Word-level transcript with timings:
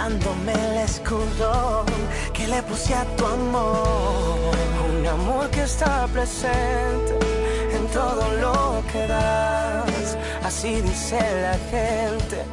quitándome 0.00 0.52
el 0.52 0.76
escudo 0.78 1.84
que 2.32 2.48
le 2.48 2.62
puse 2.62 2.94
a 2.94 3.04
tu 3.16 3.26
amor. 3.26 4.54
Un 4.88 5.06
amor 5.06 5.50
que 5.50 5.62
está 5.62 6.06
presente 6.06 7.18
en 7.76 7.86
todo 7.88 8.24
lo 8.40 8.82
que 8.90 9.06
das. 9.06 10.16
Así 10.42 10.80
dice 10.80 11.18
la 11.42 11.56
gente, 11.70 12.44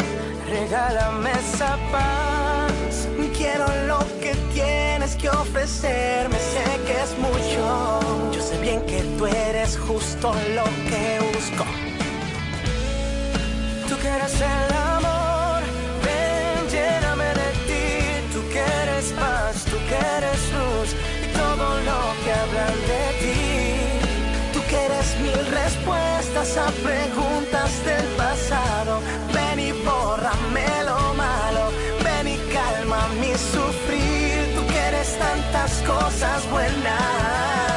regálame 0.50 1.32
esa 1.32 1.78
paz. 1.92 3.08
Quiero 3.38 3.68
lo 3.86 4.00
que 4.20 4.34
tienes 4.52 5.16
que 5.16 5.30
ofrecerme, 5.30 6.38
sé 6.40 6.66
que 6.88 6.96
es 7.04 7.18
mucho. 7.20 8.00
Yo 8.34 8.42
sé 8.42 8.58
bien 8.60 8.82
que 8.88 9.02
tú 9.18 9.28
eres 9.28 9.78
justo 9.78 10.34
lo 10.56 10.64
que 10.90 11.20
busco. 11.32 11.66
Tú 13.88 13.96
quieres 14.02 14.34
el 14.42 14.74
amor, 14.76 15.17
lo 21.90 22.00
que 22.24 22.32
hablan 22.42 22.78
de 22.92 23.04
ti. 23.22 23.38
Tú 24.54 24.60
quieres 24.72 25.08
mil 25.26 25.42
respuestas 25.62 26.50
a 26.58 26.68
preguntas 26.88 27.72
del 27.90 28.08
pasado. 28.24 28.94
Ven 29.34 29.60
y 29.60 29.72
bórrame 29.72 30.68
lo 30.90 31.00
malo, 31.14 31.64
ven 32.04 32.28
y 32.36 32.38
calma 32.56 33.02
mi 33.22 33.34
sufrir. 33.54 34.56
Tú 34.56 34.62
quieres 34.74 35.10
tantas 35.18 35.72
cosas 35.92 36.40
buenas. 36.52 37.77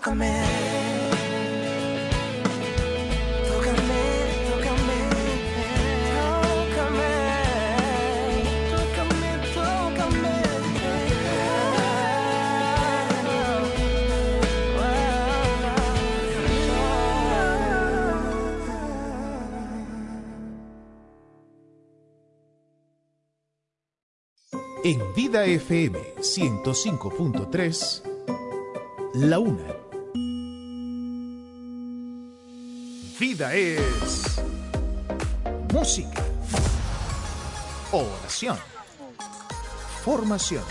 Tócame. 0.00 0.80
En 24.82 25.14
Vida 25.14 25.44
FM 25.44 25.98
105.3, 26.20 28.02
La 29.12 29.38
Una. 29.38 29.79
Vida 33.20 33.52
es 33.52 34.40
música, 35.74 36.24
oración, 37.92 38.56
formación. 40.02 40.64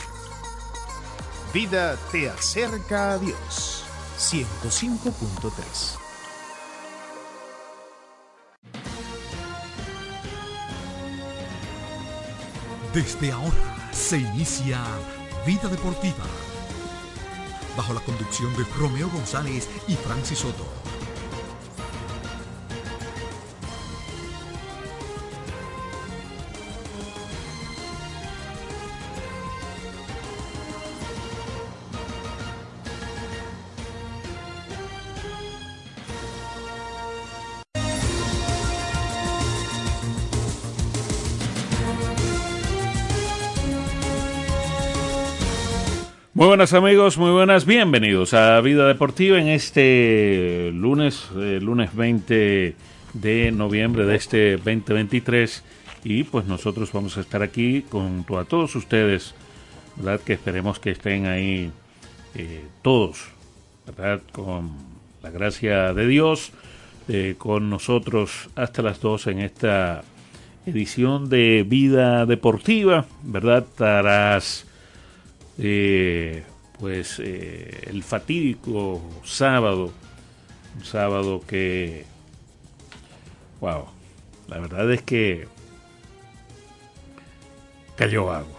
Vida 1.53 1.95
te 2.11 2.27
acerca 2.27 3.11
a 3.11 3.17
Dios 3.19 3.83
105.3. 4.17 5.51
Desde 12.95 13.31
ahora 13.31 13.91
se 13.91 14.17
inicia 14.17 14.83
Vida 15.45 15.69
Deportiva. 15.69 16.25
Bajo 17.77 17.93
la 17.93 18.01
conducción 18.01 18.51
de 18.57 18.63
Romeo 18.79 19.07
González 19.11 19.69
y 19.87 19.93
Francis 19.93 20.39
Soto. 20.39 20.78
Muy 46.39 46.47
buenas 46.47 46.71
amigos, 46.71 47.17
muy 47.17 47.31
buenas, 47.31 47.65
bienvenidos 47.65 48.33
a 48.33 48.61
Vida 48.61 48.87
Deportiva 48.87 49.37
en 49.41 49.49
este 49.49 50.71
lunes, 50.73 51.27
eh, 51.35 51.59
lunes 51.61 51.93
20 51.93 52.75
de 53.11 53.51
noviembre 53.51 54.05
de 54.05 54.15
este 54.15 54.55
2023 54.55 55.65
y 56.05 56.23
pues 56.23 56.45
nosotros 56.45 56.93
vamos 56.93 57.17
a 57.17 57.19
estar 57.19 57.43
aquí 57.43 57.83
junto 57.91 58.39
a 58.39 58.45
todos 58.45 58.73
ustedes, 58.77 59.35
¿verdad? 59.97 60.21
Que 60.21 60.31
esperemos 60.31 60.79
que 60.79 60.91
estén 60.91 61.25
ahí 61.25 61.73
eh, 62.35 62.63
todos, 62.83 63.19
¿verdad? 63.85 64.21
Con 64.31 64.71
la 65.21 65.31
gracia 65.31 65.93
de 65.93 66.07
Dios, 66.07 66.53
eh, 67.09 67.35
con 67.37 67.69
nosotros 67.69 68.49
hasta 68.55 68.81
las 68.81 69.01
2 69.01 69.27
en 69.27 69.39
esta 69.39 70.03
edición 70.65 71.27
de 71.27 71.65
Vida 71.67 72.25
Deportiva, 72.25 73.05
¿verdad? 73.23 73.65
Tras 73.75 74.68
eh, 75.61 76.43
pues 76.79 77.19
eh, 77.19 77.87
el 77.87 78.03
fatídico 78.03 79.01
sábado, 79.25 79.91
un 80.77 80.85
sábado 80.85 81.43
que, 81.45 82.05
wow, 83.59 83.85
la 84.47 84.59
verdad 84.59 84.91
es 84.93 85.01
que 85.01 85.47
cayó 87.97 88.31
agua. 88.31 88.57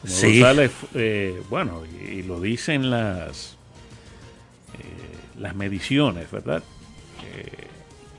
Como 0.00 0.12
Sí. 0.14 0.40
González, 0.40 0.72
eh, 0.94 1.42
bueno, 1.50 1.82
y, 1.84 2.04
y 2.06 2.22
lo 2.22 2.40
dicen 2.40 2.90
las 2.90 3.56
eh, 4.78 5.38
las 5.38 5.54
mediciones, 5.54 6.30
¿verdad? 6.30 6.62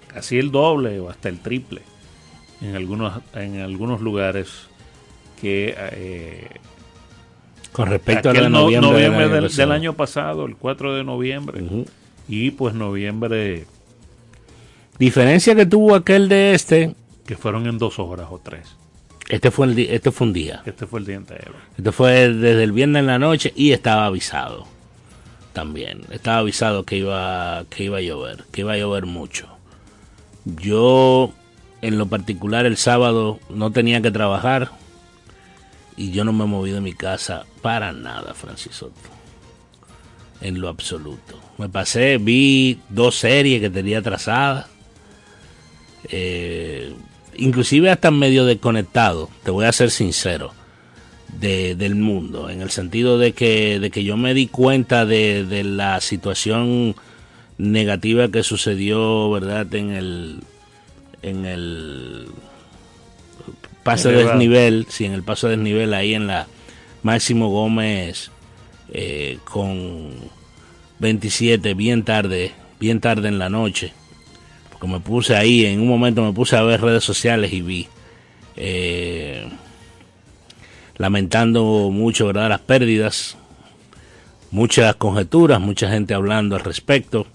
Casi 0.07 0.37
el 0.37 0.51
doble 0.51 0.99
o 0.99 1.09
hasta 1.09 1.27
el 1.27 1.39
triple 1.39 1.81
en 2.61 2.75
algunos 2.75 3.21
en 3.33 3.59
algunos 3.61 3.99
lugares 3.99 4.67
que 5.41 5.75
Con 7.73 7.89
respecto 7.89 8.29
a 8.29 8.33
la 8.33 8.47
no- 8.49 8.61
noviembre, 8.61 8.91
noviembre 8.91 9.23
del, 9.23 9.31
año 9.31 9.33
del, 9.41 9.43
pasado. 9.49 9.67
del 9.67 9.71
año 9.75 9.93
pasado, 9.93 10.45
el 10.45 10.55
4 10.55 10.95
de 10.95 11.03
noviembre, 11.03 11.63
y 12.29 12.51
pues 12.51 12.73
noviembre 12.73 13.65
Diferencia 14.99 15.55
que 15.55 15.65
tuvo 15.65 15.95
aquel 15.95 16.29
de 16.29 16.53
este, 16.53 16.95
que 17.25 17.35
fueron 17.35 17.65
en 17.67 17.77
dos 17.79 17.97
horas 17.99 18.27
o 18.29 18.39
tres. 18.43 18.75
este 19.29 19.49
fue, 19.51 19.65
el 19.67 19.77
este 19.79 20.11
fue 20.11 20.27
un 20.27 20.33
día. 20.33 20.61
Este 20.65 20.85
fue 20.85 20.99
el 20.99 21.05
día 21.05 21.15
entero. 21.15 21.53
Este 21.77 21.91
fue 21.91 22.29
desde 22.29 22.63
el 22.63 22.71
viernes 22.71 22.99
en 23.01 23.07
la 23.07 23.17
noche 23.19 23.51
y 23.55 23.71
estaba 23.71 24.05
avisado 24.05 24.65
también. 25.51 26.01
Estaba 26.11 26.37
avisado 26.39 26.83
que 26.83 26.97
iba, 26.97 27.63
que 27.69 27.85
iba 27.85 27.97
a 27.97 28.01
llover, 28.01 28.43
que 28.51 28.61
iba 28.61 28.73
a 28.73 28.77
llover 28.77 29.05
mucho. 29.07 29.47
Yo, 30.45 31.31
en 31.81 31.97
lo 31.97 32.05
particular, 32.07 32.65
el 32.65 32.77
sábado 32.77 33.39
no 33.49 33.71
tenía 33.71 34.01
que 34.01 34.11
trabajar 34.11 34.71
y 35.97 36.11
yo 36.11 36.23
no 36.23 36.33
me 36.33 36.45
moví 36.45 36.71
de 36.71 36.81
mi 36.81 36.93
casa 36.93 37.45
para 37.61 37.91
nada, 37.91 38.33
Francis 38.33 38.75
Soto. 38.75 38.93
En 40.41 40.59
lo 40.59 40.67
absoluto. 40.67 41.39
Me 41.57 41.69
pasé, 41.69 42.17
vi 42.17 42.79
dos 42.89 43.15
series 43.15 43.61
que 43.61 43.69
tenía 43.69 44.01
trazadas. 44.01 44.67
Eh, 46.09 46.93
inclusive 47.35 47.89
hasta 47.89 48.11
medio 48.11 48.45
desconectado, 48.45 49.29
te 49.43 49.51
voy 49.51 49.65
a 49.65 49.71
ser 49.71 49.89
sincero, 49.89 50.51
de, 51.39 51.75
del 51.75 51.95
mundo, 51.95 52.49
en 52.49 52.61
el 52.61 52.69
sentido 52.69 53.17
de 53.17 53.33
que, 53.33 53.79
de 53.79 53.89
que 53.89 54.03
yo 54.03 54.17
me 54.17 54.33
di 54.33 54.47
cuenta 54.47 55.05
de, 55.05 55.45
de 55.45 55.63
la 55.63 55.99
situación 56.01 56.95
negativa 57.57 58.29
que 58.29 58.43
sucedió, 58.43 59.31
¿verdad? 59.31 59.73
En 59.73 59.91
el, 59.91 60.39
en 61.21 61.45
el 61.45 62.27
paso 63.83 64.09
de 64.09 64.23
desnivel, 64.23 64.87
sí, 64.89 65.05
en 65.05 65.13
el 65.13 65.23
paso 65.23 65.47
de 65.47 65.57
desnivel 65.57 65.93
ahí 65.93 66.13
en 66.13 66.27
la 66.27 66.47
Máximo 67.03 67.49
Gómez 67.49 68.31
eh, 68.91 69.37
con 69.43 70.11
27 70.99 71.73
bien 71.73 72.03
tarde, 72.03 72.51
bien 72.79 72.99
tarde 72.99 73.27
en 73.27 73.39
la 73.39 73.49
noche. 73.49 73.93
Porque 74.71 74.87
me 74.87 74.99
puse 74.99 75.35
ahí, 75.35 75.65
en 75.65 75.81
un 75.81 75.87
momento 75.87 76.23
me 76.23 76.33
puse 76.33 76.55
a 76.55 76.63
ver 76.63 76.81
redes 76.81 77.03
sociales 77.03 77.51
y 77.53 77.61
vi. 77.61 77.87
eh, 78.55 79.47
lamentando 80.97 81.89
mucho, 81.91 82.27
¿verdad? 82.27 82.49
Las 82.49 82.61
pérdidas, 82.61 83.35
muchas 84.51 84.95
conjeturas, 84.95 85.59
mucha 85.59 85.89
gente 85.89 86.13
hablando 86.13 86.55
al 86.55 86.63
respecto. 86.63 87.27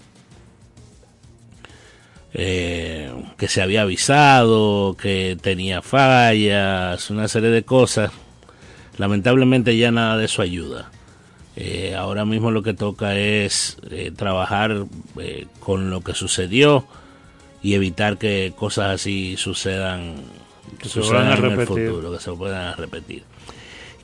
Eh, 2.33 3.11
que 3.39 3.47
se 3.47 3.61
había 3.61 3.83
avisado, 3.83 4.95
que 5.01 5.37
tenía 5.41 5.81
fallas, 5.81 7.09
una 7.09 7.27
serie 7.27 7.49
de 7.49 7.63
cosas. 7.63 8.11
Lamentablemente 8.97 9.77
ya 9.77 9.91
nada 9.91 10.17
de 10.17 10.25
eso 10.25 10.41
ayuda. 10.41 10.91
Eh, 11.55 11.95
ahora 11.97 12.25
mismo 12.25 12.51
lo 12.51 12.61
que 12.63 12.73
toca 12.73 13.17
es 13.17 13.77
eh, 13.89 14.11
trabajar 14.15 14.85
eh, 15.19 15.47
con 15.59 15.89
lo 15.89 16.01
que 16.01 16.13
sucedió 16.13 16.85
y 17.63 17.73
evitar 17.73 18.17
que 18.17 18.53
cosas 18.55 18.95
así 18.95 19.35
sucedan, 19.37 20.15
Que 20.77 20.89
se 20.89 21.01
sucedan 21.01 21.27
en 21.27 21.31
el 21.31 21.37
repetir. 21.37 21.89
futuro, 21.89 22.11
que 22.11 22.19
se 22.19 22.31
puedan 22.33 22.75
repetir. 22.77 23.23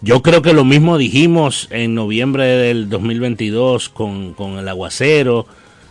Yo 0.02 0.22
creo 0.22 0.42
que 0.42 0.54
lo 0.54 0.64
mismo 0.64 0.98
dijimos 0.98 1.68
en 1.72 1.94
noviembre 1.94 2.46
del 2.46 2.90
2022 2.90 3.90
con, 3.90 4.34
con 4.34 4.58
el 4.58 4.68
aguacero, 4.68 5.46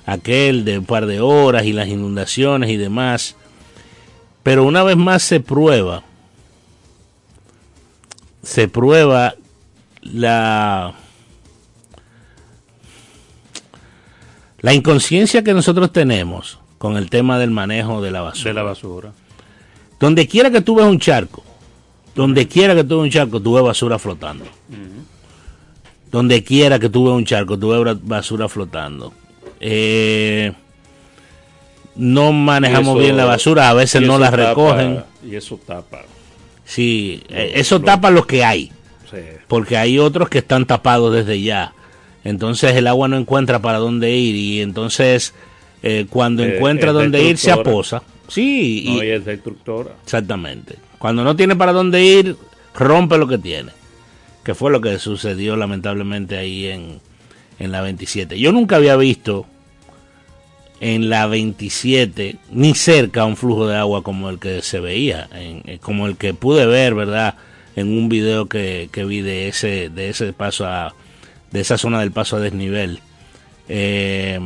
aquel 0.07 0.65
de 0.65 0.79
un 0.79 0.85
par 0.85 1.07
de 1.07 1.21
horas 1.21 1.65
y 1.65 1.73
las 1.73 1.89
inundaciones 1.89 2.71
y 2.71 2.77
demás. 2.77 3.37
Pero 4.43 4.65
una 4.65 4.83
vez 4.83 4.97
más 4.97 5.23
se 5.23 5.41
prueba, 5.41 6.03
se 8.43 8.69
prueba 8.69 9.35
la, 10.03 10.95
la 14.61 14.75
inconsciencia 14.75 15.43
que 15.43 15.55
nosotros 15.55 15.93
tenemos 15.93 16.59
con 16.79 16.99
el 16.99 17.09
tema 17.09 17.39
del 17.39 17.51
manejo 17.51 18.03
de 18.03 18.11
la 18.11 18.21
basura. 18.21 18.51
De 18.51 18.55
la 18.55 18.63
basura. 18.63 19.13
Donde 19.99 20.29
quiera 20.29 20.51
que 20.51 20.61
tú 20.61 20.75
veas 20.75 20.91
un 20.91 20.99
charco, 20.99 21.43
donde 22.15 22.47
quiera 22.47 22.75
que 22.75 22.85
tú 22.85 22.97
veas 22.97 23.05
un 23.05 23.11
charco, 23.11 23.41
tú 23.41 23.55
ves 23.55 23.65
basura 23.65 23.99
flotando. 23.99 24.45
Donde 26.11 26.45
quiera 26.45 26.79
que 26.79 26.91
tú 26.91 27.05
veas 27.05 27.17
un 27.17 27.25
charco, 27.25 27.59
tú 27.59 27.71
ves 27.71 27.99
basura 28.03 28.49
flotando. 28.51 29.15
Eh, 29.67 30.53
no 31.97 32.33
manejamos 32.33 32.97
eso- 32.97 32.99
bien 32.99 33.17
la 33.17 33.25
basura, 33.25 33.71
a 33.71 33.75
veces 33.75 34.03
no 34.03 34.19
la 34.19 34.31
tapa- 34.31 34.49
recogen. 34.49 35.05
Y 35.27 35.37
eso 35.37 35.59
tapa. 35.65 36.03
Sí, 36.65 37.23
eh, 37.29 37.53
eso 37.57 37.79
lo- 37.79 37.85
tapa 37.85 38.11
lo 38.11 38.27
que 38.27 38.45
hay, 38.45 38.73
Sí. 39.11 39.19
porque 39.49 39.77
hay 39.77 39.99
otros 39.99 40.29
que 40.29 40.39
están 40.39 40.67
tapados 40.67 41.15
desde 41.15 41.41
ya. 41.41 41.73
Entonces 42.25 42.75
el 42.75 42.87
agua 42.87 43.07
no 43.09 43.17
encuentra 43.17 43.61
para 43.61 43.79
dónde 43.79 44.11
ir 44.17 44.35
y 44.35 44.61
entonces 44.61 45.35
eh, 45.87 46.07
cuando 46.09 46.43
Eh, 46.43 46.57
encuentra 46.57 46.93
dónde 46.93 47.23
ir 47.23 47.37
se 47.37 47.53
aposa. 47.53 48.03
Sí, 48.29 48.85
y, 48.87 48.97
No, 48.97 49.05
y 49.05 49.09
es 49.11 49.25
destructora. 49.27 49.91
Exactamente. 50.03 50.77
Cuando 50.99 51.23
no 51.25 51.37
tiene 51.37 51.57
para 51.57 51.75
dónde 51.75 52.03
ir, 52.03 52.37
rompe 52.75 53.19
lo 53.19 53.29
que 53.29 53.37
tiene. 53.37 53.71
Que 54.43 54.55
fue 54.55 54.71
lo 54.71 54.81
que 54.81 54.99
sucedió 54.99 55.57
lamentablemente 55.57 56.39
ahí 56.39 56.67
en, 56.69 57.01
en 57.59 57.71
la 57.71 57.83
27. 57.83 58.39
Yo 58.39 58.51
nunca 58.51 58.77
había 58.77 58.97
visto 58.97 59.45
en 60.87 61.09
la 61.09 61.27
27 61.27 62.37
ni 62.53 62.75
cerca 62.75 63.25
un 63.25 63.39
flujo 63.39 63.67
de 63.67 63.75
agua 63.75 64.03
como 64.03 64.29
el 64.29 64.39
que 64.39 64.61
se 64.61 64.81
veía, 64.81 65.31
en- 65.33 65.63
eh, 65.65 65.79
como 65.81 66.07
el 66.07 66.19
que 66.19 66.35
pude 66.35 66.67
ver, 66.67 66.95
¿verdad? 66.95 67.37
En 67.75 67.89
un 67.89 68.11
video 68.11 68.47
que, 68.51 68.91
que 68.93 69.05
vi 69.07 69.23
de 69.23 69.49
ese, 69.49 69.89
de 69.89 70.11
ese 70.11 70.35
paso 70.35 70.67
a, 70.67 70.95
de 71.53 71.61
esa 71.61 71.79
zona 71.79 72.01
del 72.01 72.13
paso 72.13 72.37
a 72.37 72.41
desnivel. 72.41 73.01
Eh, 73.67 74.39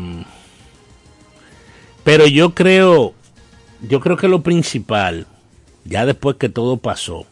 pero 2.05 2.29
yo 2.29 2.55
creo, 2.55 3.15
yo 3.83 3.99
creo 3.99 4.17
que 4.17 4.29
lo 4.29 4.43
principal, 4.43 5.27
ya 5.85 6.07
después 6.07 6.37
que 6.37 6.49
todo 6.49 6.77
pasó, 6.77 7.27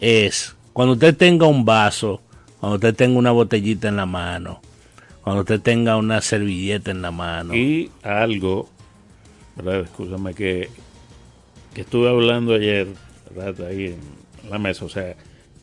es 0.00 0.54
cuando 0.74 0.92
usted 0.92 1.16
tenga 1.16 1.46
un 1.46 1.64
vaso, 1.64 2.20
cuando 2.60 2.76
usted 2.76 2.94
tenga 2.94 3.18
una 3.18 3.30
botellita 3.32 3.88
en 3.88 3.96
la 3.96 4.04
mano, 4.06 4.60
cuando 5.26 5.40
usted 5.40 5.60
tenga 5.60 5.96
una 5.96 6.20
servilleta 6.20 6.92
en 6.92 7.02
la 7.02 7.10
mano. 7.10 7.52
Y 7.52 7.90
algo, 8.04 8.68
¿verdad? 9.56 9.80
Escúchame 9.80 10.34
que, 10.34 10.68
que 11.74 11.80
estuve 11.80 12.08
hablando 12.08 12.54
ayer, 12.54 12.86
¿verdad? 13.34 13.66
Ahí 13.66 13.86
en 13.86 14.48
la 14.48 14.60
mesa, 14.60 14.84
o 14.84 14.88
sea, 14.88 15.16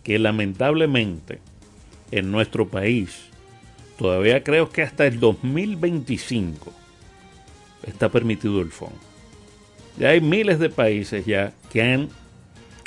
que 0.03 0.19
lamentablemente 0.19 1.39
en 2.11 2.29
nuestro 2.29 2.67
país, 2.67 3.21
todavía 3.97 4.43
creo 4.43 4.69
que 4.69 4.81
hasta 4.81 5.07
el 5.07 5.21
2025 5.21 6.73
está 7.87 8.09
permitido 8.09 8.59
el 8.59 8.69
fondo. 8.69 8.97
Ya 9.97 10.09
hay 10.09 10.19
miles 10.19 10.59
de 10.59 10.71
países 10.71 11.25
ya 11.25 11.53
que 11.71 11.81
han, 11.81 12.09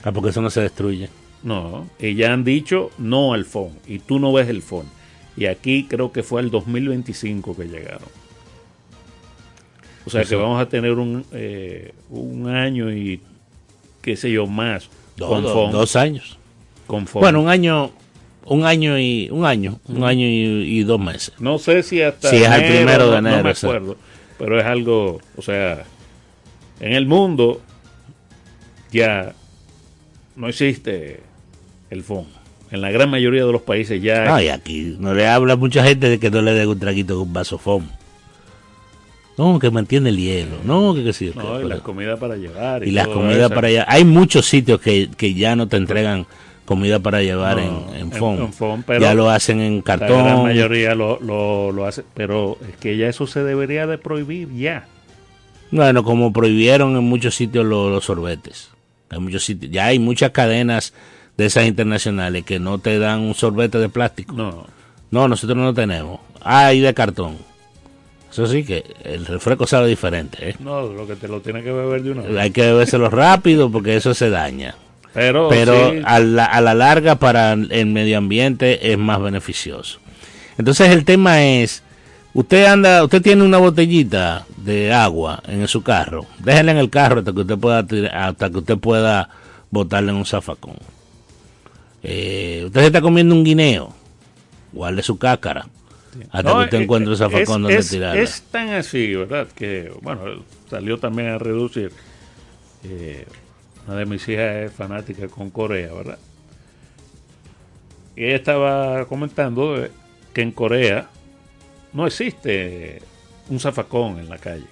Ah, 0.05 0.13
porque 0.13 0.29
eso 0.29 0.43
no 0.43 0.51
se 0.51 0.61
destruye. 0.61 1.09
no, 1.43 1.89
y 1.99 2.17
ya 2.17 2.35
han 2.35 2.45
dicho 2.45 2.91
no 2.99 3.33
al 3.33 3.47
fondo, 3.47 3.81
y 3.87 3.99
tú 3.99 4.19
no 4.19 4.31
ves 4.31 4.51
el 4.51 4.61
fondo. 4.61 4.91
Y 5.37 5.47
aquí 5.47 5.85
creo 5.89 6.13
que 6.13 6.23
fue 6.23 6.41
el 6.41 6.51
2025 6.51 7.57
que 7.57 7.65
llegaron. 7.65 8.09
O 10.07 10.11
sea 10.11 10.25
que 10.25 10.37
vamos 10.37 10.61
a 10.61 10.69
tener 10.69 10.93
un, 10.93 11.25
eh, 11.33 11.93
un 12.11 12.49
año 12.49 12.93
y 12.93 13.21
qué 14.03 14.17
sé 14.17 14.31
yo 14.31 14.47
más 14.47 14.89
Dos, 15.17 15.29
con 15.29 15.43
FON. 15.45 15.73
dos 15.73 15.97
años. 15.97 16.39
con. 16.87 17.07
Bueno, 17.15 17.41
un 17.43 17.49
año, 17.49 17.91
un 18.45 18.65
año 18.65 18.99
y 18.99 19.29
un 19.31 19.45
año, 19.45 19.81
un 19.89 20.05
año 20.05 20.25
y, 20.27 20.79
y 20.79 20.83
dos 20.85 21.01
meses. 21.01 21.33
no 21.41 21.59
sé 21.59 21.83
si 21.83 22.01
hasta 22.03 22.31
Sí, 22.31 22.37
es 22.37 22.51
el 22.51 22.65
primero 22.65 23.11
de 23.11 23.21
no- 23.21 23.23
no, 23.23 23.29
enero, 23.31 23.43
me 23.45 23.51
acuerdo, 23.51 23.97
pero 24.39 24.61
es 24.61 24.65
algo, 24.65 25.21
o 25.37 25.43
sea, 25.43 25.85
en 26.79 26.93
el 26.93 27.07
mundo 27.07 27.61
ya 28.93 29.35
no 30.37 30.49
existe 30.49 31.21
el 31.91 32.05
FON. 32.05 32.27
En 32.71 32.81
la 32.81 32.91
gran 32.91 33.09
mayoría 33.11 33.45
de 33.47 33.53
los 33.53 33.63
países 33.63 34.03
ya 34.03 34.25
No, 34.25 34.41
y 34.41 34.49
aquí 34.49 34.97
no 34.99 35.15
le 35.15 35.27
habla 35.27 35.55
mucha 35.57 35.85
gente 35.85 36.09
de 36.09 36.19
que 36.19 36.31
no 36.31 36.43
le 36.43 36.53
dé 36.53 36.67
un 36.67 36.79
traguito 36.79 37.15
con 37.15 37.29
un 37.29 37.33
vaso 37.33 37.59
foam. 37.59 37.87
No, 39.39 39.59
que 39.59 39.71
mantiene 39.71 40.09
el 40.09 40.17
hielo. 40.17 40.57
No, 40.65 40.95
que 40.95 41.05
qué, 41.05 41.33
No, 41.35 41.61
y 41.61 41.69
las 41.69 41.81
comidas 41.81 42.19
para 42.19 42.37
llevar. 42.37 42.83
y 42.87 42.91
las 42.91 43.07
comidas 43.07 43.51
para 43.53 43.69
allá. 43.69 43.85
Hay 43.87 44.05
muchos 44.05 44.47
sitios 44.47 44.81
que, 44.81 45.11
que 45.15 45.35
ya 45.35 45.55
no 45.55 45.69
te 45.69 45.77
entregan 45.77 46.27
comida 46.65 46.99
para 47.01 47.23
llevar 47.23 47.59
No, 47.59 47.63
en, 47.91 47.95
en 47.95 48.01
en- 48.07 48.13
foam. 48.13 48.41
en 48.41 48.53
foam, 48.53 48.83
pero 48.87 49.01
ya 49.01 49.15
lo 49.15 49.29
hacen 49.31 49.61
en 49.61 49.83
La 49.87 49.97
gran 49.97 50.09
cartón. 50.09 50.43
mayoría 50.43 50.95
lo, 50.95 51.21
lo, 51.21 51.71
lo 51.71 51.85
hace, 51.85 52.03
pero 52.15 52.57
es 52.69 52.77
que 52.79 52.97
ya 52.97 53.09
eso 53.09 53.27
se 53.27 53.45
debería 53.45 53.87
de 53.87 53.99
prohibir 53.99 54.49
ya. 54.55 54.89
Bueno, 55.71 56.03
como 56.03 56.33
prohibieron 56.33 56.97
en 56.97 57.05
muchos 57.05 57.35
sitios 57.35 57.65
lo- 57.67 57.91
los, 57.91 58.05
sorbetes. 58.05 58.71
Hay 59.11 59.21
muchos 59.21 59.45
sitios, 59.45 59.71
ya 59.71 59.87
hay 59.87 59.99
muchas 59.99 60.31
cadenas 60.31 60.95
de 61.37 61.47
esas 61.47 61.67
internacionales 61.67 62.45
que 62.45 62.59
no 62.59 62.79
te 62.79 62.99
dan 62.99 63.21
un 63.21 63.35
sorbete 63.35 63.79
de 63.79 63.89
plástico. 63.89 64.33
No, 64.35 64.67
No, 65.11 65.29
nosotros 65.29 65.57
no 65.57 65.75
tenemos. 65.75 66.21
Ah, 66.43 66.73
y 66.73 66.81
de 66.81 66.95
cartón. 66.95 67.37
Eso 68.31 68.47
sí 68.47 68.65
que 68.65 68.85
el 69.05 69.25
refresco 69.25 69.67
sabe 69.67 69.89
diferente. 69.89 70.51
¿eh? 70.51 70.57
no, 70.61 70.83
lo 70.93 71.07
que 71.07 71.17
te 71.17 71.27
lo 71.29 71.41
tiene 71.41 71.63
que 71.63 71.73
beber 71.73 72.03
de 72.03 72.11
una 72.11 72.23
vez. 72.23 72.37
Hay 72.37 72.51
que 72.51 72.63
bebérselo 72.63 73.09
rápido 73.09 73.71
porque 73.71 73.97
eso 73.97 74.13
se 74.15 74.29
daña. 74.31 74.75
Pero, 75.15 75.49
Pero 75.49 75.93
sí, 75.93 76.03
a, 76.05 76.19
la, 76.19 76.45
a 76.45 76.61
la 76.61 76.75
larga 76.75 77.15
para 77.15 77.53
el 77.55 77.87
medio 77.87 78.19
ambiente 78.19 78.93
es 78.93 78.99
más 78.99 79.23
beneficioso. 79.23 79.99
Entonces 80.59 80.91
el 80.91 81.07
tema 81.07 81.43
es, 81.43 81.83
usted 82.35 82.67
anda, 82.67 83.03
usted 83.03 83.23
tiene 83.23 83.43
una 83.43 83.57
botellita 83.57 84.45
de 84.59 84.93
agua 84.93 85.43
en 85.49 85.67
su 85.69 85.83
carro, 85.83 86.27
déjela 86.39 86.73
en 86.73 86.79
el 86.79 86.91
carro 86.91 87.21
hasta 87.21 87.33
que 87.33 87.41
usted 87.41 87.57
pueda 87.59 87.87
hasta 88.13 88.51
que 88.51 88.59
usted 88.59 88.77
pueda 88.77 89.31
botarla 89.71 90.13
en 90.13 90.19
un 90.19 90.27
zafacón. 90.27 90.77
Eh, 92.09 92.63
usted 92.67 92.81
se 92.83 92.87
está 92.87 93.01
comiendo 93.01 93.35
un 93.35 93.43
guineo, 93.43 93.93
guarde 94.73 95.03
su 95.03 95.19
cácara 95.19 95.67
hasta 96.31 96.49
no, 96.51 96.59
que 96.61 96.65
usted 96.67 96.79
eh, 96.79 96.83
encuentre 96.85 97.11
un 97.11 97.17
zafacón 97.17 97.43
es, 97.43 97.49
donde 97.49 97.75
es- 97.77 97.89
tirarla. 97.91 98.23
es 98.23 98.43
tan 98.43 98.69
así, 98.71 99.15
¿verdad? 99.17 99.49
Que, 99.57 99.91
bueno, 100.03 100.23
salió 100.71 100.99
también 100.99 101.31
a 101.31 101.39
reducir. 101.39 101.91
Eh, 102.85 103.27
una 103.89 103.97
de 103.97 104.07
mis 104.07 104.27
hijas 104.29 104.57
es 104.57 104.73
fanática 104.73 105.27
con 105.29 105.51
Corea, 105.51 105.93
¿verdad? 105.93 106.19
Y 108.15 108.25
ella 108.25 108.37
estaba 108.37 109.05
comentando 109.07 109.83
eh, 109.85 109.91
que 110.33 110.43
en 110.43 110.53
Corea 110.53 111.09
no 111.93 112.07
existe 112.07 113.01
un 113.49 113.59
zafacón 113.61 114.19
en 114.19 114.29
la 114.29 114.39
calle. 114.39 114.65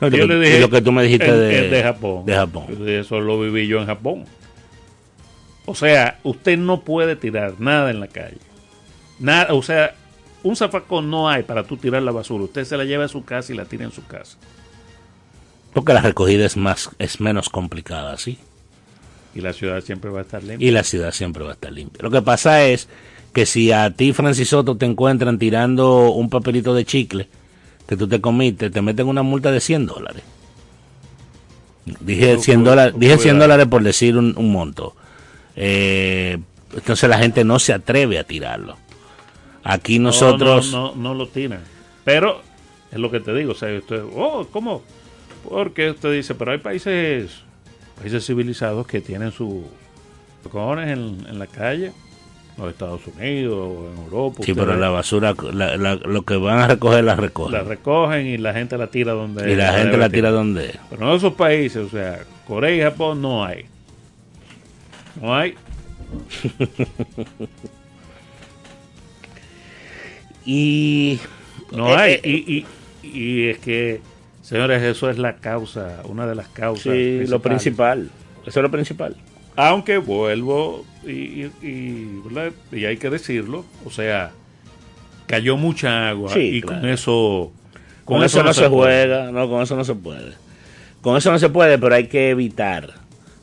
No, 0.00 0.08
Yo 0.08 0.26
lo, 0.26 0.34
le 0.38 0.46
dije, 0.46 0.60
lo 0.60 0.70
que 0.70 0.82
tú 0.82 0.92
me 0.92 1.02
dijiste 1.02 1.26
en- 1.28 1.38
de, 1.38 1.68
de 1.68 1.82
Japón. 1.82 2.24
de 2.26 2.34
Japón. 2.34 2.66
Eso 2.88 3.20
lo 3.20 3.40
viví 3.40 3.66
yo 3.66 3.80
en 3.80 3.86
Japón. 3.86 4.24
O 5.66 5.74
sea, 5.74 6.18
usted 6.22 6.56
no 6.58 6.80
puede 6.82 7.16
tirar 7.16 7.54
nada 7.60 7.90
en 7.90 8.00
la 8.00 8.06
calle. 8.08 8.38
Nada, 9.18 9.52
o 9.54 9.62
sea, 9.62 9.94
un 10.42 10.54
zafacón 10.56 11.10
no 11.10 11.28
hay 11.28 11.42
para 11.42 11.64
tú 11.64 11.76
tirar 11.76 12.02
la 12.02 12.12
basura. 12.12 12.44
Usted 12.44 12.64
se 12.64 12.76
la 12.76 12.84
lleva 12.84 13.04
a 13.04 13.08
su 13.08 13.24
casa 13.24 13.52
y 13.52 13.56
la 13.56 13.64
tira 13.64 13.84
en 13.84 13.92
su 13.92 14.04
casa. 14.06 14.36
Porque 15.72 15.92
la 15.92 16.00
recogida 16.00 16.46
es 16.46 16.56
más, 16.56 16.90
es 16.98 17.20
menos 17.20 17.48
complicada, 17.48 18.16
¿sí? 18.16 18.38
Y 19.34 19.40
la 19.42 19.52
ciudad 19.52 19.82
siempre 19.82 20.10
va 20.10 20.20
a 20.20 20.22
estar 20.22 20.42
limpia. 20.42 20.66
y 20.66 20.70
la 20.70 20.82
ciudad 20.84 21.10
siempre 21.12 21.42
va 21.44 21.50
a 21.50 21.54
estar 21.54 21.72
limpia. 21.72 22.02
Lo 22.02 22.10
que 22.10 22.22
pasa 22.22 22.62
es 22.64 22.88
que 23.34 23.44
si 23.44 23.70
a 23.72 23.90
ti, 23.90 24.12
Francis 24.14 24.48
Soto, 24.48 24.76
te 24.76 24.86
encuentran 24.86 25.38
tirando 25.38 26.10
un 26.12 26.30
papelito 26.30 26.72
de 26.74 26.84
chicle 26.86 27.28
que 27.86 27.96
tú 27.96 28.08
te 28.08 28.20
comiste, 28.20 28.70
te 28.70 28.80
meten 28.80 29.08
una 29.08 29.22
multa 29.22 29.50
de 29.52 29.60
100 29.60 29.86
dólares. 29.86 30.22
Dije 32.00 32.36
Cu- 32.36 32.42
100 32.42 32.64
dólares, 32.64 32.94
dije 32.96 33.12
100 33.12 33.20
cuidado. 33.22 33.38
dólares 33.40 33.66
por 33.68 33.82
decir 33.82 34.16
un, 34.16 34.34
un 34.36 34.50
monto. 34.50 34.96
Eh, 35.56 36.38
entonces 36.74 37.08
la 37.08 37.18
gente 37.18 37.44
no 37.44 37.58
se 37.58 37.72
atreve 37.72 38.18
a 38.18 38.24
tirarlo. 38.24 38.76
Aquí 39.64 39.98
No, 39.98 40.04
nosotros... 40.08 40.70
No, 40.70 40.94
no, 40.94 40.96
no 40.96 41.14
lo 41.14 41.28
tiran. 41.28 41.60
Pero 42.04 42.40
es 42.92 42.98
lo 42.98 43.10
que 43.10 43.20
te 43.20 43.34
digo. 43.34 43.52
O 43.52 43.54
sea, 43.54 43.76
usted, 43.76 44.02
oh, 44.14 44.46
¿cómo? 44.52 44.82
Porque 45.48 45.90
usted 45.90 46.12
dice, 46.12 46.34
pero 46.34 46.52
hay 46.52 46.58
países 46.58 47.42
países 47.98 48.26
civilizados 48.26 48.86
que 48.86 49.00
tienen 49.00 49.32
sus 49.32 49.64
cojones 50.52 50.88
en, 50.90 51.26
en 51.28 51.38
la 51.38 51.46
calle. 51.46 51.92
Los 52.58 52.70
Estados 52.70 53.02
Unidos 53.06 53.54
o 53.54 53.90
en 53.92 53.98
Europa. 54.04 54.42
Sí, 54.42 54.54
pero 54.54 54.68
ve, 54.72 54.76
la 54.78 54.88
basura, 54.88 55.34
la- 55.52 55.76
la- 55.76 55.96
lo 55.96 56.22
que 56.22 56.36
van 56.36 56.58
a 56.60 56.66
recoger 56.68 57.04
la 57.04 57.14
recogen. 57.14 57.52
la 57.52 57.62
recogen 57.62 58.26
y 58.26 58.38
la 58.38 58.54
gente 58.54 58.78
la 58.78 58.86
tira 58.86 59.12
donde 59.12 59.52
y 59.52 59.56
la 59.56 59.74
gente 59.74 59.96
la 59.98 60.08
tira 60.08 60.30
donde 60.30 60.70
es. 60.70 60.78
Pero 60.88 61.10
en 61.10 61.16
esos 61.16 61.34
países, 61.34 61.76
o 61.86 61.90
sea, 61.90 62.20
Corea 62.46 62.74
y 62.74 62.80
Japón 62.80 63.20
no 63.20 63.44
hay. 63.44 63.66
No 65.20 65.34
hay. 65.34 65.54
Y 70.44 71.18
No 71.72 71.88
Eh, 71.88 71.96
hay. 71.96 72.12
eh, 72.14 72.20
Y, 72.24 72.66
y, 73.08 73.18
y 73.18 73.48
es 73.48 73.58
que, 73.58 74.00
señores, 74.42 74.82
eso 74.82 75.10
es 75.10 75.18
la 75.18 75.36
causa, 75.36 76.02
una 76.04 76.26
de 76.26 76.34
las 76.34 76.48
causas. 76.48 76.92
sí, 76.92 77.26
lo 77.26 77.40
principal. 77.40 78.10
Eso 78.46 78.60
es 78.60 78.62
lo 78.62 78.70
principal. 78.70 79.16
Aunque 79.56 79.98
vuelvo, 79.98 80.84
y, 81.04 81.46
y, 81.46 82.22
y, 82.72 82.84
hay 82.84 82.96
que 82.98 83.10
decirlo, 83.10 83.64
o 83.84 83.90
sea, 83.90 84.32
cayó 85.26 85.56
mucha 85.56 86.08
agua 86.10 86.32
Sí, 86.32 86.58
y 86.58 86.60
claro. 86.60 86.80
con 86.82 86.90
eso... 86.90 87.52
Con, 88.04 88.22
eso, 88.22 88.44
no 88.44 88.54
se 88.54 88.68
juega, 88.68 89.32
no, 89.32 89.48
con 89.48 89.62
eso 89.62 89.74
no 89.74 89.82
se 89.82 89.96
puede. 89.96 90.34
Con 91.00 91.16
eso 91.16 91.32
no 91.32 91.40
se 91.40 91.48
puede, 91.48 91.76
pero 91.76 91.92
hay 91.96 92.06
que 92.06 92.30
evitar. 92.30 92.94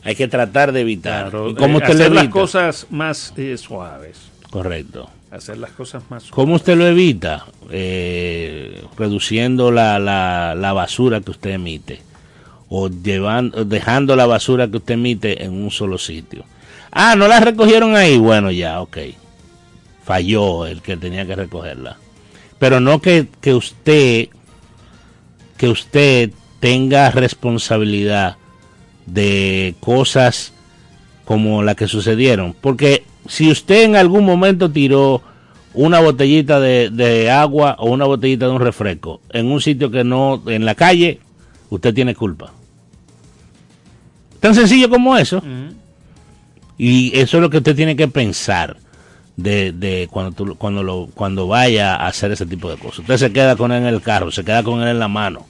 Hay 0.03 0.15
que 0.15 0.27
tratar 0.27 0.71
de 0.71 0.81
evitar. 0.81 1.29
Claro, 1.29 1.49
¿Y 1.49 1.55
cómo 1.55 1.79
eh, 1.79 1.81
lo 1.81 1.93
hacer 1.93 2.11
las 2.11 2.27
cosas 2.27 2.87
más 2.89 3.33
eh, 3.37 3.57
suaves. 3.57 4.17
Correcto. 4.49 5.09
Hacer 5.31 5.57
las 5.57 5.71
cosas 5.71 6.03
más 6.09 6.23
suaves. 6.23 6.35
¿Cómo 6.35 6.55
usted 6.55 6.77
lo 6.77 6.85
evita? 6.85 7.45
Eh, 7.71 8.83
reduciendo 8.97 9.71
la, 9.71 9.99
la, 9.99 10.55
la 10.55 10.73
basura 10.73 11.21
que 11.21 11.31
usted 11.31 11.51
emite. 11.51 12.01
O 12.69 12.89
llevando, 12.89 13.65
dejando 13.65 14.15
la 14.15 14.25
basura 14.25 14.67
que 14.67 14.77
usted 14.77 14.95
emite 14.95 15.43
en 15.43 15.53
un 15.53 15.71
solo 15.71 15.97
sitio. 15.97 16.43
Ah, 16.91 17.15
no 17.15 17.27
la 17.27 17.39
recogieron 17.39 17.95
ahí. 17.95 18.17
Bueno, 18.17 18.51
ya, 18.51 18.81
ok. 18.81 18.97
Falló 20.03 20.65
el 20.65 20.81
que 20.81 20.97
tenía 20.97 21.25
que 21.25 21.35
recogerla. 21.35 21.97
Pero 22.59 22.79
no 22.79 23.01
que, 23.01 23.27
que 23.41 23.53
usted 23.53 24.29
que 25.57 25.69
usted 25.69 26.31
tenga 26.59 27.09
responsabilidad 27.11 28.37
de 29.05 29.75
cosas 29.79 30.53
como 31.25 31.63
la 31.63 31.75
que 31.75 31.87
sucedieron. 31.87 32.55
Porque 32.59 33.03
si 33.27 33.49
usted 33.51 33.83
en 33.83 33.95
algún 33.95 34.25
momento 34.25 34.69
tiró 34.71 35.21
una 35.73 35.99
botellita 35.99 36.59
de, 36.59 36.89
de 36.89 37.31
agua 37.31 37.75
o 37.79 37.89
una 37.89 38.05
botellita 38.05 38.45
de 38.45 38.51
un 38.51 38.61
refresco 38.61 39.21
en 39.31 39.51
un 39.51 39.59
sitio 39.61 39.89
que 39.89 40.03
no, 40.03 40.43
en 40.47 40.65
la 40.65 40.75
calle, 40.75 41.19
usted 41.69 41.93
tiene 41.93 42.13
culpa. 42.15 42.51
Tan 44.39 44.53
sencillo 44.55 44.89
como 44.89 45.15
eso. 45.17 45.41
Y 46.77 47.17
eso 47.17 47.37
es 47.37 47.41
lo 47.41 47.49
que 47.49 47.57
usted 47.57 47.75
tiene 47.75 47.95
que 47.95 48.07
pensar 48.07 48.77
de, 49.37 49.71
de 49.71 50.07
cuando, 50.11 50.31
tú- 50.31 50.55
cuando, 50.57 50.83
lo, 50.83 51.07
cuando 51.13 51.47
vaya 51.47 51.95
a 51.95 52.07
hacer 52.07 52.31
ese 52.31 52.45
tipo 52.45 52.69
de 52.69 52.77
cosas. 52.77 52.99
Usted 52.99 53.17
se 53.17 53.31
queda 53.31 53.55
con 53.55 53.71
él 53.71 53.83
en 53.83 53.87
el 53.87 54.01
carro, 54.01 54.31
se 54.31 54.43
queda 54.43 54.63
con 54.63 54.81
él 54.81 54.89
en 54.89 54.99
la 54.99 55.07
mano, 55.07 55.45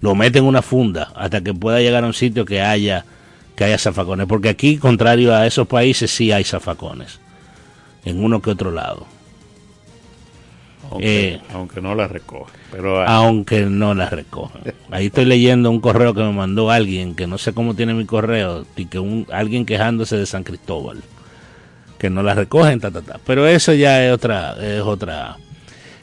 lo 0.00 0.14
mete 0.14 0.38
en 0.38 0.44
una 0.44 0.62
funda 0.62 1.12
hasta 1.14 1.40
que 1.40 1.52
pueda 1.54 1.80
llegar 1.80 2.04
a 2.04 2.06
un 2.06 2.14
sitio 2.14 2.44
que 2.44 2.60
haya, 2.60 3.04
que 3.56 3.64
haya 3.64 3.78
zafacones. 3.78 4.26
Porque 4.26 4.48
aquí, 4.48 4.76
contrario 4.78 5.34
a 5.34 5.46
esos 5.46 5.66
países, 5.66 6.10
sí 6.10 6.32
hay 6.32 6.44
zafacones. 6.44 7.20
En 8.04 8.22
uno 8.22 8.40
que 8.40 8.50
otro 8.50 8.70
lado. 8.70 9.06
Aunque, 10.90 11.34
Eh, 11.34 11.40
aunque 11.52 11.80
no 11.82 11.94
la 11.94 12.08
recoge. 12.08 12.52
Pero 12.70 13.06
Aunque 13.06 13.62
no 13.62 13.94
las 13.94 14.10
recojan. 14.10 14.62
Ahí 14.90 15.06
estoy 15.06 15.26
leyendo 15.26 15.70
un 15.70 15.80
correo 15.80 16.14
que 16.14 16.22
me 16.22 16.32
mandó 16.32 16.70
alguien, 16.70 17.14
que 17.14 17.26
no 17.26 17.36
sé 17.36 17.52
cómo 17.52 17.74
tiene 17.74 17.92
mi 17.92 18.06
correo, 18.06 18.64
y 18.76 18.86
que 18.86 18.98
un, 18.98 19.26
alguien 19.30 19.66
quejándose 19.66 20.16
de 20.16 20.24
San 20.26 20.44
Cristóbal. 20.44 21.02
Que 21.98 22.08
no 22.08 22.22
las 22.22 22.36
recogen, 22.36 22.80
ta, 22.80 22.90
ta, 22.90 23.02
ta. 23.02 23.18
Pero 23.26 23.46
eso 23.46 23.74
ya 23.74 24.06
es 24.06 24.12
otra, 24.14 24.54
es 24.62 24.80
otra. 24.80 25.36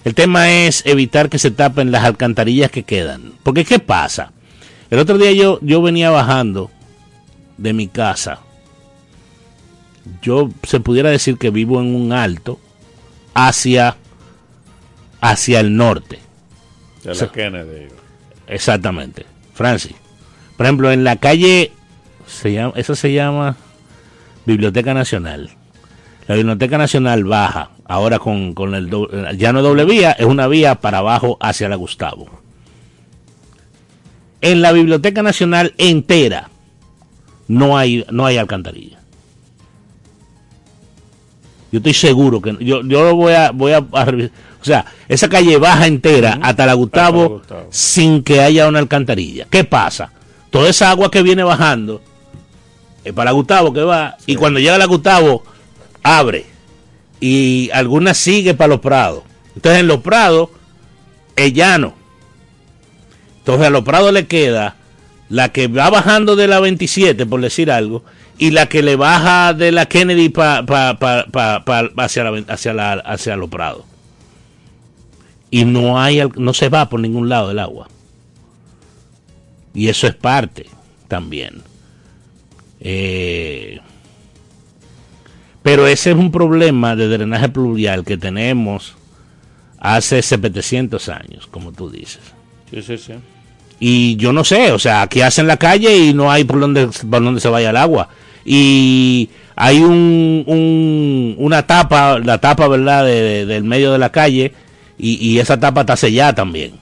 El 0.06 0.14
tema 0.14 0.52
es 0.52 0.86
evitar 0.86 1.30
que 1.30 1.40
se 1.40 1.50
tapen 1.50 1.92
las 1.92 2.04
alcantarillas 2.04 2.70
que 2.70 2.84
quedan. 2.84 3.34
Porque 3.42 3.66
¿qué 3.66 3.80
pasa? 3.80 4.32
El 4.92 5.00
otro 5.00 5.18
día 5.18 5.32
yo, 5.32 5.60
yo 5.62 5.82
venía 5.82 6.12
bajando 6.12 6.70
de 7.58 7.74
mi 7.74 7.88
casa. 7.88 8.40
Yo 10.22 10.52
se 10.62 10.80
pudiera 10.80 11.10
decir 11.10 11.40
que 11.40 11.50
vivo 11.50 11.82
en 11.82 11.96
un 11.96 12.14
alto 12.14 12.60
hacia, 13.34 13.98
hacia 15.22 15.60
el 15.60 15.76
norte. 15.76 16.20
de 17.04 17.10
la 17.10 17.16
sí. 17.16 17.26
Kennedy. 17.34 17.88
Exactamente. 18.48 19.26
Francis. 19.56 19.96
Por 20.56 20.68
ejemplo, 20.68 20.92
en 20.92 21.04
la 21.04 21.16
calle, 21.16 21.72
se 22.28 22.54
llama, 22.54 22.74
eso 22.76 22.96
se 22.96 23.12
llama 23.12 23.58
Biblioteca 24.46 24.94
Nacional. 24.94 25.50
La 26.28 26.36
Biblioteca 26.36 26.78
Nacional 26.78 27.24
baja, 27.24 27.72
ahora 27.86 28.20
con, 28.20 28.54
con 28.54 28.74
el 28.76 28.90
do- 28.90 29.10
ya 29.34 29.54
no 29.54 29.62
doble 29.62 29.86
vía, 29.86 30.12
es 30.14 30.26
una 30.26 30.48
vía 30.48 30.76
para 30.76 31.00
abajo 31.00 31.38
hacia 31.40 31.70
la 31.70 31.76
Gustavo. 31.76 32.28
En 34.42 34.62
la 34.62 34.72
Biblioteca 34.72 35.24
Nacional 35.24 35.74
entera 35.78 36.50
no 37.48 37.78
hay, 37.78 38.06
no 38.12 38.26
hay 38.26 38.38
alcantarilla. 38.38 39.00
Yo 41.72 41.80
estoy 41.80 41.94
seguro 41.94 42.42
que 42.42 42.56
yo, 42.60 42.82
yo 42.84 43.04
lo 43.04 43.16
voy 43.16 43.34
a, 43.34 43.52
voy 43.52 43.74
a, 43.74 43.84
a 43.92 44.06
revisar. 44.06 44.32
O 44.62 44.66
sea, 44.66 44.86
esa 45.08 45.30
calle 45.30 45.58
baja 45.58 45.86
entera 45.88 46.40
hasta 46.42 46.66
la 46.66 46.74
Gustavo, 46.74 47.22
Hasta 47.24 47.32
la 47.32 47.38
Gustavo. 47.62 47.68
sin 47.72 48.24
que 48.24 48.42
haya 48.42 48.68
una 48.68 48.80
alcantarilla. 48.80 49.46
¿Qué 49.50 49.64
pasa? 49.64 50.12
Toda 50.50 50.70
esa 50.70 50.90
agua 50.90 51.12
que 51.12 51.22
viene 51.22 51.44
bajando 51.44 52.02
es 53.04 53.14
para 53.14 53.26
la 53.26 53.32
Gustavo 53.34 53.74
que 53.74 53.82
va 53.84 54.16
y 54.26 54.36
cuando 54.36 54.60
llega 54.60 54.78
la 54.78 54.86
Gustavo 54.86 55.44
abre 56.02 56.46
y 57.20 57.70
alguna 57.74 58.14
sigue 58.14 58.54
para 58.54 58.68
los 58.70 58.80
prados. 58.80 59.24
Entonces 59.56 59.82
en 59.82 59.88
los 59.88 60.02
prados 60.02 60.50
es 61.36 61.54
llano. 61.54 61.94
Entonces 63.40 63.68
a 63.68 63.70
los 63.70 63.84
prados 63.84 64.12
le 64.14 64.28
queda 64.28 64.76
la 65.30 65.50
que 65.50 65.68
va 65.68 65.90
bajando 65.90 66.36
de 66.36 66.48
la 66.48 66.60
27, 66.60 67.26
por 67.26 67.42
decir 67.42 67.72
algo, 67.72 68.04
y 68.38 68.52
la 68.52 68.68
que 68.68 68.84
le 68.84 68.96
baja 68.96 69.54
de 69.54 69.72
la 69.72 69.88
Kennedy 69.88 70.30
pa, 70.30 70.66
pa- 70.66 70.98
pa- 71.00 71.64
hacia, 71.98 72.24
la, 72.26 72.44
hacia, 72.54 72.74
la, 72.74 72.94
hacia 72.94 73.36
los 73.36 73.50
prados. 73.50 73.86
Y 75.52 75.64
no, 75.66 76.00
hay, 76.00 76.22
no 76.36 76.54
se 76.54 76.70
va 76.70 76.90
por 76.90 77.00
ningún 77.00 77.30
lado 77.30 77.52
el 77.52 77.60
agua. 77.60 77.88
Y 79.74 79.88
eso 79.88 80.06
es 80.08 80.16
parte 80.16 80.66
también. 81.08 81.62
Eh, 82.82 83.80
pero 85.66 85.88
ese 85.88 86.12
es 86.12 86.16
un 86.16 86.32
problema 86.32 86.96
de 86.96 87.08
drenaje 87.08 87.50
pluvial 87.50 88.06
que 88.06 88.18
tenemos 88.18 88.94
hace 89.80 90.22
700 90.22 91.10
años, 91.10 91.48
como 91.50 91.72
tú 91.72 91.90
dices. 91.90 92.20
Sí, 92.70 92.84
sí, 92.84 92.98
sí. 93.00 93.14
Y 93.80 94.16
yo 94.18 94.32
no 94.32 94.44
sé, 94.44 94.72
o 94.72 94.78
sea, 94.78 95.02
aquí 95.02 95.22
hacen 95.22 95.48
la 95.48 95.58
calle 95.58 95.98
y 95.98 96.14
no 96.14 96.32
hay 96.32 96.44
por 96.44 96.60
donde, 96.60 96.86
por 97.10 97.24
donde 97.24 97.42
se 97.42 97.50
vaya 97.50 97.72
el 97.72 97.78
agua. 97.78 98.10
Y 98.46 99.28
hay 99.56 99.80
un, 99.80 100.44
un- 100.46 101.36
una 101.40 101.66
tapa, 101.66 102.20
la 102.20 102.38
tapa, 102.38 102.68
¿verdad?, 102.68 103.04
de- 103.04 103.22
de- 103.22 103.46
del 103.48 103.64
medio 103.64 103.92
de 103.92 103.98
la 103.98 104.12
calle, 104.12 104.54
y, 105.00 105.16
y 105.16 105.40
esa 105.40 105.60
tapa 105.60 105.82
está 105.82 105.96
sellada 105.98 106.36
también. 106.36 106.74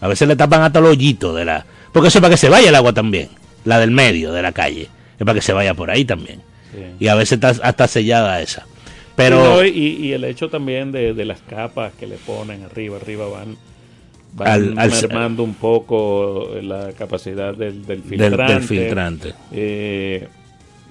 A 0.00 0.08
veces 0.08 0.26
le 0.26 0.34
tapan 0.34 0.62
hasta 0.62 0.78
el 0.78 0.86
hoyito 0.86 1.34
de 1.34 1.44
la... 1.44 1.66
Porque 1.92 2.08
eso 2.08 2.18
es 2.18 2.22
para 2.22 2.32
que 2.32 2.38
se 2.38 2.48
vaya 2.48 2.70
el 2.70 2.74
agua 2.74 2.94
también, 2.94 3.28
la 3.66 3.78
del 3.78 3.90
medio 3.90 4.32
de 4.32 4.40
la 4.40 4.52
calle. 4.52 4.88
Es 5.18 5.26
para 5.26 5.34
que 5.34 5.42
se 5.42 5.52
vaya 5.52 5.74
por 5.74 5.90
ahí 5.90 6.06
también. 6.06 6.40
Y 6.98 7.08
a 7.08 7.14
veces 7.14 7.32
está 7.32 7.48
hasta 7.50 7.88
sellada 7.88 8.40
esa. 8.40 8.66
Pero... 9.16 9.36
No, 9.56 9.64
y, 9.64 9.70
y 9.70 10.12
el 10.12 10.24
hecho 10.24 10.48
también 10.48 10.92
de, 10.92 11.12
de 11.14 11.24
las 11.24 11.40
capas 11.42 11.92
que 11.98 12.06
le 12.06 12.16
ponen 12.16 12.62
arriba, 12.62 12.96
arriba 12.96 13.26
van, 13.28 13.56
van 14.34 14.48
Al- 14.48 14.78
al- 14.78 14.90
mermando 14.90 15.42
un 15.42 15.54
poco 15.54 16.48
la 16.62 16.92
capacidad 16.92 17.54
del, 17.54 17.84
del 17.84 18.02
del, 18.02 18.02
filtrante. 18.08 18.52
del 18.54 18.62
filtrante. 18.62 19.34
Eh, 19.52 20.28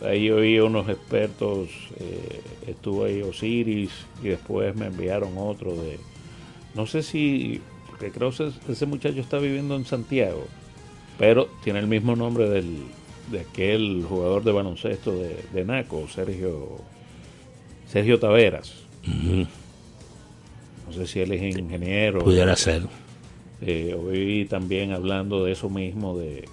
ahí 0.05 0.29
oí 0.29 0.59
unos 0.59 0.87
expertos, 0.89 1.69
eh, 1.99 2.41
estuvo 2.67 3.05
ahí 3.05 3.21
Osiris 3.21 3.89
y 4.23 4.27
después 4.27 4.75
me 4.75 4.87
enviaron 4.87 5.31
otro 5.37 5.71
de, 5.75 5.99
no 6.75 6.85
sé 6.85 7.01
si, 7.03 7.61
porque 7.87 8.11
creo 8.11 8.29
que 8.31 8.47
ese, 8.47 8.71
ese 8.71 8.85
muchacho 8.85 9.19
está 9.21 9.39
viviendo 9.39 9.75
en 9.75 9.85
Santiago, 9.85 10.45
pero 11.17 11.49
tiene 11.63 11.79
el 11.79 11.87
mismo 11.87 12.15
nombre 12.15 12.47
del, 12.47 12.77
de 13.31 13.41
aquel 13.41 14.05
jugador 14.07 14.43
de 14.43 14.51
baloncesto 14.51 15.11
de, 15.11 15.43
de 15.53 15.65
Naco, 15.65 16.07
Sergio, 16.07 16.77
Sergio 17.87 18.19
Taveras. 18.19 18.73
No 20.87 20.93
sé 20.93 21.07
si 21.07 21.19
él 21.19 21.31
es 21.31 21.55
ingeniero. 21.55 22.19
Pudiera 22.19 22.55
ser. 22.55 22.83
Eh, 23.61 23.93
hoy 23.93 24.45
también 24.49 24.91
hablando 24.91 25.43
de 25.43 25.51
eso 25.51 25.69
mismo, 25.69 26.17
de, 26.17 26.45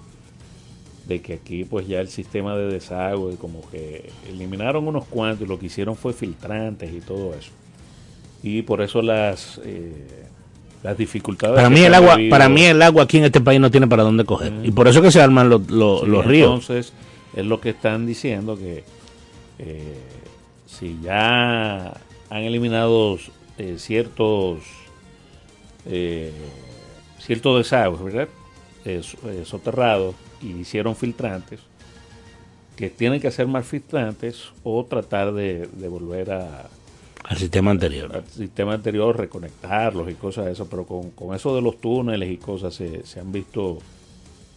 de 1.06 1.22
que 1.22 1.34
aquí 1.34 1.64
pues 1.64 1.86
ya 1.86 2.00
el 2.00 2.08
sistema 2.08 2.56
de 2.56 2.66
desagüe, 2.66 3.36
como 3.36 3.68
que 3.70 4.10
eliminaron 4.28 4.88
unos 4.88 5.04
cuantos 5.06 5.46
y 5.46 5.48
lo 5.48 5.58
que 5.58 5.66
hicieron 5.66 5.96
fue 5.96 6.12
filtrantes 6.12 6.92
y 6.92 7.00
todo 7.00 7.34
eso. 7.34 7.52
Y 8.42 8.62
por 8.62 8.82
eso 8.82 9.02
las, 9.02 9.60
eh, 9.64 10.26
las 10.82 10.96
dificultades... 10.96 11.56
Para 11.56 11.70
mí 11.70 11.80
el 11.80 11.94
agua, 11.94 12.18
para 12.30 12.48
mí 12.48 12.64
el 12.64 12.80
agua 12.82 13.04
aquí 13.04 13.18
en 13.18 13.24
este 13.24 13.40
país 13.40 13.60
no 13.60 13.70
tiene 13.70 13.86
para 13.86 14.02
dónde 14.02 14.24
coger. 14.24 14.52
Y 14.62 14.70
por 14.72 14.86
eso 14.88 15.02
que 15.02 15.10
se 15.10 15.20
arman 15.20 15.48
los, 15.48 15.68
los- 15.70 16.00
Sí, 16.02 16.06
los 16.06 16.24
ríos. 16.26 16.46
Entonces, 16.48 16.92
es 17.34 17.44
lo 17.46 17.60
que 17.60 17.70
están 17.70 18.06
diciendo 18.06 18.56
que 18.56 18.84
eh, 19.58 19.98
si 20.66 20.98
ya 21.02 21.88
han 22.30 22.42
eliminado 22.42 23.18
eh, 23.58 23.76
ciertos 23.78 24.58
eh, 25.86 26.32
ciertos 27.20 27.58
desagües, 27.58 28.02
¿verdad? 28.02 28.28
Eh, 28.84 29.02
so- 29.02 29.18
soterrados 29.44 30.14
y 30.42 30.48
hicieron 30.60 30.94
filtrantes, 30.96 31.60
que 32.76 32.90
tienen 32.90 33.20
que 33.20 33.28
hacer 33.28 33.46
más 33.46 33.66
filtrantes 33.66 34.44
o 34.62 34.84
tratar 34.84 35.32
de, 35.32 35.66
de 35.72 35.88
volver 35.88 36.30
a, 36.32 36.68
Al 37.28 37.36
sistema 37.38 37.70
anterior. 37.72 38.14
al 38.14 38.26
sistema 38.26 38.74
anterior, 38.74 39.16
reconectarlos 39.18 40.10
y 40.10 40.14
cosas 40.14 40.46
de 40.46 40.52
eso, 40.52 40.68
pero 40.68 40.84
con, 40.86 41.10
con 41.10 41.34
eso 41.34 41.54
de 41.56 41.60
los 41.62 41.80
túneles 41.80 42.30
y 42.30 42.36
cosas 42.36 42.74
se, 42.74 43.04
se 43.04 43.18
han 43.20 43.32
visto 43.32 43.78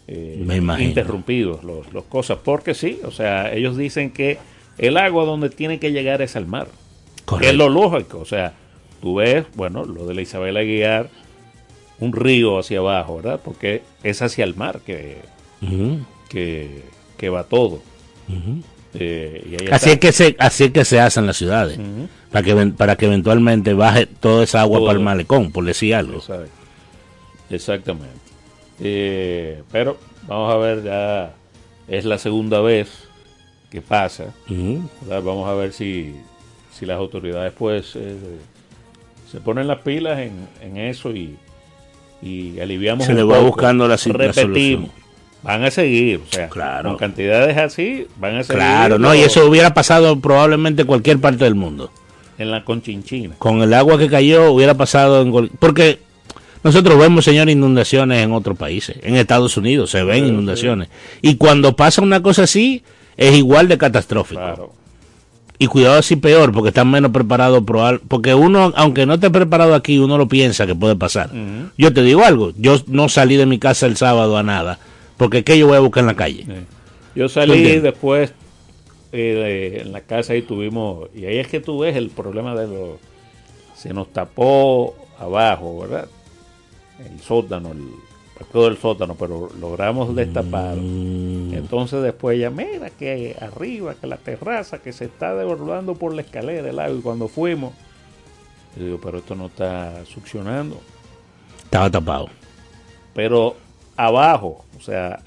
eh, 0.07 0.41
Me 0.45 0.57
interrumpidos 0.83 1.63
los, 1.63 1.91
los 1.93 2.03
cosas, 2.05 2.37
porque 2.43 2.73
sí, 2.73 2.99
o 3.03 3.11
sea, 3.11 3.51
ellos 3.53 3.75
dicen 3.77 4.11
que 4.11 4.37
el 4.77 4.97
agua 4.97 5.25
donde 5.25 5.49
tiene 5.49 5.79
que 5.79 5.91
llegar 5.91 6.21
es 6.21 6.35
al 6.35 6.45
mar, 6.45 6.67
que 6.67 7.21
es 7.21 7.25
Correcto. 7.25 7.57
lo 7.57 7.69
lógico, 7.69 8.19
o 8.19 8.25
sea, 8.25 8.53
tú 9.01 9.15
ves, 9.15 9.45
bueno, 9.55 9.85
lo 9.85 10.05
de 10.05 10.13
la 10.13 10.21
Isabel 10.21 10.55
Aguiar, 10.57 11.09
un 11.99 12.13
río 12.13 12.59
hacia 12.59 12.79
abajo, 12.79 13.17
¿verdad? 13.17 13.41
Porque 13.43 13.81
es 14.03 14.21
hacia 14.21 14.43
el 14.45 14.55
mar 14.55 14.79
que, 14.85 15.17
Ujú, 15.61 15.99
que, 16.29 16.83
que 17.17 17.29
va 17.29 17.43
todo. 17.45 17.81
ujú. 18.29 18.61
Eh, 18.95 19.43
y 19.51 19.53
ahí 19.61 19.67
Así 19.71 19.89
está. 19.89 19.91
es 19.91 19.99
que 19.99 20.11
se, 20.11 20.35
así 20.39 20.63
es 20.65 20.71
que 20.71 20.83
se 20.85 20.99
hacen 20.99 21.25
las 21.27 21.37
ciudades. 21.37 21.77
Ujú. 21.77 22.07
Para 22.31 22.43
que, 22.43 22.55
para 22.75 22.95
que 22.95 23.05
eventualmente 23.05 23.73
baje 23.73 24.05
toda 24.05 24.43
esa 24.43 24.61
agua 24.61 24.77
Todo. 24.79 24.87
para 24.87 24.97
el 24.99 25.03
malecón, 25.05 25.51
por 25.51 25.65
decir 25.65 25.95
algo. 25.95 26.21
Exactamente. 27.49 28.17
Eh, 28.79 29.63
pero 29.71 29.97
vamos 30.27 30.53
a 30.53 30.57
ver, 30.57 30.83
ya 30.83 31.33
es 31.87 32.05
la 32.05 32.17
segunda 32.17 32.61
vez 32.61 32.89
que 33.69 33.81
pasa. 33.81 34.33
Vamos 35.07 35.47
a 35.49 35.53
ver 35.53 35.73
si, 35.73 36.15
si 36.71 36.85
las 36.85 36.97
autoridades 36.97 37.53
pues 37.57 37.95
eh, 37.95 38.15
se 39.31 39.39
ponen 39.41 39.67
las 39.67 39.79
pilas 39.79 40.19
en, 40.19 40.47
en 40.61 40.77
eso 40.77 41.11
y, 41.11 41.35
y 42.21 42.59
aliviamos 42.59 43.05
Se 43.05 43.11
un 43.11 43.17
le 43.17 43.23
va 43.23 43.35
poco. 43.35 43.47
buscando 43.47 43.87
la 43.87 43.97
si- 43.97 44.11
la 44.11 44.17
Repetimos, 44.17 44.43
solución. 44.43 44.91
Van 45.43 45.63
a 45.63 45.71
seguir, 45.71 46.21
o 46.27 46.31
sea, 46.33 46.49
Claro. 46.49 46.89
con 46.89 46.97
cantidades 46.97 47.57
así, 47.57 48.07
van 48.19 48.35
a 48.37 48.43
seguir. 48.43 48.61
Claro, 48.61 48.99
no, 48.99 49.13
y 49.15 49.19
eso 49.19 49.45
hubiera 49.45 49.73
pasado 49.73 50.19
probablemente 50.19 50.81
en 50.81 50.87
cualquier 50.87 51.19
parte 51.19 51.43
del 51.43 51.55
mundo. 51.55 51.91
en 52.37 52.51
la 52.51 52.63
conchinchina. 52.63 53.35
Con 53.37 53.61
el 53.61 53.73
agua 53.73 53.97
que 53.97 54.07
cayó 54.09 54.51
hubiera 54.53 54.73
pasado 54.75 55.21
en 55.23 55.49
porque 55.59 55.99
nosotros 56.63 56.97
vemos, 56.97 57.25
señor, 57.25 57.49
inundaciones 57.49 58.23
en 58.23 58.31
otros 58.31 58.57
países. 58.57 58.95
En 59.03 59.17
Estados 59.17 59.57
Unidos 59.57 59.89
se 59.91 60.03
ven 60.05 60.23
Sí, 60.23 60.29
inundaciones. 60.29 60.87
Y 61.21 61.35
cuando 61.35 61.75
pasa 61.75 62.01
una 62.01 62.21
cosa 62.21 62.43
así, 62.43 62.81
es 63.17 63.35
igual 63.35 63.67
de 63.67 63.77
catastrófico. 63.77 64.39
Claro. 64.39 64.73
Y 65.57 65.67
cuidado 65.67 65.99
así 65.99 66.15
peor, 66.15 66.53
porque 66.53 66.69
están 66.69 66.89
menos 66.89 67.11
preparados. 67.11 67.61
Porque 68.07 68.33
uno, 68.33 68.71
aunque 68.77 69.05
no 69.05 69.15
esté 69.15 69.29
preparado 69.29 69.75
aquí, 69.75 69.99
uno 69.99 70.17
lo 70.17 70.29
piensa 70.29 70.65
que 70.65 70.75
puede 70.75 70.95
pasar. 70.95 71.31
Yo 71.77 71.93
te 71.93 72.01
digo 72.03 72.23
algo, 72.23 72.53
yo 72.57 72.77
no 72.87 73.09
salí 73.09 73.35
de 73.35 73.45
mi 73.47 73.59
casa 73.59 73.85
el 73.85 73.97
sábado 73.97 74.37
a 74.37 74.43
nada, 74.43 74.79
porque 75.19 75.43
¿qué 75.43 75.59
yo 75.59 75.67
voy 75.67 75.77
a 75.77 75.81
buscar 75.81 76.01
en 76.01 76.07
la 76.07 76.15
calle? 76.15 76.43
Sí. 76.45 76.65
Yo 77.15 77.25
¿Tú 77.25 77.29
salí 77.29 77.79
después 77.79 78.33
eh, 79.11 79.17
de- 79.75 79.81
en 79.81 79.91
la 79.91 80.01
casa 80.01 80.35
y 80.35 80.41
tuvimos, 80.41 81.09
y 81.13 81.25
ahí 81.25 81.37
es 81.37 81.47
que 81.47 81.59
tú 81.59 81.79
ves 81.79 81.95
el 81.95 82.09
problema 82.09 82.55
de 82.55 82.67
los, 82.67 82.89
se 83.75 83.93
nos 83.93 84.11
tapó 84.11 84.95
abajo, 85.19 85.79
¿verdad? 85.81 86.07
El 86.99 87.19
sótano, 87.19 87.71
el 87.71 87.87
todo 88.53 88.67
el 88.69 88.77
sótano, 88.77 89.15
pero 89.15 89.49
logramos 89.59 90.15
destapar. 90.15 90.77
Mm, 90.77 91.53
Entonces 91.53 92.01
después 92.01 92.39
ya, 92.39 92.49
mira 92.49 92.89
que 92.89 93.35
arriba, 93.41 93.95
que 93.99 94.07
la 94.07 94.15
terraza, 94.15 94.81
que 94.81 94.93
se 94.93 95.05
está 95.05 95.35
desbordando 95.35 95.95
por 95.95 96.13
la 96.13 96.21
escalera 96.21 96.69
el 96.69 96.79
agua. 96.79 96.97
Y 96.97 97.01
cuando 97.01 97.27
fuimos, 97.27 97.73
yo 98.77 98.85
digo, 98.85 98.99
pero 99.03 99.17
esto 99.17 99.35
no 99.35 99.47
está 99.47 100.05
succionando. 100.05 100.79
estaba 101.65 101.89
tapado. 101.91 102.29
Pero 103.13 103.57
abajo, 104.05 104.63
o 104.77 104.81
sea, 104.81 105.19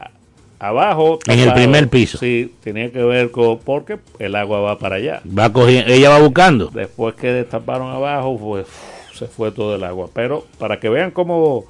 abajo. 0.58 1.18
En 1.26 1.38
el 1.40 1.52
primer 1.52 1.88
piso. 1.88 2.18
Sí, 2.18 2.54
tenía 2.62 2.90
que 2.90 3.02
ver 3.02 3.30
con, 3.30 3.58
porque 3.58 3.98
el 4.18 4.34
agua 4.34 4.60
va 4.60 4.78
para 4.78 4.96
allá. 4.96 5.20
Va 5.26 5.52
cogiendo, 5.52 5.92
ella 5.92 6.10
va 6.10 6.18
buscando. 6.20 6.68
Después 6.72 7.14
que 7.14 7.28
destaparon 7.32 7.90
abajo, 7.90 8.38
pues 8.38 8.66
se 9.14 9.26
fue 9.26 9.50
todo 9.52 9.74
el 9.76 9.84
agua. 9.84 10.08
Pero 10.14 10.46
para 10.58 10.78
que 10.80 10.88
vean 10.88 11.10
cómo 11.10 11.64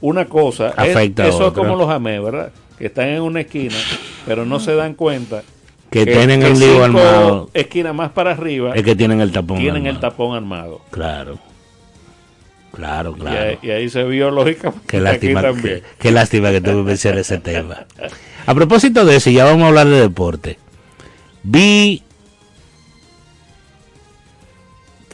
una 0.00 0.26
cosa, 0.26 0.68
es- 0.70 0.94
Afecta 0.96 1.24
a 1.24 1.28
eso 1.28 1.48
es 1.48 1.52
como 1.52 1.76
los 1.76 1.88
amé, 1.90 2.20
¿verdad? 2.20 2.52
Que 2.78 2.86
están 2.86 3.08
en 3.08 3.22
una 3.22 3.40
esquina, 3.40 3.74
pero 4.26 4.44
no 4.46 4.60
se 4.60 4.74
dan 4.74 4.94
cuenta 4.94 5.42
Que 5.90 6.06
tienen 6.06 6.42
el 6.42 6.58
lío 6.58 6.84
armado. 6.84 7.50
esquinas 7.54 7.94
más 7.94 8.10
para 8.10 8.30
arriba 8.32 8.72
Es 8.74 8.82
que 8.84 8.94
tienen 8.94 9.20
el 9.20 9.32
tapón. 9.32 9.58
tienen 9.58 9.86
el 9.86 9.98
tapón 9.98 10.36
armado. 10.36 10.80
Claro. 10.90 11.38
Claro, 12.72 13.14
claro. 13.14 13.58
Y, 13.62 13.70
ahí 13.70 13.88
se 13.88 14.04
vio 14.04 14.30
lógicamente 14.30 14.86
Qué 14.86 15.00
lástima, 15.00 15.42
qué, 15.60 15.82
qué 15.98 16.10
lástima 16.10 16.50
que 16.50 16.60
tú 16.60 16.70
me 16.70 16.82
menciones 16.82 17.30
ese 17.30 17.38
tema. 17.38 17.86
A 18.46 18.54
propósito 18.54 19.04
de 19.04 19.16
eso, 19.16 19.30
ya 19.30 19.44
vamos 19.44 19.64
a 19.64 19.68
hablar 19.68 19.88
de 19.88 20.00
deporte. 20.00 20.58
Vi 21.42 22.02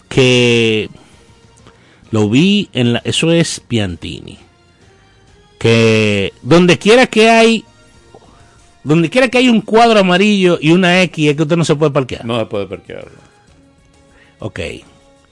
que 0.08 0.88
lo 2.12 2.30
vi 2.30 2.68
en 2.72 2.92
la, 2.92 3.02
eso 3.04 3.32
es 3.32 3.58
Piantini. 3.58 4.38
Que 5.58 6.32
donde 6.42 6.78
quiera 6.78 7.06
que 7.08 7.28
hay 7.28 7.64
donde 8.84 9.10
quiera 9.10 9.28
que 9.28 9.38
hay 9.38 9.48
un 9.48 9.62
cuadro 9.62 9.98
amarillo 9.98 10.58
y 10.60 10.70
una 10.70 11.02
X 11.02 11.30
es 11.30 11.36
que 11.36 11.42
usted 11.42 11.56
no 11.56 11.64
se 11.64 11.74
puede 11.74 11.90
parquear. 11.90 12.24
No 12.24 12.38
se 12.38 12.46
puede 12.46 12.66
parquear. 12.66 13.08
Ok. 14.38 14.60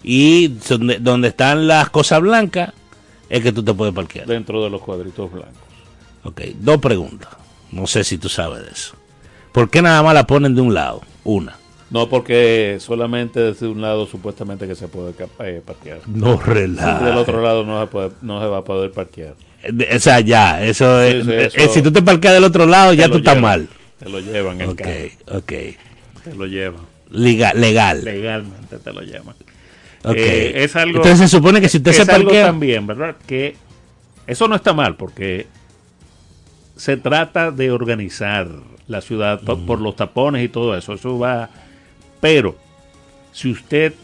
Y 0.03 0.49
donde, 0.49 0.99
donde 0.99 1.29
están 1.29 1.67
las 1.67 1.91
cosas 1.91 2.21
blancas 2.21 2.73
es 3.29 3.43
que 3.43 3.53
tú 3.53 3.63
te 3.63 3.73
puedes 3.73 3.95
parquear. 3.95 4.27
dentro 4.27 4.63
de 4.65 4.71
los 4.71 4.81
cuadritos 4.83 5.31
blancos. 5.33 5.55
Ok, 6.25 6.41
dos 6.61 6.79
preguntas. 6.79 7.29
No 7.71 7.87
sé 7.87 8.05
si 8.05 8.19
tú 8.19 8.29
sabes 8.29 8.65
de 8.65 8.71
eso. 8.71 8.95
¿Por 9.53 9.71
qué 9.71 9.81
nada 9.83 10.03
más 10.03 10.15
la 10.15 10.27
ponen 10.27 10.55
de 10.55 10.61
un 10.61 10.75
lado? 10.75 11.03
Una. 11.25 11.57
No, 11.91 12.09
porque 12.09 12.79
solamente 12.81 13.39
desde 13.41 13.67
un 13.69 13.81
lado 13.83 14.07
supuestamente 14.07 14.67
que 14.67 14.75
se 14.75 14.89
puede 14.89 15.15
eh, 15.41 15.63
parquear. 15.65 16.01
No 16.07 16.37
Del 16.37 16.41
relaja. 16.47 17.17
otro 17.19 17.43
lado 17.43 17.65
no 17.65 17.81
se, 17.81 17.87
puede, 17.87 18.11
no 18.23 18.41
se 18.41 18.47
va 18.47 18.59
a 18.59 18.65
poder 18.65 18.93
parquear. 18.93 19.35
O 19.95 19.99
sea, 19.99 20.21
ya, 20.21 20.65
eso 20.65 21.01
Sí, 21.03 21.09
es. 21.17 21.25
sí, 21.25 21.31
eh, 21.33 21.51
eso- 21.55 21.75
si 21.75 21.83
tú 21.83 21.93
te 21.93 22.03
parqueas 22.03 22.35
del 22.35 22.45
otro 22.45 22.67
lado, 22.67 22.93
ya 22.95 23.09
tú 23.09 23.19
estás 23.19 23.39
mal. 23.39 23.69
Te 23.99 24.09
lo 24.09 24.21
llevan 24.21 24.61
el 24.61 24.71
Ok, 24.71 24.77
carro. 24.79 25.39
ok. 25.39 25.53
Te 26.25 26.35
lo 26.37 26.47
llevan. 26.47 26.81
Liga- 27.11 27.53
legal. 27.55 28.03
Legalmente 28.05 28.79
te 28.79 28.93
lo 28.93 29.03
llevan. 29.03 29.35
Ok. 30.05 30.15
Eh, 30.17 30.65
es 30.65 30.75
algo- 30.77 30.97
Entonces 30.99 31.31
se 31.31 31.37
supone 31.37 31.61
que 31.61 31.69
si 31.69 31.77
usted 31.79 31.93
se 31.93 32.07
parquea. 32.07 32.47
también, 32.47 32.87
¿verdad? 32.87 33.17
Que 33.27 33.57
eso 34.27 34.49
no 34.49 34.55
está 34.57 34.73
mal 34.73 34.97
porque 34.97 35.47
se 36.77 36.97
trata 36.97 37.51
de 37.51 37.71
organizar 37.71 38.49
la 38.89 39.01
ciudad 39.01 39.41
po- 39.43 39.59
por 39.59 39.81
los 39.81 39.95
tapones 39.97 40.45
y 40.45 40.49
todo 40.49 40.77
eso. 40.77 40.93
Eso 40.95 41.19
va. 41.19 41.49
Pero 42.21 42.57
si 43.33 43.51
usted, 43.51 43.95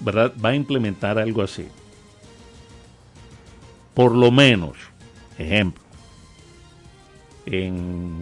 ¿verdad? 0.00 0.32
Va 0.44 0.50
a 0.50 0.54
implementar 0.54 1.18
algo 1.18 1.42
así. 1.42 1.64
Por 3.94 4.12
lo 4.14 4.30
menos, 4.30 4.72
ejemplo, 5.38 5.82
en 7.46 8.20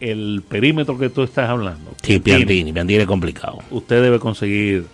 el 0.00 0.42
perímetro 0.48 0.96
que 0.98 1.08
tú 1.08 1.22
estás 1.24 1.48
hablando. 1.50 1.92
Sí, 2.02 2.20
Piantini. 2.20 2.72
Piantini 2.72 3.00
es 3.00 3.06
complicado. 3.06 3.58
usted 3.70 4.00
debe 4.02 4.20
conseguir 4.20 4.86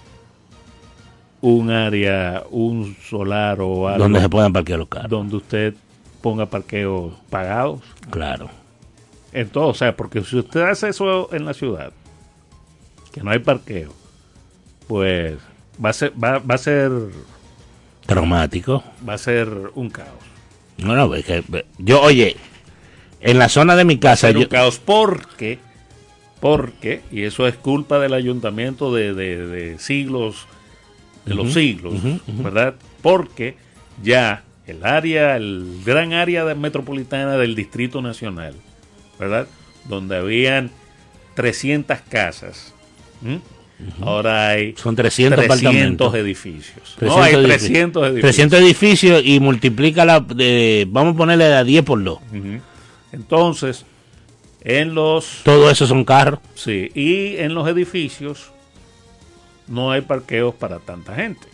un 1.47 1.71
área, 1.71 2.43
un 2.51 2.97
solar 3.07 3.61
o 3.61 3.87
algo 3.89 4.03
Donde 4.05 4.21
se 4.21 4.29
puedan 4.31 4.53
parquear 4.53 4.79
los 4.79 4.89
carros. 4.89 5.11
donde 5.11 5.37
usted 5.37 5.75
ponga 6.23 6.47
parqueos 6.47 7.13
pagados. 7.29 7.81
Claro. 8.11 8.49
Entonces, 9.33 9.71
o 9.71 9.79
sea, 9.79 9.95
porque 9.97 10.23
si 10.23 10.39
usted 10.39 10.63
hace 10.63 10.89
eso 10.89 11.29
en 11.35 11.45
la 11.45 11.53
ciudad, 11.53 11.93
que 13.13 13.21
no 13.23 13.31
hay 13.31 13.41
parqueo, 13.41 13.93
pues 14.87 15.37
va 15.85 15.91
a 15.91 15.93
ser, 15.93 16.13
va, 16.23 16.39
va 16.39 16.55
a 16.55 16.59
ser, 16.59 16.91
Traumático. 18.07 18.83
va 19.07 19.15
a 19.15 19.19
ser 19.19 19.49
un 19.75 19.91
caos. 19.91 20.09
No, 20.79 20.95
no, 20.95 21.15
es 21.15 21.25
que, 21.25 21.45
yo, 21.79 22.01
oye, 22.03 22.37
En 23.21 23.39
la 23.39 23.49
zona 23.49 23.75
de 23.77 23.85
mi 23.85 23.99
casa, 23.99 24.29
Ser 24.29 24.37
un 24.37 24.43
yo, 24.45 24.49
caos 24.49 24.79
porque, 24.79 25.59
porque, 26.41 27.03
y 27.11 27.23
eso 27.25 27.47
es 27.47 27.55
culpa 27.57 27.99
del 27.99 28.13
ayuntamiento 28.15 28.93
de, 28.95 29.13
de- 29.15 29.47
de 29.47 29.79
siglos, 29.79 30.47
de 31.27 31.35
los 31.35 31.53
siglos, 31.53 31.95
¿verdad? 32.27 32.75
Porque 33.03 33.57
ya 34.03 34.43
el 34.67 34.85
área, 34.85 35.37
el 35.37 35.81
gran 35.85 36.13
área 36.13 36.45
de- 36.45 36.55
metropolitana 36.55 37.37
del 37.37 37.55
Distrito 37.55 38.01
Nacional, 38.03 38.55
¿verdad? 39.19 39.47
Donde 39.89 40.17
habían 40.17 40.71
300 41.35 41.99
casas, 42.09 42.73
¿m? 43.25 43.41
ahora 44.01 44.49
hay 44.51 44.75
son 44.77 44.95
300, 44.97 45.45
apartamentos. 45.45 46.15
edificios. 46.15 46.95
300 46.99 47.17
no, 47.17 47.23
hay 47.23 47.35
edificios. 47.35 47.61
300 47.63 48.03
edificios. 48.07 48.23
300 48.23 48.61
edificios 48.61 49.23
y 49.25 49.41
multiplica 49.41 50.05
la 50.05 50.21
de, 50.21 50.87
vamos 50.89 51.15
a 51.15 51.19
ponerle 51.19 51.45
a 51.47 51.65
10 51.65 51.83
por 51.85 52.03
2. 52.03 52.19
Ujú. 52.19 52.61
Entonces, 53.13 53.85
en 54.63 54.95
los 54.95 55.41
Todo 55.45 55.71
eso 55.71 55.87
son 55.87 56.05
carros. 56.05 56.41
Sí, 56.55 56.91
y 56.95 57.37
en 57.37 57.55
los 57.55 57.69
edificios 57.69 58.51
no 59.69 59.91
hay 59.91 60.01
parqueos 60.03 60.55
para 60.55 60.79
tanta 60.79 61.15
gente. 61.15 61.47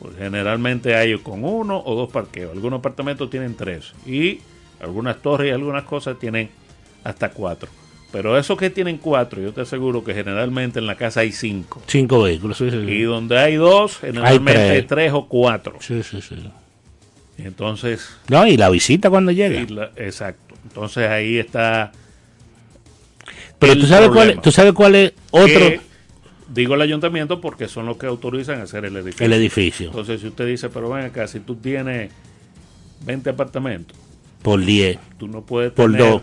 Pues 0.00 0.16
generalmente 0.18 0.94
hay 0.96 1.16
con 1.18 1.44
uno 1.44 1.82
o 1.84 1.94
dos 1.94 2.10
parqueos. 2.10 2.52
Algunos 2.52 2.78
apartamentos 2.80 3.30
tienen 3.30 3.54
tres. 3.54 3.92
Y 4.06 4.40
algunas 4.80 5.22
torres 5.22 5.48
y 5.48 5.50
algunas 5.52 5.84
cosas 5.84 6.18
tienen 6.18 6.50
hasta 7.04 7.30
cuatro. 7.30 7.70
Pero 8.12 8.38
esos 8.38 8.56
que 8.58 8.70
tienen 8.70 8.98
cuatro, 8.98 9.40
yo 9.40 9.52
te 9.52 9.62
aseguro 9.62 10.04
que 10.04 10.14
generalmente 10.14 10.78
en 10.78 10.86
la 10.86 10.94
casa 10.96 11.20
hay 11.20 11.32
cinco. 11.32 11.82
Cinco 11.86 12.22
vehículos. 12.22 12.58
Sí, 12.58 12.70
sí, 12.70 12.84
sí. 12.84 12.92
Y 12.92 13.02
donde 13.02 13.38
hay 13.38 13.56
dos, 13.56 13.98
generalmente 13.98 14.52
tres. 14.60 14.70
hay 14.70 14.82
tres, 14.82 15.12
o 15.12 15.26
cuatro. 15.26 15.78
Sí, 15.80 16.02
sí, 16.02 16.20
sí. 16.22 16.36
Entonces, 17.38 18.08
No, 18.28 18.46
y 18.46 18.56
la 18.56 18.70
visita 18.70 19.10
cuando 19.10 19.32
llega. 19.32 19.60
y 19.60 19.66
la- 19.66 19.90
exacto. 19.96 20.54
Entonces 20.64 21.08
ahí 21.08 21.38
está 21.38 21.90
Pero 23.58 23.74
tú 23.78 23.86
sabes, 23.86 24.08
cuál, 24.08 24.18
problema. 24.18 24.42
tú 24.42 24.52
sabes 24.52 24.72
cuál 24.72 24.94
es 24.94 25.12
otro, 25.30 25.46
que, 25.48 25.80
digo 26.48 26.74
el 26.74 26.82
ayuntamiento 26.82 27.40
porque 27.40 27.68
son 27.68 27.86
los 27.86 27.96
que 27.96 28.06
autorizan 28.06 28.60
hacer 28.60 28.84
el 28.84 28.96
edificio. 28.96 29.26
el 29.26 29.32
edificio. 29.32 29.86
Entonces, 29.86 30.20
si 30.20 30.26
usted 30.28 30.46
dice, 30.46 30.68
pero 30.68 30.90
ven 30.90 31.04
acá, 31.06 31.26
si 31.26 31.40
tú 31.40 31.56
tienes 31.56 32.10
20 33.04 33.30
apartamentos, 33.30 33.96
Por 34.42 34.64
10. 34.64 34.98
tú 35.18 35.28
no 35.28 35.42
puedes 35.42 35.72
Por 35.72 35.90
tener. 35.92 36.06
dos. 36.10 36.22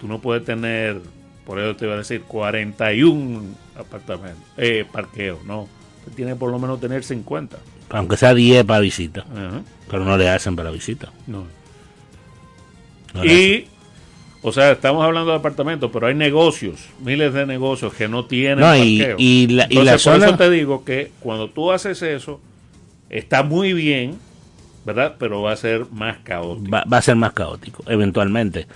Tú 0.00 0.06
no 0.08 0.20
puedes 0.20 0.44
tener, 0.44 1.00
por 1.44 1.58
eso 1.58 1.74
te 1.76 1.84
iba 1.86 1.94
a 1.94 1.98
decir, 1.98 2.22
41 2.22 3.42
apartamentos, 3.76 4.42
eh, 4.56 4.84
parqueos, 4.90 5.44
no. 5.44 5.62
Usted 6.00 6.12
tiene 6.16 6.36
por 6.36 6.50
lo 6.50 6.58
menos 6.58 6.80
tener 6.80 7.02
50. 7.04 7.58
Aunque 7.90 8.16
sea 8.16 8.34
10 8.34 8.64
para 8.64 8.80
visita. 8.80 9.24
Ajá, 9.32 9.62
Pero 9.90 10.04
no 10.04 10.16
le 10.16 10.28
hacen 10.28 10.54
para 10.56 10.70
visita. 10.70 11.10
no. 11.26 11.44
No. 13.14 13.24
Y, 13.24 13.66
o 14.42 14.52
sea, 14.52 14.70
estamos 14.72 15.04
hablando 15.04 15.30
de 15.32 15.36
apartamentos, 15.38 15.90
pero 15.92 16.06
hay 16.06 16.14
negocios, 16.14 16.76
miles 17.04 17.32
de 17.34 17.44
negocios 17.46 17.92
que 17.94 18.08
no 18.08 18.24
tienen 18.26 18.60
No, 18.60 18.76
y- 18.76 18.98
parqueo. 18.98 19.16
y 19.18 19.46
la- 19.48 19.64
y 19.64 19.78
Entonces, 19.78 19.84
la 19.84 19.92
por 19.92 20.00
zona- 20.00 20.26
eso 20.26 20.36
te 20.36 20.50
digo 20.50 20.84
que 20.84 21.10
cuando 21.20 21.48
tú 21.50 21.72
haces 21.72 22.02
eso, 22.02 22.40
está 23.10 23.42
muy 23.42 23.72
bien, 23.72 24.16
¿verdad? 24.84 25.16
Pero 25.18 25.42
va 25.42 25.52
a 25.52 25.56
ser 25.56 25.86
más 25.92 26.18
caótico. 26.22 26.70
va, 26.70 26.84
va 26.90 26.98
a 26.98 27.02
ser 27.02 27.16
más 27.16 27.32
caótico, 27.32 27.82
eventualmente. 27.88 28.66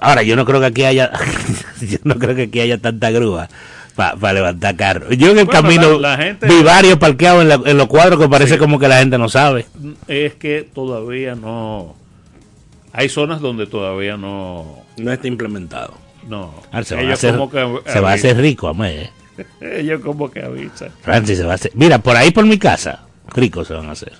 Ahora, 0.00 0.22
yo 0.22 0.36
no 0.36 0.44
creo 0.44 0.60
que 0.60 0.66
aquí 0.66 0.84
haya, 0.84 1.10
yo 1.80 1.98
no 2.04 2.16
creo 2.18 2.34
que 2.34 2.42
aquí 2.42 2.60
haya 2.60 2.78
tanta 2.78 3.10
grúa 3.10 3.48
para 3.96 4.32
levantar 4.32 4.76
carros. 4.76 5.16
Yo 5.16 5.30
en 5.30 5.38
el 5.38 5.44
Bueno, 5.46 5.60
camino 5.62 5.98
la- 5.98 6.16
la 6.16 6.22
gente- 6.22 6.46
vi 6.46 6.62
varios 6.62 6.98
parqueados 6.98 7.42
en, 7.42 7.48
la- 7.48 7.62
en 7.64 7.76
los 7.76 7.86
cuadros 7.88 8.20
que 8.20 8.28
parece 8.28 8.56
como 8.58 8.78
que 8.78 8.86
la 8.88 8.98
gente 8.98 9.18
no 9.18 9.28
sabe. 9.28 9.66
Es 10.06 10.34
que 10.34 10.62
todavía 10.72 11.34
no... 11.34 11.96
Hay 12.92 13.08
zonas 13.08 13.40
donde 13.40 13.66
todavía 13.66 14.16
no... 14.16 14.84
No 14.98 15.12
está 15.12 15.28
implementado. 15.28 15.94
no. 16.28 16.54
Ahora, 16.72 16.84
se 16.84 16.94
va, 16.96 17.12
hacer, 17.12 17.34
que 17.50 17.90
se 17.92 18.00
va 18.00 18.10
a 18.10 18.14
hacer 18.14 18.36
rico, 18.36 18.68
amé. 18.68 19.02
¿eh? 19.02 19.10
Ellos 19.80 20.00
como 20.00 20.30
que 20.30 20.42
avisan. 20.42 20.90
Francis 21.02 21.38
se 21.38 21.44
va 21.44 21.52
a 21.52 21.54
hacer. 21.54 21.70
Mira, 21.74 21.98
por 21.98 22.16
ahí 22.16 22.30
por 22.30 22.44
mi 22.44 22.58
casa, 22.58 23.06
ricos 23.34 23.68
se 23.68 23.74
van 23.74 23.88
a 23.88 23.92
hacer. 23.92 24.12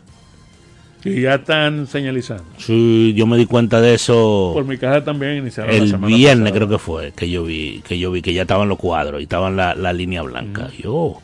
Y 1.04 1.22
ya 1.22 1.36
están 1.36 1.86
señalizando. 1.86 2.44
Sí, 2.58 3.14
yo 3.16 3.26
me 3.26 3.36
di 3.36 3.46
cuenta 3.46 3.80
de 3.80 3.94
eso 3.94 4.50
Por 4.52 4.64
mi 4.64 4.76
casa 4.78 5.04
también 5.04 5.36
iniciaron 5.36 5.70
la 5.70 5.78
el 5.82 5.90
semana 5.90 6.06
viernes 6.16 6.50
pasada. 6.50 6.56
creo 6.56 6.68
que 6.68 6.78
fue 6.84 7.12
que 7.12 7.30
yo 7.30 7.44
vi 7.44 7.82
que 7.86 7.98
yo 8.00 8.10
vi 8.10 8.20
que 8.20 8.34
ya 8.34 8.42
estaban 8.42 8.68
los 8.68 8.78
cuadros 8.78 9.20
y 9.20 9.22
estaban 9.22 9.56
la, 9.56 9.74
la 9.76 9.92
línea 9.92 10.22
blanca. 10.22 10.68
Yo, 10.76 11.20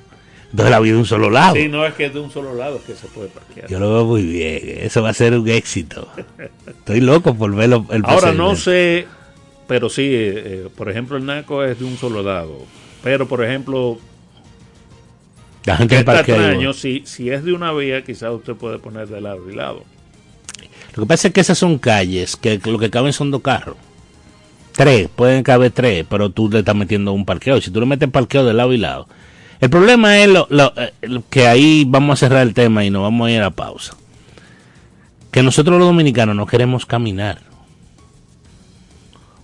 entonces 0.52 0.70
la 0.70 0.78
vi 0.78 0.90
de 0.90 0.96
un 0.96 1.04
solo 1.06 1.28
lado. 1.28 1.56
Sí, 1.56 1.68
no 1.68 1.84
es 1.84 1.94
que 1.94 2.06
es 2.06 2.14
de 2.14 2.20
un 2.20 2.30
solo 2.30 2.54
lado 2.54 2.80
que 2.86 2.94
se 2.94 3.08
puede 3.08 3.26
parquear. 3.28 3.68
Yo 3.68 3.80
lo 3.80 3.92
veo 3.92 4.04
muy 4.04 4.22
bien. 4.22 4.60
Eso 4.80 5.02
va 5.02 5.10
a 5.10 5.14
ser 5.14 5.36
un 5.36 5.48
éxito. 5.48 6.08
Estoy 6.68 7.00
loco 7.00 7.34
por 7.34 7.52
verlo. 7.54 7.84
El 7.90 8.02
Ahora 8.06 8.32
no 8.32 8.54
sé, 8.54 9.08
pero 9.66 9.88
sí, 9.88 10.02
eh, 10.02 10.42
eh, 10.44 10.68
por 10.76 10.90
ejemplo, 10.90 11.16
el 11.16 11.24
Naco 11.26 11.64
es 11.64 11.78
de 11.78 11.84
un 11.84 11.96
solo 11.96 12.22
lado. 12.22 12.58
Pero, 13.02 13.26
por 13.28 13.44
ejemplo, 13.44 13.98
La 15.64 15.76
gente 15.76 15.98
está 15.98 16.12
extraño, 16.20 16.72
si, 16.72 17.02
si 17.06 17.30
es 17.30 17.44
de 17.44 17.52
una 17.52 17.72
vía, 17.72 18.02
quizás 18.04 18.32
usted 18.32 18.54
puede 18.54 18.78
poner 18.78 19.08
de 19.08 19.20
lado 19.20 19.50
y 19.50 19.54
lado. 19.54 19.84
Lo 20.94 21.02
que 21.02 21.06
pasa 21.08 21.28
es 21.28 21.34
que 21.34 21.40
esas 21.40 21.58
son 21.58 21.78
calles 21.78 22.36
que 22.36 22.60
lo 22.64 22.78
que 22.78 22.90
caben 22.90 23.12
son 23.12 23.30
dos 23.30 23.42
carros. 23.42 23.76
Tres, 24.72 25.08
pueden 25.14 25.42
caber 25.42 25.70
tres, 25.70 26.04
pero 26.08 26.30
tú 26.30 26.48
le 26.50 26.60
estás 26.60 26.74
metiendo 26.74 27.12
un 27.12 27.24
parqueo. 27.24 27.60
Si 27.60 27.70
tú 27.70 27.80
le 27.80 27.86
metes 27.86 28.08
parqueo 28.10 28.44
de 28.44 28.54
lado 28.54 28.72
y 28.72 28.76
lado. 28.78 29.08
El 29.60 29.70
problema 29.70 30.18
es 30.18 30.28
lo, 30.28 30.46
lo- 30.50 30.72
eh, 30.76 30.92
que 31.30 31.46
ahí 31.46 31.84
vamos 31.86 32.14
a 32.22 32.26
cerrar 32.26 32.42
el 32.42 32.54
tema 32.54 32.84
y 32.84 32.90
nos 32.90 33.02
vamos 33.02 33.28
a 33.28 33.30
ir 33.30 33.40
a 33.42 33.50
pausa. 33.50 33.94
Que 35.30 35.42
nosotros 35.42 35.78
los 35.78 35.88
dominicanos 35.88 36.36
no 36.36 36.46
queremos 36.46 36.86
caminar. 36.86 37.40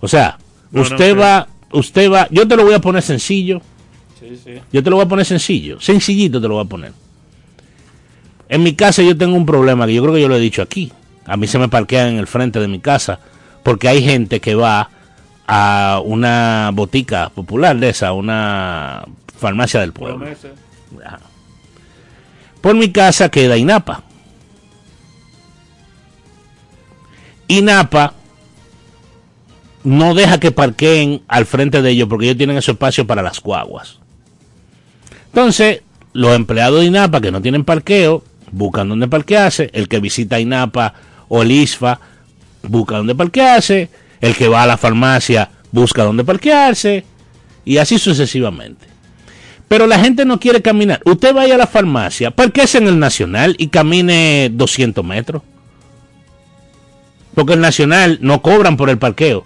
O 0.01 0.07
sea, 0.07 0.37
No, 0.71 0.81
usted 0.81 1.17
va, 1.17 1.47
usted 1.71 2.11
va, 2.11 2.27
yo 2.29 2.47
te 2.47 2.55
lo 2.55 2.65
voy 2.65 2.73
a 2.73 2.79
poner 2.79 3.01
sencillo. 3.01 3.61
Sí, 4.19 4.39
sí. 4.43 4.59
Yo 4.71 4.83
te 4.83 4.89
lo 4.89 4.97
voy 4.97 5.05
a 5.05 5.09
poner 5.09 5.25
sencillo, 5.25 5.79
sencillito 5.79 6.41
te 6.41 6.47
lo 6.47 6.55
voy 6.55 6.65
a 6.65 6.69
poner. 6.69 6.93
En 8.49 8.63
mi 8.63 8.73
casa 8.73 9.01
yo 9.01 9.17
tengo 9.17 9.35
un 9.35 9.45
problema 9.45 9.85
que 9.85 9.93
yo 9.93 10.01
creo 10.01 10.13
que 10.13 10.21
yo 10.21 10.27
lo 10.27 10.35
he 10.35 10.39
dicho 10.39 10.61
aquí. 10.61 10.91
A 11.25 11.37
mí 11.37 11.47
se 11.47 11.57
me 11.57 11.69
parquean 11.69 12.09
en 12.09 12.17
el 12.17 12.27
frente 12.27 12.59
de 12.59 12.67
mi 12.67 12.79
casa 12.79 13.19
porque 13.63 13.87
hay 13.87 14.03
gente 14.03 14.39
que 14.39 14.55
va 14.55 14.89
a 15.47 16.01
una 16.03 16.71
botica 16.73 17.29
popular 17.29 17.77
de 17.77 17.89
esa, 17.89 18.11
una 18.13 19.05
farmacia 19.37 19.79
del 19.79 19.93
pueblo. 19.93 20.25
Por 22.59 22.75
mi 22.75 22.91
casa 22.91 23.29
queda 23.29 23.57
INAPA. 23.57 24.03
INAPA 27.47 28.13
no 29.83 30.13
deja 30.13 30.39
que 30.39 30.51
parqueen 30.51 31.21
al 31.27 31.45
frente 31.45 31.81
de 31.81 31.91
ellos 31.91 32.07
porque 32.07 32.25
ellos 32.25 32.37
tienen 32.37 32.57
ese 32.57 32.71
espacio 32.71 33.07
para 33.07 33.21
las 33.21 33.41
guaguas. 33.41 33.99
Entonces, 35.27 35.81
los 36.13 36.35
empleados 36.35 36.81
de 36.81 36.87
INAPA 36.87 37.21
que 37.21 37.31
no 37.31 37.41
tienen 37.41 37.63
parqueo, 37.63 38.23
buscan 38.51 38.89
dónde 38.89 39.07
parquearse. 39.07 39.69
El 39.73 39.87
que 39.87 39.99
visita 39.99 40.39
INAPA 40.39 40.93
o 41.29 41.41
el 41.41 41.51
ISFA 41.51 41.99
busca 42.63 42.97
dónde 42.97 43.15
parquearse. 43.15 43.89
El 44.19 44.35
que 44.35 44.47
va 44.47 44.63
a 44.63 44.67
la 44.67 44.77
farmacia 44.77 45.49
busca 45.71 46.03
dónde 46.03 46.23
parquearse. 46.23 47.05
Y 47.65 47.77
así 47.77 47.97
sucesivamente. 47.97 48.87
Pero 49.67 49.87
la 49.87 49.99
gente 49.99 50.25
no 50.25 50.39
quiere 50.39 50.61
caminar. 50.61 51.01
Usted 51.05 51.33
vaya 51.33 51.55
a 51.55 51.57
la 51.57 51.67
farmacia, 51.67 52.31
parquese 52.31 52.79
en 52.79 52.87
el 52.87 52.99
Nacional 52.99 53.55
y 53.57 53.67
camine 53.67 54.49
200 54.51 55.03
metros. 55.05 55.43
Porque 57.33 57.53
el 57.53 57.61
Nacional 57.61 58.17
no 58.21 58.41
cobran 58.41 58.75
por 58.75 58.89
el 58.89 58.97
parqueo. 58.97 59.45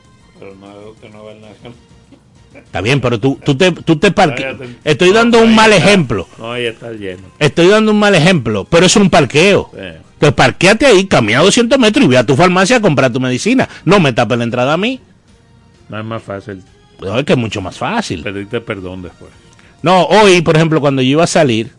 Está 2.75 2.81
bien, 2.81 2.99
pero 2.99 3.17
tú, 3.21 3.39
tú 3.41 3.55
te, 3.55 3.71
tú 3.71 3.95
te 3.95 4.11
parqueas. 4.11 4.57
Estoy 4.83 5.13
dando 5.13 5.41
un 5.41 5.55
mal 5.55 5.71
ejemplo. 5.71 6.27
No, 6.37 6.51
ahí 6.51 6.65
está 6.65 6.91
lleno. 6.91 7.21
Estoy 7.39 7.69
dando 7.69 7.93
un 7.93 7.99
mal 7.99 8.13
ejemplo, 8.15 8.65
pero 8.65 8.85
es 8.85 8.93
un 8.97 9.09
parqueo. 9.09 9.71
Entonces 9.73 10.33
parqueate 10.35 10.85
ahí, 10.85 11.05
camina 11.05 11.39
200 11.39 11.79
metros 11.79 12.03
y 12.03 12.09
ve 12.09 12.17
a 12.17 12.25
tu 12.25 12.35
farmacia 12.35 12.75
a 12.75 12.81
comprar 12.81 13.13
tu 13.13 13.21
medicina. 13.21 13.69
No 13.85 14.01
me 14.01 14.11
tapes 14.11 14.37
la 14.37 14.43
entrada 14.43 14.73
a 14.73 14.77
mí. 14.77 14.99
No 15.87 15.99
es 15.99 16.03
más 16.03 16.21
fácil 16.21 16.63
No, 16.99 17.17
es 17.17 17.23
que 17.23 17.31
es 17.31 17.39
mucho 17.39 17.61
más 17.61 17.77
fácil. 17.77 18.23
pedirte 18.23 18.59
perdón 18.59 19.03
después. 19.03 19.31
No, 19.81 20.03
hoy, 20.07 20.41
por 20.41 20.57
ejemplo, 20.57 20.81
cuando 20.81 21.01
yo 21.01 21.11
iba 21.11 21.23
a 21.23 21.27
salir, 21.27 21.71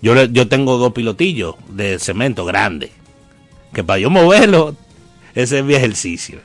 yo, 0.00 0.24
yo 0.24 0.48
tengo 0.48 0.78
dos 0.78 0.94
pilotillos 0.94 1.56
de 1.68 1.98
cemento 1.98 2.46
grande. 2.46 2.90
Que 3.74 3.84
para 3.84 3.98
yo 3.98 4.08
moverlo, 4.08 4.74
ese 5.34 5.58
es 5.58 5.64
mi 5.66 5.74
ejercicio. 5.74 6.38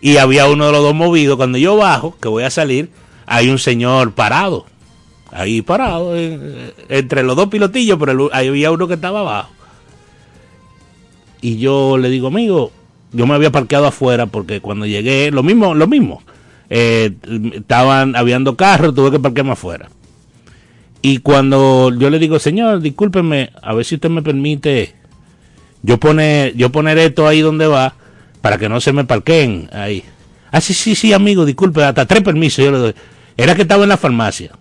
Y 0.00 0.16
había 0.16 0.48
uno 0.48 0.66
de 0.66 0.72
los 0.72 0.82
dos 0.82 0.96
movidos. 0.96 1.36
Cuando 1.36 1.58
yo 1.58 1.76
bajo, 1.76 2.16
que 2.20 2.26
voy 2.26 2.42
a 2.42 2.50
salir, 2.50 2.90
hay 3.26 3.48
un 3.48 3.58
señor 3.58 4.12
parado. 4.12 4.66
Ahí 5.30 5.60
parado, 5.60 6.14
entre 6.16 7.22
los 7.22 7.36
dos 7.36 7.48
pilotillos, 7.48 7.98
pero 7.98 8.12
el- 8.12 8.30
ahí 8.32 8.48
había 8.48 8.70
uno 8.70 8.88
que 8.88 8.94
estaba 8.94 9.20
abajo. 9.20 9.50
Y 11.40 11.58
yo 11.58 11.98
le 11.98 12.08
digo, 12.08 12.28
amigo, 12.28 12.72
yo 13.12 13.26
me 13.26 13.34
había 13.34 13.50
parqueado 13.52 13.86
afuera 13.86 14.26
porque 14.26 14.60
cuando 14.60 14.86
llegué, 14.86 15.30
lo 15.30 15.42
mismo, 15.42 15.74
lo 15.74 15.86
mismo. 15.86 16.22
Eh, 16.70 17.12
estaban, 17.52 18.16
habían 18.16 18.44
dos 18.44 18.56
carros, 18.56 18.94
tuve 18.94 19.10
que 19.10 19.18
parquearme 19.20 19.52
afuera. 19.52 19.90
Y 21.02 21.18
cuando 21.18 21.92
yo 21.96 22.10
le 22.10 22.18
digo, 22.18 22.38
señor, 22.38 22.80
discúlpeme, 22.80 23.50
a 23.62 23.74
ver 23.74 23.84
si 23.84 23.96
usted 23.96 24.10
me 24.10 24.22
permite 24.22 24.94
yo 25.82 25.98
poner, 25.98 26.56
yo 26.56 26.72
poner 26.72 26.98
esto 26.98 27.28
ahí 27.28 27.40
donde 27.42 27.66
va 27.66 27.94
para 28.40 28.58
que 28.58 28.68
no 28.68 28.80
se 28.80 28.92
me 28.92 29.04
parqueen 29.04 29.68
ahí. 29.72 30.02
Ah, 30.50 30.60
sí, 30.60 30.74
sí, 30.74 30.94
sí, 30.94 31.12
amigo, 31.12 31.44
disculpe, 31.44 31.84
hasta 31.84 32.06
tres 32.06 32.22
permisos 32.22 32.64
yo 32.64 32.72
le 32.72 32.78
doy. 32.78 32.94
Era 33.36 33.54
que 33.54 33.62
estaba 33.62 33.82
en 33.82 33.90
la 33.90 33.96
farmacia. 33.96 34.52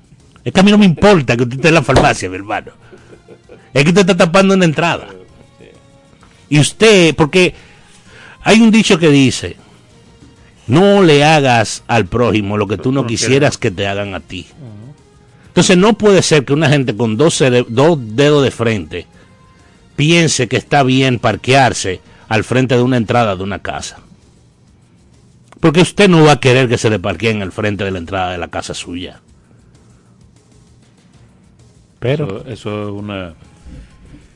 Es 0.43 0.53
que 0.53 0.59
a 0.59 0.63
mí 0.63 0.71
no 0.71 0.77
me 0.77 0.85
importa 0.85 1.35
que 1.35 1.43
usted 1.43 1.55
esté 1.55 1.69
en 1.69 1.73
la 1.73 1.81
farmacia, 1.81 2.29
mi 2.29 2.35
hermano. 2.35 2.71
Es 3.73 3.83
que 3.83 3.89
usted 3.89 4.01
está 4.01 4.15
tapando 4.15 4.53
una 4.53 4.65
entrada. 4.65 5.07
Y 6.49 6.59
usted, 6.59 7.15
porque 7.15 7.53
hay 8.43 8.61
un 8.61 8.71
dicho 8.71 8.99
que 8.99 9.09
dice, 9.09 9.57
no 10.67 11.01
le 11.01 11.23
hagas 11.23 11.83
al 11.87 12.05
prójimo 12.05 12.57
lo 12.57 12.67
que 12.67 12.77
tú 12.77 12.91
no 12.91 13.07
quisieras 13.07 13.57
que 13.57 13.71
te 13.71 13.87
hagan 13.87 14.13
a 14.13 14.19
ti. 14.19 14.47
Entonces 15.47 15.77
no 15.77 15.97
puede 15.97 16.21
ser 16.21 16.45
que 16.45 16.53
una 16.53 16.69
gente 16.69 16.95
con 16.95 17.17
dos, 17.17 17.41
dos 17.69 17.97
dedos 18.15 18.43
de 18.43 18.51
frente 18.51 19.07
piense 19.95 20.47
que 20.47 20.57
está 20.57 20.83
bien 20.83 21.17
parquearse 21.17 22.01
al 22.27 22.43
frente 22.43 22.75
de 22.75 22.81
una 22.81 22.97
entrada 22.97 23.35
de 23.35 23.43
una 23.43 23.59
casa. 23.59 23.99
Porque 25.65 25.81
usted 25.81 26.07
no 26.07 26.23
va 26.23 26.33
a 26.33 26.39
querer 26.39 26.69
que 26.69 26.77
se 26.77 26.91
le 26.91 26.99
parqueen 26.99 27.41
al 27.41 27.51
frente 27.51 27.83
de 27.83 27.89
la 27.89 27.97
entrada 27.97 28.31
de 28.33 28.37
la 28.37 28.49
casa 28.49 28.75
suya. 28.75 29.19
Pero 31.99 32.41
Eso, 32.41 32.47
eso 32.47 32.83
es 32.83 32.89
una 32.91 33.33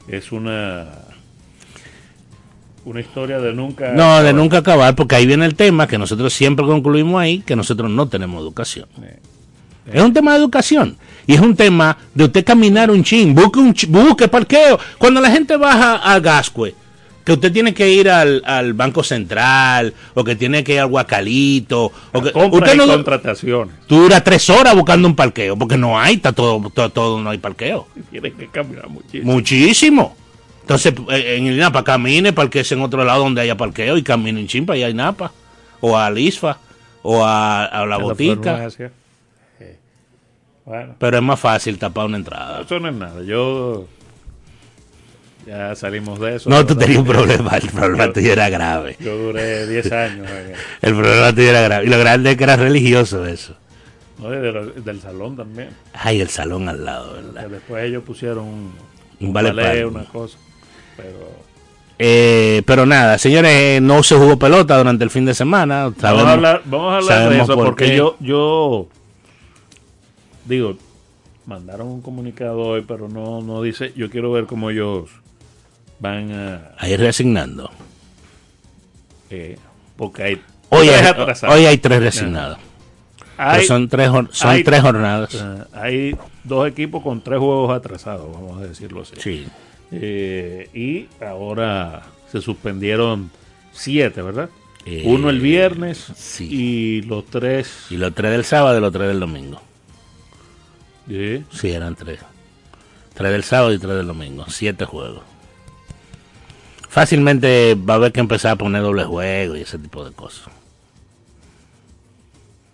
es 0.08 0.32
una 0.32 0.88
una 2.84 3.00
historia 3.00 3.38
de 3.38 3.54
nunca 3.54 3.92
no, 3.92 4.24
de 4.24 4.34
nunca 4.34 4.58
acabar, 4.58 4.96
porque 4.96 5.18
ahí 5.18 5.28
viene 5.28 5.46
el 5.46 5.54
tema 5.54 5.86
que 5.86 6.00
nosotros 6.00 6.34
siempre 6.34 6.66
concluimos 6.66 7.22
ahí, 7.22 7.42
que 7.42 7.56
nosotros 7.56 7.92
no 7.92 8.08
tenemos 8.08 8.42
educación. 8.42 8.88
Es 9.86 10.02
un 10.02 10.12
tema 10.12 10.32
de 10.34 10.40
educación. 10.40 10.98
Y 11.28 11.36
es 11.36 11.42
un 11.42 11.56
tema 11.56 11.96
de 12.16 12.24
usted 12.24 12.44
caminar 12.44 12.90
un 12.90 13.04
chin, 13.04 13.36
busque 13.36 13.60
un 13.60 13.72
chi- 13.76 13.86
busque 13.86 14.28
parqueo. 14.28 14.80
Cuando 14.98 15.22
la 15.22 15.30
gente 15.30 15.56
baja 15.58 15.98
a 15.98 16.20
Gascue, 16.20 16.74
que 17.30 17.34
usted 17.34 17.54
tiene 17.54 17.76
que 17.76 17.88
ir 17.92 18.10
al, 18.10 18.42
al 18.44 18.74
Banco 18.74 19.04
Central, 19.04 19.94
o 20.16 20.24
que 20.24 20.36
tiene 20.36 20.64
que 20.64 20.74
ir 20.74 20.80
al 20.80 20.88
Guacalito, 20.88 21.92
o 22.12 22.22
que 22.24 22.30
usted 22.30 22.76
no 22.76 22.88
contrataciones 22.88 23.76
tú 23.86 24.02
dura 24.02 24.24
tres 24.24 24.50
horas 24.50 24.74
buscando 24.74 25.08
un 25.08 25.16
parqueo, 25.16 25.56
porque 25.56 25.78
no 25.78 26.00
hay, 26.00 26.16
está 26.16 26.32
todo, 26.34 26.72
todo, 26.72 26.90
todo 26.90 27.22
no 27.22 27.30
hay 27.30 27.38
parqueo. 27.38 27.88
tienen 28.10 28.34
que 28.34 28.48
caminar 28.48 28.90
muchísimo 28.90 29.32
Muchísimo. 29.32 30.16
Entonces, 30.62 30.92
eh, 31.12 31.36
en 31.38 31.46
el 31.46 31.58
Napa 31.60 31.84
camine, 31.84 32.34
parqueese 32.34 32.74
en 32.74 32.82
otro 32.82 33.04
lado 33.04 33.24
donde 33.26 33.42
haya 33.42 33.56
parqueo 33.56 33.96
y 33.96 34.02
camine 34.02 34.40
en 34.40 34.48
Chimpa 34.48 34.76
y 34.76 34.82
hay 34.82 34.96
Napa. 34.96 35.32
O 35.82 35.96
a 35.96 36.10
Lisfa, 36.10 36.58
o 37.04 37.24
a, 37.24 37.66
a 37.66 37.86
la 37.86 37.98
botica. 37.98 38.54
farmacia. 38.54 38.92
Sí. 39.60 39.66
bueno 40.66 40.96
Pero 40.98 41.18
es 41.18 41.24
más 41.24 41.40
fácil 41.40 41.78
tapar 41.78 42.08
una 42.08 42.18
entrada. 42.18 42.62
eso 42.62 42.80
no 42.80 42.90
es 42.90 42.96
nada 42.96 43.22
yo 43.24 43.86
ya 45.50 45.76
salimos 45.76 46.20
de 46.20 46.36
eso 46.36 46.50
No, 46.50 46.66
tú 46.66 46.76
tenías 46.76 47.00
un 47.00 47.06
problema, 47.06 47.58
el 47.58 47.68
problema 47.70 48.06
Yo- 48.08 48.14
tuyo 48.14 48.32
era 48.34 48.50
grave. 48.50 48.96
yo 49.00 49.18
duré 49.18 49.68
10 49.68 49.92
años 49.92 50.28
en- 50.30 50.54
El 50.82 50.96
problema 50.96 51.34
tuyo 51.34 51.50
era 51.50 51.62
grave. 51.62 51.86
Y 51.86 51.90
lo 51.90 51.98
grande 52.00 52.32
es 52.32 52.38
que 52.38 52.44
era 52.44 52.56
religioso 52.56 53.26
eso. 53.26 53.56
¿no? 54.20 54.30
De 54.30 54.52
lo- 54.52 54.66
del 54.68 55.00
salón 55.02 55.36
también 55.38 55.70
Ay, 55.94 56.22
el 56.22 56.30
salón 56.30 56.68
al 56.70 56.84
lado, 56.86 57.16
que 57.16 57.22
¿verdad? 57.22 57.50
después 57.50 57.84
ellos 57.86 58.04
pusieron 58.04 58.46
un, 58.46 58.74
Un 59.22 59.34
ballet, 59.34 59.86
una 59.86 60.04
cosa 60.06 60.38
pero 60.98 61.50
Eh, 61.98 62.62
pero 62.66 62.86
nada, 62.86 63.18
señores, 63.18 63.52
eh, 63.54 63.80
no 63.82 64.04
se 64.04 64.16
jugó 64.16 64.38
pelota 64.40 64.78
durante 64.78 65.04
el 65.04 65.10
fin 65.10 65.26
de 65.26 65.34
semana. 65.34 65.92
Vamos 66.02 66.24
a 66.24 66.32
hablar, 66.34 66.62
vamos 66.66 66.94
a 66.94 66.98
hablar 66.98 67.30
de 67.30 67.42
eso 67.42 67.56
por 67.56 67.66
porque 67.66 67.94
yo, 67.96 68.16
yo 68.22 68.88
digo, 70.46 70.76
mandaron 71.46 71.88
un 71.88 72.02
comunicado 72.02 72.58
hoy, 72.60 72.86
pero 72.88 73.08
no, 73.10 73.42
no 73.42 73.62
dice, 73.62 73.92
yo 73.96 74.10
quiero 74.10 74.32
ver 74.32 74.46
cómo 74.46 74.70
ellos 74.70 75.10
van 76.00 76.32
a, 76.32 76.72
Ahí 76.78 76.96
reasignando. 76.96 77.70
eh, 79.30 79.58
porque 79.98 80.24
hay 80.24 80.42
Hoy 80.70 80.88
tres 80.88 81.02
hay, 81.02 81.08
atrasados. 81.08 81.56
hoy 81.56 81.66
hay 81.66 81.78
tres 81.78 82.00
reasignados. 82.00 82.58
Pero 83.38 83.50
Hay, 83.52 83.66
son 83.66 83.88
tres, 83.88 84.10
son 84.32 84.50
hay- 84.50 84.64
tres 84.64 84.82
jornadas. 84.82 85.34
eh, 85.34 85.64
hay 85.74 86.18
dos 86.44 86.68
equipos 86.68 87.02
con 87.04 87.22
tres 87.22 87.40
juegos 87.40 87.72
atrasados, 87.76 88.32
vamos 88.32 88.62
a 88.62 88.66
decirlo 88.68 89.02
así. 89.02 89.14
Sí. 89.18 89.48
Eh, 89.92 90.70
y 90.74 91.08
ahora 91.24 92.04
se 92.32 92.42
suspendieron 92.42 93.32
siete, 93.72 94.22
¿verdad? 94.22 94.50
Eh, 94.86 95.04
Uno 95.06 95.30
el 95.30 95.40
viernes 95.40 96.06
sí. 96.16 96.48
y 96.52 97.02
los 97.04 97.26
tres. 97.26 97.86
Y 97.90 97.98
los 97.98 98.14
tres 98.14 98.32
del 98.32 98.44
sábado 98.46 98.78
y 98.78 98.82
los 98.82 98.92
tres 98.92 99.08
del 99.08 99.20
domingo. 99.20 99.62
Sí. 101.08 101.44
Sí, 101.52 101.72
eran 101.72 101.96
tres. 101.96 102.20
Tres 103.14 103.32
del 103.32 103.44
sábado 103.44 103.74
y 103.74 103.80
tres 103.80 103.96
del 103.96 104.08
domingo. 104.08 104.46
Siete 104.50 104.86
juegos. 104.86 105.24
Fácilmente 106.90 107.76
va 107.76 107.94
a 107.94 107.98
haber 107.98 108.12
que 108.12 108.20
empezar 108.20 108.52
a 108.52 108.56
poner 108.56 108.82
doble 108.82 109.06
juego 109.06 109.56
y 109.56 109.62
ese 109.62 109.78
tipo 109.78 110.04
de 110.04 110.12
cosas. 110.12 110.48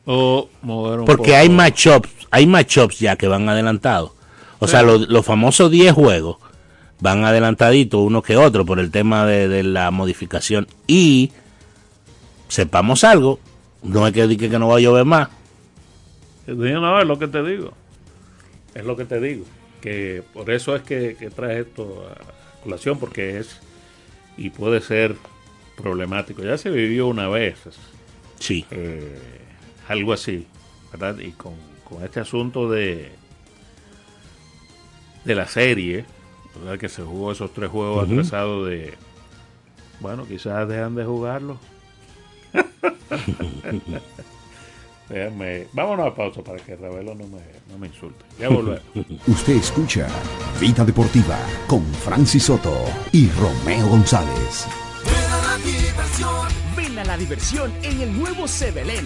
O 0.05 0.49
mover 0.61 0.99
un 1.01 1.05
Porque 1.05 1.31
poco. 1.31 1.37
hay 1.37 1.49
matchups, 1.49 2.09
hay 2.31 2.47
matchups 2.47 2.99
ya 2.99 3.15
que 3.17 3.27
van 3.27 3.47
adelantados. 3.49 4.11
O 4.59 4.67
sea, 4.67 4.83
los, 4.83 5.09
los 5.09 5.25
famosos 5.25 5.69
10 5.69 5.93
juegos 5.93 6.37
van 7.01 7.25
adelantaditos 7.25 7.99
uno 7.99 8.21
que 8.21 8.37
otro 8.37 8.65
por 8.65 8.79
el 8.79 8.89
tema 8.89 9.25
de, 9.25 9.47
de 9.49 9.63
la 9.63 9.91
modificación. 9.91 10.67
Y 10.87 11.31
sepamos 12.47 13.03
algo, 13.03 13.39
no 13.83 14.07
es 14.07 14.13
que 14.13 14.27
diga 14.27 14.49
que 14.49 14.59
no 14.59 14.69
va 14.69 14.77
a 14.77 14.79
llover 14.79 15.05
más. 15.05 15.29
No, 16.47 16.99
es 17.01 17.07
lo 17.07 17.19
que 17.19 17.27
te 17.27 17.43
digo. 17.43 17.73
Es 18.73 18.85
lo 18.85 18.95
que 18.95 19.05
te 19.05 19.19
digo. 19.19 19.45
Que 19.81 20.23
por 20.33 20.49
eso 20.51 20.75
es 20.75 20.83
que, 20.83 21.15
que 21.19 21.29
trae 21.29 21.61
esto 21.61 22.07
a 22.09 22.63
colación, 22.63 22.97
porque 22.97 23.39
es 23.39 23.59
y 24.37 24.49
puede 24.49 24.81
ser 24.81 25.15
problemático. 25.77 26.43
Ya 26.43 26.57
se 26.57 26.69
vivió 26.69 27.07
una 27.07 27.27
vez 27.27 27.57
Sí. 28.39 28.65
eh, 28.71 29.17
algo 29.87 30.13
así, 30.13 30.47
¿verdad? 30.91 31.17
Y 31.19 31.31
con, 31.31 31.53
con 31.83 32.03
este 32.03 32.19
asunto 32.19 32.69
de 32.69 33.11
de 35.23 35.35
la 35.35 35.47
serie, 35.47 36.05
¿verdad? 36.55 36.77
Que 36.79 36.87
se 36.89 37.01
jugó 37.01 37.31
esos 37.31 37.51
tres 37.53 37.69
juegos 37.69 38.03
Ujú. 38.03 38.13
atrasados 38.13 38.67
de. 38.69 38.93
Bueno, 39.99 40.27
quizás 40.27 40.67
dejan 40.67 40.93
de 40.95 41.03
jugarlo. 41.05 41.57
Déjame, 45.09 45.67
vámonos 45.73 46.07
a 46.07 46.15
pausa 46.15 46.41
para 46.41 46.57
que 46.57 46.75
Ravelo 46.75 47.13
no 47.13 47.27
me, 47.27 47.39
no 47.69 47.77
me 47.77 47.87
insulte. 47.87 48.25
Ya 48.39 48.49
volvemos. 48.49 48.81
Usted 49.27 49.53
escucha 49.57 50.07
Vida 50.59 50.83
Deportiva 50.83 51.37
con 51.67 51.83
Francis 51.93 52.43
Soto 52.43 52.73
y 53.11 53.29
Romeo 53.29 53.87
González. 53.87 54.67
Ven 56.75 56.99
a 56.99 57.03
la 57.03 57.17
diversión 57.17 57.71
en 57.83 58.01
el 58.01 58.17
nuevo 58.17 58.47
Sebelén, 58.47 59.05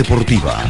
Deportiva. 0.01 0.65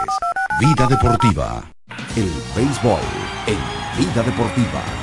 Vida 0.61 0.87
Deportiva. 0.87 1.73
El 2.15 2.31
béisbol 2.55 3.01
en 3.49 3.59
Vida 3.99 4.23
Deportiva. 4.23 5.00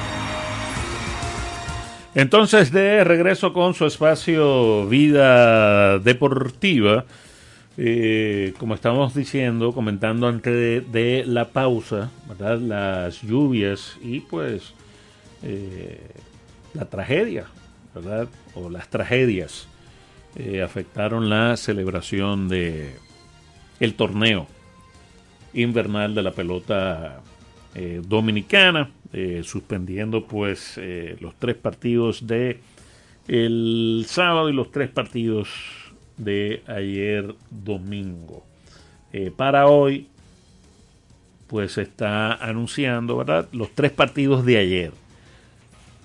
Entonces, 2.18 2.72
de 2.72 3.04
regreso 3.04 3.54
con 3.54 3.76
su 3.76 3.86
espacio 3.86 4.88
Vida 4.88 6.00
Deportiva, 6.00 7.06
eh, 7.78 8.56
como 8.58 8.74
estamos 8.74 9.14
diciendo, 9.14 9.72
comentando 9.72 10.28
antes 10.28 10.92
de, 10.92 11.24
la 11.28 11.50
pausa, 11.50 12.10
¿verdad? 12.28 12.58
Las 12.58 13.22
lluvias 13.22 14.00
y 14.02 14.22
pues 14.22 14.74
eh, 15.44 16.02
la 16.74 16.86
tragedia, 16.86 17.46
¿verdad? 17.94 18.28
O 18.56 18.68
las 18.72 18.90
tragedias 18.90 19.68
eh, 20.38 20.64
afectaron 20.64 21.30
la 21.30 21.56
celebración 21.56 22.50
de 22.50 22.96
el 23.80 23.94
torneo 23.94 24.48
invernal 25.54 26.16
de 26.16 26.24
la 26.24 26.32
pelota 26.32 27.22
dominicana, 28.08 28.90
eh, 29.14 29.42
suspendiendo 29.44 30.26
pues 30.28 30.74
eh, 30.78 31.18
los 31.20 31.36
tres 31.36 31.56
partidos 31.56 32.28
de 32.28 32.60
el 33.28 34.06
sábado 34.08 34.50
y 34.50 34.54
los 34.54 34.72
tres 34.72 34.90
partidos 34.90 35.50
de 36.18 36.62
ayer 36.68 37.36
domingo. 37.50 38.46
Eh, 39.14 39.32
para 39.36 39.68
hoy 39.68 40.08
pues 41.48 41.78
está 41.78 42.34
anunciando, 42.34 43.18
¿verdad? 43.18 43.48
Los 43.54 43.72
tres 43.72 43.92
partidos 43.92 44.46
de 44.46 44.58
ayer 44.58 44.92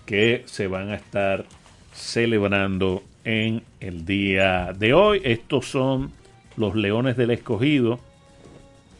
que 0.07 0.43
se 0.47 0.69
van 0.69 0.91
a 0.91 0.95
estar 0.95 1.45
celebrando 1.93 3.03
en 3.25 3.63
el 3.81 4.05
día 4.05 4.73
de 4.73 4.95
hoy. 4.95 5.21
Estos 5.25 5.67
son 5.67 6.13
los 6.57 6.77
Leones 6.77 7.17
del 7.17 7.31
Escogido 7.31 7.99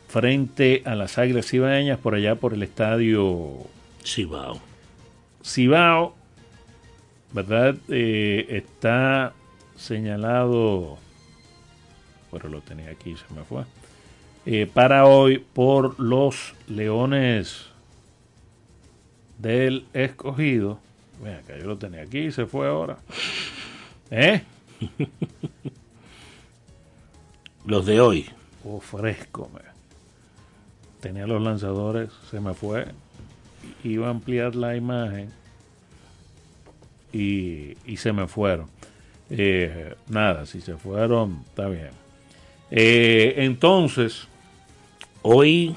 frente 0.09 0.83
a 0.85 0.95
las 0.95 1.19
Águilas 1.19 1.47
Cibaeñas 1.47 1.99
por 1.99 2.15
allá 2.15 2.35
por 2.35 2.55
el 2.55 2.63
estadio 2.63 3.67
Cibao. 4.05 4.61
Cibao, 5.45 6.15
¿verdad? 7.33 7.77
Eh, 7.89 8.47
está 8.49 9.33
señalado, 9.77 10.99
bueno, 12.31 12.49
lo 12.49 12.61
tenía 12.61 12.91
aquí, 12.91 13.17
se 13.17 13.35
me 13.35 13.43
fue, 13.45 13.65
eh, 14.47 14.71
para 14.73 15.07
hoy 15.07 15.39
por 15.39 15.99
los 15.99 16.55
Leones 16.69 17.67
del 19.39 19.87
Escogido. 19.93 20.79
Ven 21.23 21.37
acá, 21.37 21.57
yo 21.59 21.67
lo 21.67 21.79
tenía 21.79 22.03
aquí, 22.03 22.31
se 22.33 22.47
fue 22.47 22.69
ahora. 22.69 22.99
¿Eh? 24.11 24.43
Los 27.65 27.87
de 27.87 28.01
hoy. 28.01 28.29
Oh, 28.65 28.81
fresco, 28.81 29.49
me. 29.55 29.61
Tenía 31.01 31.27
los 31.27 31.43
lanzadores, 31.43 32.11
se 32.31 32.41
me 32.41 32.55
fue. 32.55 32.87
Iba 33.85 34.09
a 34.09 34.11
ampliar 34.11 34.55
la 34.55 34.77
imagen 34.77 35.31
y, 37.13 37.77
y 37.85 37.97
se 37.97 38.13
me 38.13 38.27
fueron. 38.27 38.67
Eh, 39.31 39.95
nada, 40.09 40.47
si 40.47 40.61
se 40.61 40.77
fueron, 40.77 41.43
está 41.49 41.69
bien. 41.69 41.91
Eh, 42.71 43.35
entonces, 43.39 44.29
hoy 45.23 45.75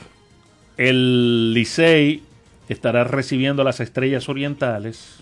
el 0.78 1.54
Licey 1.54 2.24
estará 2.70 3.04
recibiendo 3.04 3.62
a 3.62 3.66
las 3.66 3.80
Estrellas 3.80 4.28
Orientales 4.28 5.18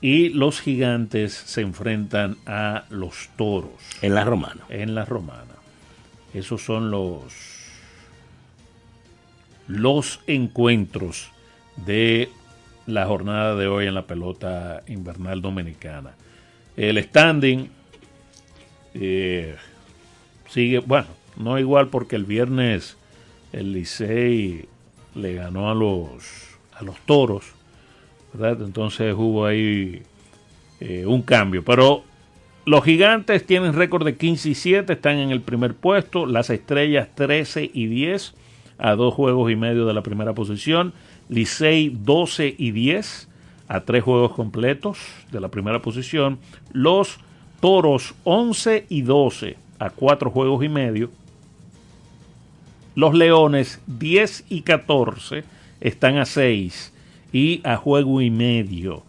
y 0.00 0.30
los 0.30 0.60
Gigantes 0.60 1.32
se 1.32 1.60
enfrentan 1.60 2.36
a 2.46 2.84
los 2.90 3.28
Toros 3.36 3.70
En 4.02 4.14
la 4.14 4.24
romana. 4.24 4.62
en 4.68 4.94
la 4.94 5.04
Romana. 5.04 5.54
Esos 6.34 6.62
son 6.62 6.90
los 6.90 7.24
los 9.68 10.20
encuentros 10.26 11.30
de 11.84 12.28
la 12.86 13.06
jornada 13.06 13.56
de 13.56 13.66
hoy 13.66 13.86
en 13.86 13.94
la 13.94 14.06
pelota 14.06 14.82
invernal 14.86 15.42
dominicana. 15.42 16.14
El 16.76 17.02
standing 17.02 17.68
eh, 18.94 19.56
sigue, 20.48 20.78
bueno, 20.78 21.08
no 21.36 21.58
igual 21.58 21.88
porque 21.88 22.16
el 22.16 22.24
viernes 22.24 22.96
el 23.52 23.72
Licey 23.72 24.68
le 25.14 25.34
ganó 25.34 25.70
a 25.70 25.74
los 25.74 26.46
a 26.78 26.84
los 26.84 26.98
toros. 27.00 27.52
Entonces 28.38 29.14
hubo 29.16 29.46
ahí 29.46 30.02
eh, 30.80 31.06
un 31.06 31.22
cambio, 31.22 31.64
pero 31.64 32.02
los 32.66 32.84
gigantes 32.84 33.46
tienen 33.46 33.72
récord 33.72 34.04
de 34.04 34.16
15 34.16 34.50
y 34.50 34.54
7, 34.54 34.92
están 34.92 35.16
en 35.18 35.30
el 35.30 35.40
primer 35.40 35.74
puesto. 35.74 36.26
Las 36.26 36.50
estrellas 36.50 37.08
13 37.14 37.70
y 37.72 37.86
10, 37.86 38.34
a 38.78 38.94
dos 38.94 39.14
juegos 39.14 39.50
y 39.50 39.56
medio 39.56 39.86
de 39.86 39.94
la 39.94 40.02
primera 40.02 40.34
posición. 40.34 40.92
Licey 41.28 41.90
12 41.90 42.54
y 42.58 42.70
10, 42.70 43.28
a 43.68 43.80
tres 43.80 44.02
juegos 44.04 44.32
completos 44.32 44.98
de 45.32 45.40
la 45.40 45.48
primera 45.48 45.82
posición. 45.82 46.38
Los 46.72 47.18
toros 47.60 48.14
11 48.24 48.86
y 48.88 49.02
12, 49.02 49.56
a 49.78 49.90
cuatro 49.90 50.30
juegos 50.30 50.64
y 50.64 50.68
medio. 50.68 51.10
Los 52.94 53.14
leones 53.14 53.80
10 53.86 54.44
y 54.48 54.62
14, 54.62 55.44
están 55.80 56.16
a 56.16 56.24
6 56.24 56.92
y 57.32 57.60
a 57.64 57.76
juego 57.76 58.22
y 58.22 58.30
medio 58.30 59.02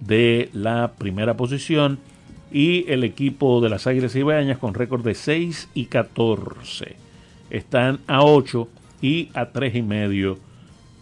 de 0.00 0.50
la 0.52 0.92
primera 0.98 1.36
posición 1.36 1.98
y 2.52 2.90
el 2.90 3.02
equipo 3.02 3.60
de 3.60 3.70
las 3.70 3.86
Águilas 3.86 4.14
Ibañas 4.14 4.58
con 4.58 4.74
récord 4.74 5.02
de 5.02 5.14
6 5.14 5.70
y 5.74 5.86
14 5.86 6.96
están 7.50 8.00
a 8.06 8.24
8 8.24 8.68
y 9.00 9.30
a 9.34 9.46
3 9.46 9.76
y 9.76 9.82
medio 9.82 10.38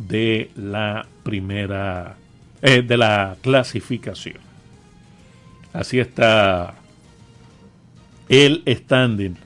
de 0.08 0.50
la 0.56 1.06
primera 1.22 2.16
eh, 2.62 2.82
de 2.82 2.96
la 2.96 3.36
clasificación 3.42 4.36
así 5.72 5.98
está 6.00 6.74
el 8.28 8.62
standing 8.66 9.36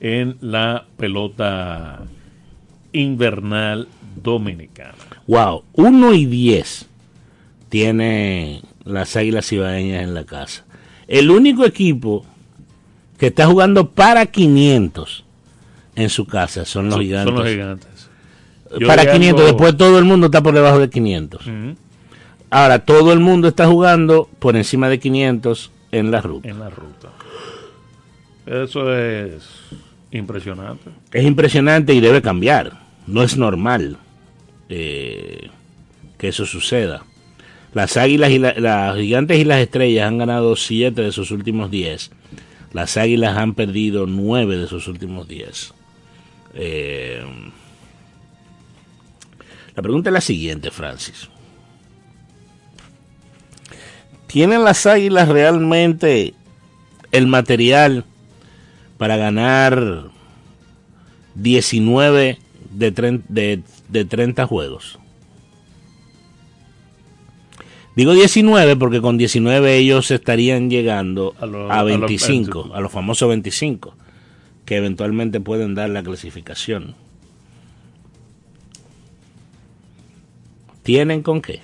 en 0.00 0.36
la 0.40 0.84
pelota 0.96 2.02
invernal 2.92 3.88
dominicana 4.22 4.94
Wow, 5.26 5.64
1 5.72 6.14
y 6.14 6.26
10 6.26 6.86
tiene 7.68 8.62
las 8.84 9.16
Águilas 9.16 9.48
Cibaeñas 9.48 10.04
en 10.04 10.14
la 10.14 10.24
casa. 10.24 10.64
El 11.08 11.30
único 11.32 11.64
equipo 11.64 12.24
que 13.18 13.26
está 13.26 13.46
jugando 13.48 13.90
para 13.90 14.26
500 14.26 15.24
en 15.96 16.08
su 16.10 16.26
casa 16.26 16.64
son 16.64 16.84
los 16.86 16.94
Son- 16.94 17.02
gigantes. 17.02 17.34
son 17.34 17.42
los 17.44 17.52
gigantes 17.52 17.88
Yo 18.78 18.86
para 18.86 19.04
le 19.04 19.12
500, 19.12 19.40
ando- 19.40 19.46
después 19.46 19.76
todo 19.76 19.98
el 19.98 20.04
mundo 20.04 20.26
está 20.26 20.42
por 20.42 20.54
debajo 20.54 20.78
de 20.78 20.90
500. 20.90 21.46
Ujú, 21.46 21.76
Ahora 22.50 22.78
todo 22.80 23.12
el 23.12 23.20
mundo 23.20 23.48
está 23.48 23.66
jugando 23.66 24.28
por 24.38 24.56
encima 24.56 24.88
de 24.88 24.98
500 25.00 25.70
en 25.92 26.10
la 26.10 26.20
ruta. 26.20 26.48
en 26.48 26.58
la 26.58 26.70
ruta 26.70 27.10
eso 28.46 28.94
es 28.96 29.42
impresionante 30.12 30.90
Es 31.12 31.24
impresionante 31.24 31.92
y 31.94 32.00
debe 32.00 32.22
cambiar. 32.22 32.80
No 33.06 33.22
es 33.22 33.36
normal 33.36 33.98
eh, 34.68 35.48
que 36.18 36.28
eso 36.28 36.46
suceda. 36.46 37.02
Las 37.74 37.96
águilas 37.96 38.30
y 38.30 38.38
la- 38.38 38.54
las 38.54 38.96
gigantes 38.96 39.38
y 39.38 39.44
las 39.44 39.58
estrellas 39.60 40.06
han 40.06 40.18
ganado 40.18 40.54
7 40.56 41.02
de 41.02 41.12
sus 41.12 41.30
últimos 41.30 41.70
10. 41.70 42.10
Las 42.72 42.96
águilas 42.96 43.36
han 43.36 43.54
perdido 43.54 44.06
9 44.06 44.56
de 44.56 44.66
sus 44.66 44.86
últimos 44.88 45.26
10. 45.28 45.74
Eh, 46.54 47.22
la 49.76 49.82
pregunta 49.82 50.10
es 50.10 50.14
la 50.14 50.20
siguiente, 50.20 50.70
Francis. 50.70 51.28
¿Tienen 54.26 54.64
las 54.64 54.86
águilas 54.86 55.28
realmente 55.28 56.34
el 57.12 57.26
material 57.26 58.04
para 58.98 59.16
ganar 59.16 60.04
19 61.36 62.38
de, 62.70 62.94
tren- 62.94 63.22
de, 63.28 63.62
de 63.88 64.04
30 64.04 64.46
juegos. 64.46 64.98
Digo 67.94 68.12
19 68.12 68.76
porque 68.76 69.00
con 69.00 69.16
19 69.16 69.76
ellos 69.76 70.10
estarían 70.10 70.68
llegando 70.68 71.34
A 71.40 71.46
lo- 71.46 71.70
a, 71.70 71.78
a 71.80 71.82
los 71.82 72.00
25, 72.00 72.28
25. 72.62 72.74
a 72.74 72.80
los 72.80 72.92
famosos 72.92 73.28
25, 73.28 73.94
que 74.66 74.76
eventualmente 74.76 75.40
pueden 75.40 75.74
dar 75.74 75.88
la 75.90 76.02
clasificación. 76.02 76.94
¿Tienen 80.86 81.22
con 81.24 81.42
qué? 81.42 81.62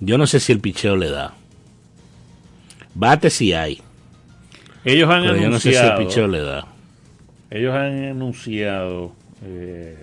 Yo 0.00 0.16
no 0.16 0.26
sé 0.26 0.40
si 0.40 0.50
el 0.52 0.58
picheo 0.60 0.96
le 0.96 1.10
da. 1.10 1.34
Bate 2.94 3.28
si 3.28 3.52
hay, 3.52 3.82
Ellos 4.86 5.10
han 5.10 5.22
pero 5.22 5.36
yo 5.36 5.50
no 5.50 5.60
sé 5.60 5.70
si 5.72 5.76
el 5.76 5.82
anunciado. 5.82 6.08
picheo 6.08 6.28
le 6.28 6.40
da. 6.40 6.66
Ellos 7.50 7.74
han 7.74 8.04
anunciado. 8.04 9.12
eh, 9.44 9.98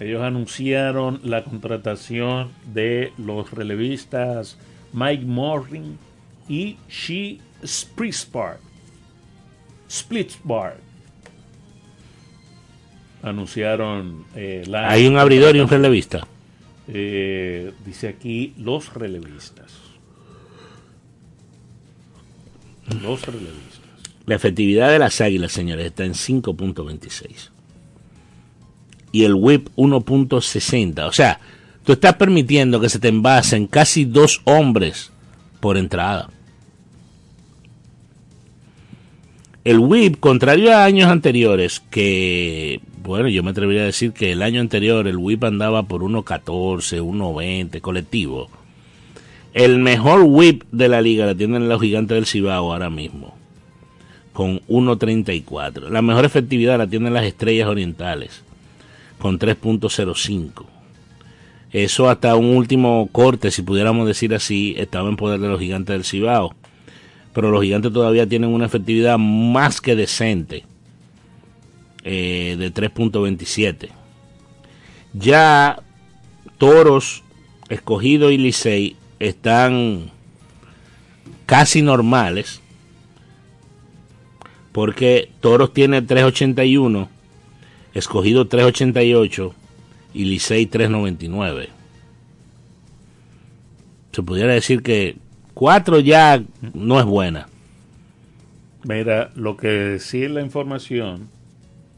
ellos 0.00 0.22
anunciaron 0.22 1.20
la 1.22 1.44
contratación 1.44 2.50
de 2.72 3.12
los 3.16 3.50
relevistas 3.52 4.56
Mike 4.92 5.24
Morrin 5.24 5.98
y 6.48 6.78
She 6.88 7.38
Splitsbar. 7.64 8.58
Splitsbar. 9.88 10.78
Anunciaron 13.22 14.24
eh, 14.34 14.64
la. 14.66 14.90
Hay 14.90 15.06
un 15.06 15.18
abridor 15.18 15.56
y 15.56 15.60
un 15.60 15.68
relevista. 15.68 16.26
eh, 16.86 17.72
dice 17.84 18.08
aquí 18.08 18.54
los 18.58 18.94
relevistas. 18.94 19.72
Los 23.02 23.26
relevistas. 23.26 23.80
La 24.26 24.34
efectividad 24.34 24.90
de 24.90 24.98
las 24.98 25.20
águilas, 25.20 25.52
señores, 25.52 25.86
está 25.86 26.04
en 26.04 26.12
5.26. 26.12 27.50
Y 29.12 29.24
el 29.24 29.34
whip 29.34 29.68
1.60. 29.76 31.06
O 31.08 31.12
sea, 31.12 31.40
tú 31.84 31.92
estás 31.92 32.14
permitiendo 32.14 32.80
que 32.80 32.88
se 32.88 32.98
te 32.98 33.08
envasen 33.08 33.66
casi 33.66 34.04
dos 34.04 34.42
hombres 34.44 35.10
por 35.60 35.76
entrada. 35.76 36.30
El 39.64 39.78
whip, 39.80 40.18
contrario 40.20 40.74
a 40.74 40.84
años 40.84 41.10
anteriores, 41.10 41.80
que, 41.90 42.80
bueno, 43.08 43.28
yo 43.28 43.42
me 43.42 43.50
atrevería 43.50 43.82
a 43.82 43.86
decir 43.86 44.12
que 44.12 44.32
el 44.32 44.42
año 44.42 44.60
anterior 44.60 45.08
el 45.08 45.16
whip 45.16 45.42
andaba 45.42 45.82
por 45.82 46.02
1.14, 46.02 47.02
1.20 47.02 47.80
colectivo. 47.80 48.48
El 49.52 49.78
mejor 49.78 50.22
whip 50.24 50.62
de 50.70 50.88
la 50.88 51.00
liga 51.00 51.26
la 51.26 51.34
tienen 51.34 51.68
los 51.68 51.80
gigantes 51.80 52.14
del 52.14 52.26
Cibao 52.26 52.72
ahora 52.72 52.90
mismo 52.90 53.38
con 54.38 54.60
1.34. 54.68 55.88
La 55.88 56.00
mejor 56.00 56.24
efectividad 56.24 56.78
la 56.78 56.86
tienen 56.86 57.12
las 57.12 57.24
estrellas 57.24 57.66
orientales, 57.66 58.44
con 59.18 59.36
3.05. 59.36 60.64
Eso 61.72 62.08
hasta 62.08 62.36
un 62.36 62.56
último 62.56 63.08
corte, 63.10 63.50
si 63.50 63.62
pudiéramos 63.62 64.06
decir 64.06 64.32
así, 64.32 64.76
estaba 64.78 65.08
en 65.08 65.16
poder 65.16 65.40
de 65.40 65.48
los 65.48 65.58
gigantes 65.58 65.92
del 65.92 66.04
Cibao. 66.04 66.54
Pero 67.34 67.50
los 67.50 67.64
gigantes 67.64 67.92
todavía 67.92 68.28
tienen 68.28 68.50
una 68.50 68.66
efectividad 68.66 69.18
más 69.18 69.80
que 69.80 69.96
decente, 69.96 70.64
eh, 72.04 72.56
de 72.58 72.72
3.27. 72.72 73.88
Ya 75.12 75.82
Toros, 76.58 77.22
Escogido 77.68 78.30
y 78.30 78.38
Licey 78.38 78.96
están 79.18 80.10
casi 81.46 81.82
normales 81.82 82.60
porque 84.72 85.30
Toros 85.40 85.72
tiene 85.72 86.02
381, 86.02 87.08
Escogido 87.94 88.46
388 88.46 89.54
y 90.14 90.24
Licey 90.24 90.66
399. 90.66 91.70
Se 94.12 94.22
pudiera 94.22 94.52
decir 94.52 94.82
que 94.82 95.16
4 95.54 96.00
ya 96.00 96.42
no 96.74 97.00
es 97.00 97.06
buena. 97.06 97.48
Mira, 98.84 99.32
lo 99.34 99.56
que 99.56 99.96
es 99.96 100.14
la 100.14 100.40
información, 100.40 101.28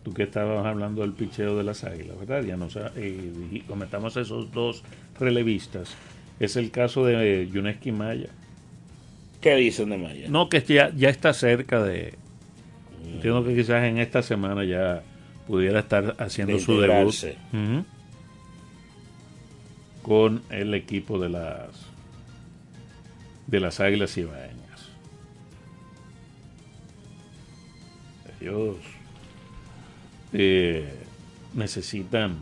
tú 0.03 0.14
que 0.14 0.22
estabas 0.24 0.64
hablando 0.64 1.03
del 1.03 1.12
picheo 1.12 1.57
de 1.57 1.64
las 1.64 1.84
águilas, 1.84 2.18
¿verdad? 2.18 2.42
Ya 2.42 2.57
nos 2.57 2.76
eh, 2.96 3.62
comentamos 3.66 4.16
esos 4.16 4.53
dos 4.53 4.82
relevistas. 5.18 5.94
Es 6.38 6.57
el 6.57 6.70
caso 6.70 7.05
de 7.05 7.48
Yuneski 7.53 7.92
Maya. 7.92 8.30
¿Qué 9.40 9.55
dicen 9.57 9.90
de 9.90 9.98
Maya? 9.98 10.28
No, 10.28 10.48
que 10.48 10.62
ya, 10.62 10.90
ya 10.94 11.09
está 11.09 11.32
cerca 11.34 11.82
de. 11.82 12.14
Entiendo 13.05 13.44
que 13.44 13.55
quizás 13.55 13.84
en 13.84 13.98
esta 13.98 14.22
semana 14.22 14.64
ya 14.64 15.03
pudiera 15.46 15.80
estar 15.80 16.14
haciendo 16.18 16.55
De 16.55 16.61
su 16.61 16.80
debut 16.80 17.14
con 20.03 20.42
el 20.51 20.74
equipo 20.74 21.18
de 21.18 21.28
las 21.28 21.68
de 23.46 23.61
las 23.61 23.80
Águilas 23.80 24.16
Ibaeñas. 24.16 24.90
Ellos 28.40 28.76
eh, 30.33 30.95
necesitan 31.55 32.37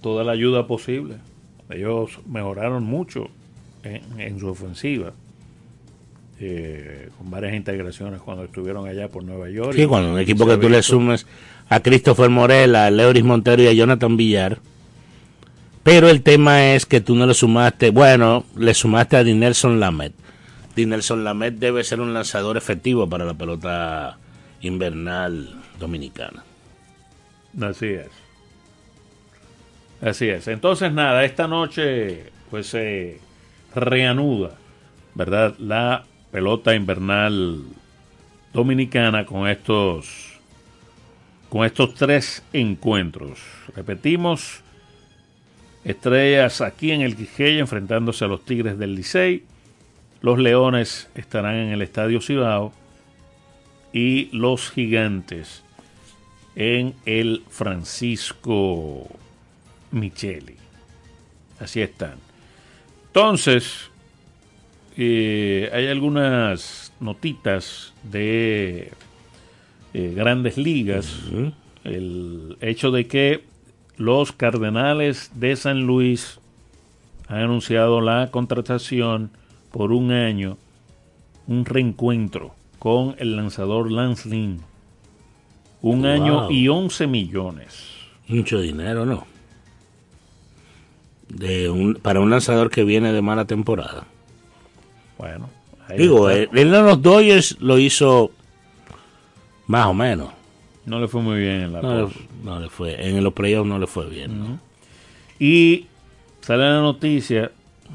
toda 0.00 0.24
la 0.24 0.32
ayuda 0.32 0.66
posible. 0.66 1.16
Ellos 1.70 2.20
mejoraron 2.26 2.84
mucho 2.84 3.28
en, 3.82 4.20
en 4.20 4.38
su 4.40 4.48
ofensiva. 4.48 5.12
eh, 6.38 7.08
con 7.16 7.30
varias 7.30 7.54
integraciones 7.54 8.20
cuando 8.20 8.44
estuvieron 8.44 8.86
allá 8.86 9.08
por 9.08 9.24
Nueva 9.24 9.48
York. 9.48 9.72
Sí, 9.74 9.86
cuando 9.86 10.12
un 10.12 10.18
equipo 10.18 10.46
que 10.46 10.58
tú 10.58 10.68
le 10.68 10.82
sumes 10.82 11.26
a 11.68 11.80
Christopher 11.80 12.28
Morel, 12.30 12.76
a 12.76 12.90
Leuris 12.90 13.24
Montero 13.24 13.62
y 13.62 13.68
a 13.68 13.72
Jonathan 13.72 14.16
Villar. 14.16 14.58
Pero 15.82 16.08
el 16.10 16.22
tema 16.22 16.74
es 16.74 16.84
que 16.84 17.00
tú 17.00 17.14
no 17.14 17.26
le 17.26 17.34
sumaste, 17.34 17.90
bueno, 17.90 18.44
le 18.56 18.74
sumaste 18.74 19.16
a 19.16 19.24
Dinelson 19.24 19.78
Lamet. 19.80 20.12
Dinelson 20.74 21.24
Lamet 21.24 21.54
debe 21.54 21.84
ser 21.84 22.00
un 22.00 22.12
lanzador 22.12 22.56
efectivo 22.56 23.08
para 23.08 23.24
la 23.24 23.34
pelota 23.34 24.18
invernal 24.60 25.55
dominicana. 25.78 26.44
Así 27.60 27.86
es. 27.86 28.10
Así 30.00 30.28
es. 30.28 30.48
Entonces, 30.48 30.92
nada, 30.92 31.24
esta 31.24 31.48
noche 31.48 32.30
pues 32.50 32.68
se 32.68 33.20
reanuda, 33.74 34.56
¿verdad? 35.14 35.54
La 35.58 36.04
pelota 36.30 36.74
invernal 36.74 37.62
dominicana 38.52 39.24
con 39.26 39.48
estos 39.48 40.34
con 41.48 41.64
estos 41.64 41.94
tres 41.94 42.42
encuentros. 42.52 43.40
Repetimos, 43.74 44.62
Estrellas 45.84 46.60
aquí 46.60 46.90
en 46.90 47.02
el 47.02 47.14
Quisqueya 47.14 47.60
enfrentándose 47.60 48.24
a 48.24 48.28
los 48.28 48.44
Tigres 48.44 48.78
del 48.78 48.96
Licey. 48.96 49.44
Los 50.20 50.38
Leones 50.38 51.08
estarán 51.14 51.54
en 51.54 51.68
el 51.68 51.82
Estadio 51.82 52.20
Cibao 52.20 52.72
y 53.92 54.28
los 54.36 54.70
Gigantes 54.70 55.62
en 56.56 56.94
el 57.04 57.44
Francisco 57.48 59.06
Micheli. 59.92 60.56
Así 61.60 61.80
están. 61.80 62.16
Entonces, 63.08 63.90
eh, 64.96 65.70
hay 65.72 65.86
algunas 65.86 66.92
notitas 66.98 67.92
de 68.02 68.92
eh, 69.94 70.12
grandes 70.16 70.56
ligas. 70.56 71.20
El 71.84 72.56
hecho 72.60 72.90
de 72.90 73.06
que 73.06 73.44
los 73.96 74.32
Cardenales 74.32 75.30
de 75.34 75.56
San 75.56 75.86
Luis 75.86 76.40
han 77.28 77.38
anunciado 77.38 78.00
la 78.00 78.30
contratación 78.30 79.30
por 79.72 79.92
un 79.92 80.12
año, 80.12 80.56
un 81.46 81.64
reencuentro 81.64 82.54
con 82.78 83.14
el 83.18 83.36
lanzador 83.36 83.90
Lance 83.90 84.28
Lynn. 84.28 84.60
Un 85.82 86.02
Wow. 86.02 86.10
año 86.10 86.50
y 86.50 86.68
11 86.68 87.06
millones. 87.06 87.84
Mucho 88.28 88.60
dinero, 88.60 89.04
¿no? 89.06 89.26
De 91.28 91.68
un, 91.68 91.94
para 91.94 92.20
un 92.20 92.30
lanzador 92.30 92.70
que 92.70 92.84
viene 92.84 93.12
de 93.12 93.20
mala 93.22 93.44
temporada. 93.44 94.04
Bueno, 95.18 95.48
Digo, 95.96 96.28
está. 96.30 96.42
él 96.42 96.48
él 96.68 96.74
en 96.74 96.84
los 96.84 97.00
Dodgers 97.02 97.56
lo 97.60 97.78
hizo 97.78 98.30
más 99.66 99.86
o 99.86 99.94
menos. 99.94 100.30
no 100.84 101.00
le 101.00 101.08
fue 101.08 101.20
muy 101.22 101.38
bien 101.40 101.62
en 101.62 101.72
la 101.72 101.82
No 101.82 102.06
le, 102.06 102.12
no 102.44 102.60
le 102.60 102.68
fue, 102.68 103.08
en 103.08 103.22
los 103.24 103.32
playoffs 103.32 103.68
no 103.68 103.78
le 103.78 103.86
fue 103.86 104.08
bien. 104.08 104.38
¿no? 104.38 104.58
Y 105.38 105.86
sale 106.40 106.62
la 106.64 106.80
noticia, 106.80 107.50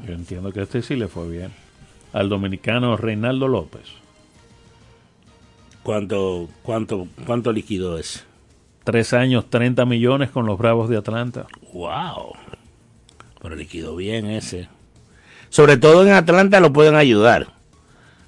yo 0.06 0.12
entiendo 0.14 0.52
que 0.52 0.60
a 0.60 0.62
este 0.64 0.82
sí 0.82 0.96
le 0.96 1.08
fue 1.08 1.28
bien, 1.28 1.52
al 2.12 2.28
dominicano 2.28 2.96
Reinaldo 2.96 3.48
López. 3.48 3.82
¿Cuánto, 5.82 6.48
cuánto, 6.62 7.08
cuánto 7.26 7.52
liquidó 7.52 7.98
ese? 7.98 8.20
Tres 8.84 9.12
años, 9.12 9.48
30 9.50 9.84
millones 9.84 10.30
con 10.30 10.46
los 10.46 10.58
Bravos 10.58 10.88
de 10.88 10.96
Atlanta. 10.96 11.46
Wow. 11.72 12.34
Pero 13.40 13.56
liquidó 13.56 13.96
bien 13.96 14.26
ese. 14.26 14.68
Sobre 15.48 15.76
todo 15.76 16.06
en 16.06 16.12
Atlanta 16.12 16.60
lo 16.60 16.72
pueden 16.72 16.94
ayudar. 16.94 17.48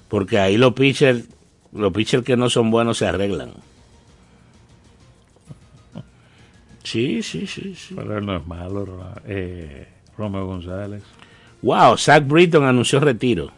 Porque 0.09 0.39
ahí 0.39 0.57
los 0.57 0.73
pitchers, 0.73 1.25
los 1.73 1.91
pitchers 1.91 2.23
que 2.23 2.37
no 2.37 2.49
son 2.49 2.71
buenos 2.71 2.97
se 2.97 3.07
arreglan. 3.07 3.51
Sí, 6.83 7.23
sí, 7.23 7.47
sí, 7.47 7.73
sí. 7.75 7.95
Pero 7.95 8.17
él 8.17 8.25
no 8.25 8.37
es 8.37 8.45
malo, 8.45 8.85
eh, 9.25 9.87
Romeo 10.17 10.45
González. 10.45 11.03
Wow, 11.61 11.97
Zach 11.97 12.25
Britton 12.27 12.63
anunció 12.63 12.99
retiro. 12.99 13.51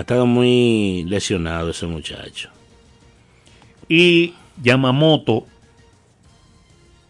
Ha 0.00 0.02
estado 0.02 0.24
muy 0.24 1.04
lesionado 1.04 1.68
ese 1.68 1.86
muchacho. 1.86 2.48
Y 3.86 4.32
Yamamoto 4.62 5.44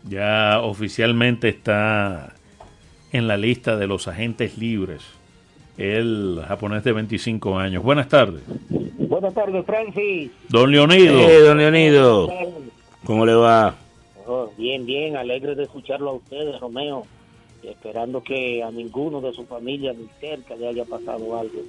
ya 0.09 0.61
oficialmente 0.61 1.49
está 1.51 2.35
en 3.13 3.29
la 3.29 3.37
lista 3.37 3.77
de 3.77 3.87
los 3.87 4.09
agentes 4.09 4.59
libres. 4.59 5.03
El 5.79 6.43
japonés 6.49 6.83
de 6.83 6.91
25 6.91 7.61
años. 7.61 7.85
Buenas 7.85 8.09
tardes. 8.09 8.43
Buenas 8.99 9.35
tardes, 9.35 9.65
Francis. 9.65 10.33
Don 10.49 10.73
Leonido. 10.73 11.21
Eh, 11.21 11.43
don 11.43 11.59
Leonido. 11.59 12.29
¿Cómo 13.05 13.25
le 13.25 13.35
va? 13.35 13.77
Oh, 14.27 14.51
bien, 14.59 14.85
bien, 14.85 15.17
alegre 15.17 15.55
de 15.55 15.63
escucharlo 15.63 16.11
a 16.11 16.15
ustedes, 16.15 16.59
Romeo. 16.59 17.07
Esperando 17.63 18.23
que 18.23 18.63
a 18.63 18.71
ninguno 18.71 19.21
de 19.21 19.33
su 19.33 19.45
familia 19.45 19.93
ni 19.93 20.07
cerca 20.21 20.57
le 20.57 20.69
haya 20.69 20.85
pasado 20.85 21.39
algo. 21.39 21.61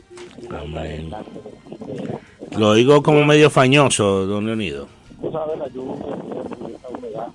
Amén. 0.49 1.11
Lo 2.57 2.73
digo 2.73 3.01
como 3.03 3.25
medio 3.25 3.49
fañoso, 3.49 4.25
don 4.25 4.45
Leonido. 4.45 4.87
Tú 5.21 5.31
sabes 5.31 5.57
la 5.57 5.67
lluvia, 5.67 6.05
esa 6.75 6.89
humedad. 6.89 7.27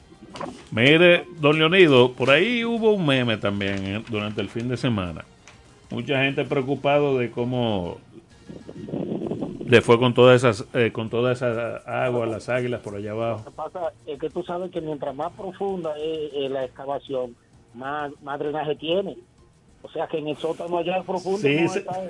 Mire, 0.70 1.24
don 1.38 1.58
Leonido, 1.58 2.12
por 2.12 2.30
ahí 2.30 2.64
hubo 2.64 2.92
un 2.92 3.06
meme 3.06 3.36
también 3.36 3.86
eh, 3.86 4.04
durante 4.08 4.40
el 4.40 4.48
fin 4.48 4.68
de 4.68 4.76
semana. 4.76 5.24
Mucha 5.90 6.22
gente 6.22 6.44
preocupado 6.44 7.18
de 7.18 7.30
cómo 7.30 7.98
le 9.66 9.80
fue 9.80 9.98
con 9.98 10.14
todas 10.14 10.36
esas 10.36 10.66
eh, 10.74 10.92
con 10.92 11.10
toda 11.10 11.32
esa 11.32 11.78
agua, 11.86 12.26
las 12.26 12.48
águilas 12.48 12.80
por 12.80 12.96
allá 12.96 13.12
abajo. 13.12 13.42
Lo 13.44 13.50
que 13.50 13.56
pasa 13.56 13.92
es 14.06 14.18
que 14.18 14.30
tú 14.30 14.42
sabes 14.42 14.70
que 14.70 14.80
mientras 14.80 15.14
más 15.14 15.32
profunda 15.32 15.96
es, 15.98 16.32
es 16.34 16.50
la 16.50 16.64
excavación, 16.64 17.34
más, 17.76 18.10
más 18.22 18.38
drenaje 18.38 18.74
tiene. 18.76 19.16
O 19.82 19.88
sea 19.90 20.06
que 20.08 20.18
en 20.18 20.28
el 20.28 20.36
sótano 20.36 20.78
allá 20.78 21.02
profundo 21.02 21.38
Sí, 21.38 21.60
no 21.60 21.68
se- 21.68 21.78
está- 21.80 22.00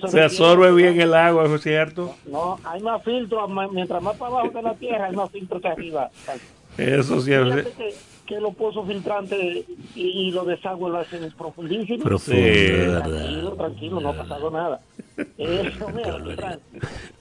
no 0.00 0.08
se 0.08 0.22
absorbe 0.22 0.72
bien 0.72 1.00
el 1.00 1.12
agua, 1.14 1.44
¿eso 1.44 1.56
es 1.56 1.62
cierto? 1.62 2.14
No, 2.26 2.58
hay 2.64 2.80
más 2.82 3.02
filtros, 3.04 3.48
mientras 3.72 4.02
más 4.02 4.16
para 4.16 4.32
abajo 4.32 4.50
de 4.50 4.62
la 4.62 4.74
tierra, 4.74 5.06
hay 5.06 5.14
más 5.14 5.30
filtros 5.30 5.60
que 5.60 5.68
arriba. 5.68 6.10
Eso 6.78 7.20
sí 7.20 7.32
es. 7.32 7.66
Que, 7.76 7.94
que 8.26 8.40
los 8.40 8.54
pozos 8.54 8.86
filtrantes 8.86 9.64
y, 9.94 10.02
y 10.02 10.30
los 10.30 10.46
desagües 10.46 10.92
lo 10.92 10.98
hacen 10.98 11.30
profundísimo. 11.36 12.02
Profundo, 12.04 12.40
Sí. 12.40 12.68
Tranquilo, 12.86 13.52
tranquilo, 13.54 14.00
no 14.00 14.08
ha 14.10 14.14
pasado 14.16 14.50
nada. 14.50 14.80
Eh, 15.36 15.70
mira, 15.94 16.58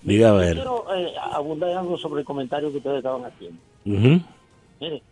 Diga 0.04 0.30
a 0.30 0.34
ver. 0.34 0.54
quiero 0.56 0.86
eh, 0.96 1.12
abundar 1.34 1.72
algo 1.72 1.98
sobre 1.98 2.22
el 2.22 2.26
comentario 2.26 2.72
que 2.72 2.78
ustedes 2.78 2.98
estaban 3.00 3.26
haciendo. 3.26 3.60
Ujú. 3.86 4.22
Mire, 4.80 5.04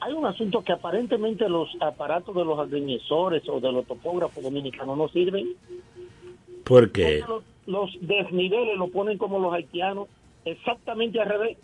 hay 0.00 0.12
un 0.12 0.26
asunto 0.26 0.62
que 0.62 0.72
aparentemente 0.72 1.48
los 1.48 1.68
aparatos 1.80 2.34
de 2.34 2.44
los 2.44 2.58
agrimensores 2.58 3.42
o 3.48 3.60
de 3.60 3.72
los 3.72 3.86
topógrafos 3.86 4.42
dominicanos 4.42 4.96
no 4.96 5.08
sirven. 5.08 5.48
¿Por 6.64 6.92
qué? 6.92 7.22
Porque 7.26 7.42
Los, 7.66 7.90
los 7.92 8.06
desniveles 8.06 8.76
lo 8.76 8.88
ponen 8.88 9.18
como 9.18 9.38
los 9.38 9.52
haitianos, 9.52 10.08
exactamente 10.44 11.20
al 11.20 11.28
revés. 11.28 11.58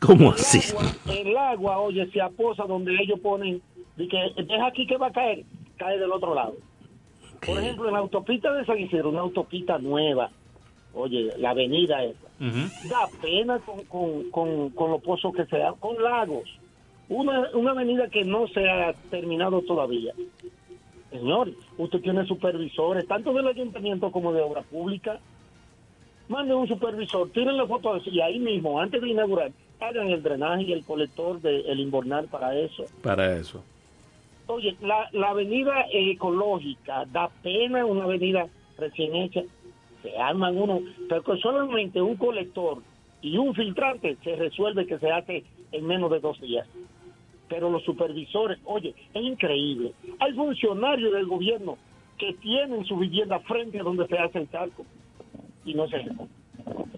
¿Cómo 0.00 0.30
El 0.30 0.34
así? 0.34 0.70
agua, 0.70 0.92
el 1.08 1.36
agua, 1.36 1.78
oye, 1.80 2.10
se 2.10 2.20
aposa 2.20 2.64
donde 2.64 2.92
ellos 3.00 3.20
ponen, 3.20 3.62
de 3.96 4.08
que 4.08 4.32
deja 4.42 4.66
aquí 4.66 4.86
que 4.86 4.96
va 4.96 5.08
a 5.08 5.12
caer, 5.12 5.44
cae 5.76 5.98
del 5.98 6.10
otro 6.12 6.34
lado. 6.34 6.54
Por 7.44 7.58
ejemplo, 7.58 7.88
en 7.88 7.94
la 7.94 8.00
autopista 8.00 8.52
de 8.52 8.64
San 8.64 8.78
Isidro, 8.78 9.10
una 9.10 9.20
autopista 9.20 9.78
nueva, 9.78 10.30
oye, 10.94 11.30
la 11.38 11.50
avenida 11.50 12.02
esa, 12.04 12.18
da 12.88 13.08
pena 13.20 13.58
con, 13.60 13.84
con, 13.84 14.30
con, 14.30 14.70
con 14.70 14.90
los 14.92 15.02
pozos 15.02 15.32
que 15.34 15.44
se 15.46 15.58
dan, 15.58 15.74
con 15.76 16.00
lagos. 16.02 16.48
Una, 17.12 17.50
una 17.52 17.72
avenida 17.72 18.08
que 18.08 18.24
no 18.24 18.48
se 18.48 18.66
ha 18.66 18.94
terminado 19.10 19.60
todavía. 19.60 20.14
Señor, 21.10 21.52
usted 21.76 22.00
tiene 22.00 22.24
supervisores, 22.24 23.06
tanto 23.06 23.34
del 23.34 23.48
ayuntamiento 23.48 24.10
como 24.10 24.32
de 24.32 24.40
obra 24.40 24.62
pública. 24.62 25.20
Mande 26.28 26.54
un 26.54 26.66
supervisor, 26.66 27.28
tiren 27.28 27.58
la 27.58 27.66
foto 27.66 27.92
de 27.92 28.10
y 28.10 28.22
ahí 28.22 28.38
mismo, 28.38 28.80
antes 28.80 29.02
de 29.02 29.10
inaugurar, 29.10 29.52
hagan 29.78 30.08
el 30.08 30.22
drenaje 30.22 30.62
y 30.62 30.72
el 30.72 30.86
colector 30.86 31.38
del 31.42 31.78
invernal 31.80 32.28
para 32.28 32.58
eso. 32.58 32.84
Para 33.02 33.36
eso. 33.36 33.62
Oye, 34.46 34.74
la, 34.80 35.10
la 35.12 35.30
avenida 35.30 35.84
ecológica 35.92 37.04
da 37.12 37.28
pena 37.42 37.84
una 37.84 38.04
avenida 38.04 38.46
recién 38.78 39.14
hecha. 39.16 39.42
Se 40.02 40.16
arman 40.16 40.56
uno, 40.56 40.80
pero 41.10 41.36
solamente 41.36 42.00
un 42.00 42.16
colector 42.16 42.78
y 43.20 43.36
un 43.36 43.54
filtrante 43.54 44.16
se 44.24 44.34
resuelve 44.34 44.86
que 44.86 44.98
se 44.98 45.10
hace 45.10 45.44
en 45.72 45.86
menos 45.86 46.10
de 46.10 46.20
dos 46.20 46.40
días. 46.40 46.66
Pero 47.52 47.68
los 47.68 47.82
supervisores, 47.84 48.58
oye, 48.64 48.94
es 49.12 49.22
increíble. 49.22 49.92
Hay 50.20 50.32
funcionarios 50.32 51.12
del 51.12 51.26
gobierno 51.26 51.76
que 52.16 52.32
tienen 52.34 52.82
su 52.86 52.96
vivienda 52.96 53.40
frente 53.40 53.78
a 53.78 53.82
donde 53.82 54.06
se 54.06 54.16
hace 54.16 54.38
el 54.38 54.50
charco 54.50 54.86
y 55.66 55.74
no 55.74 55.86
se. 55.88 55.96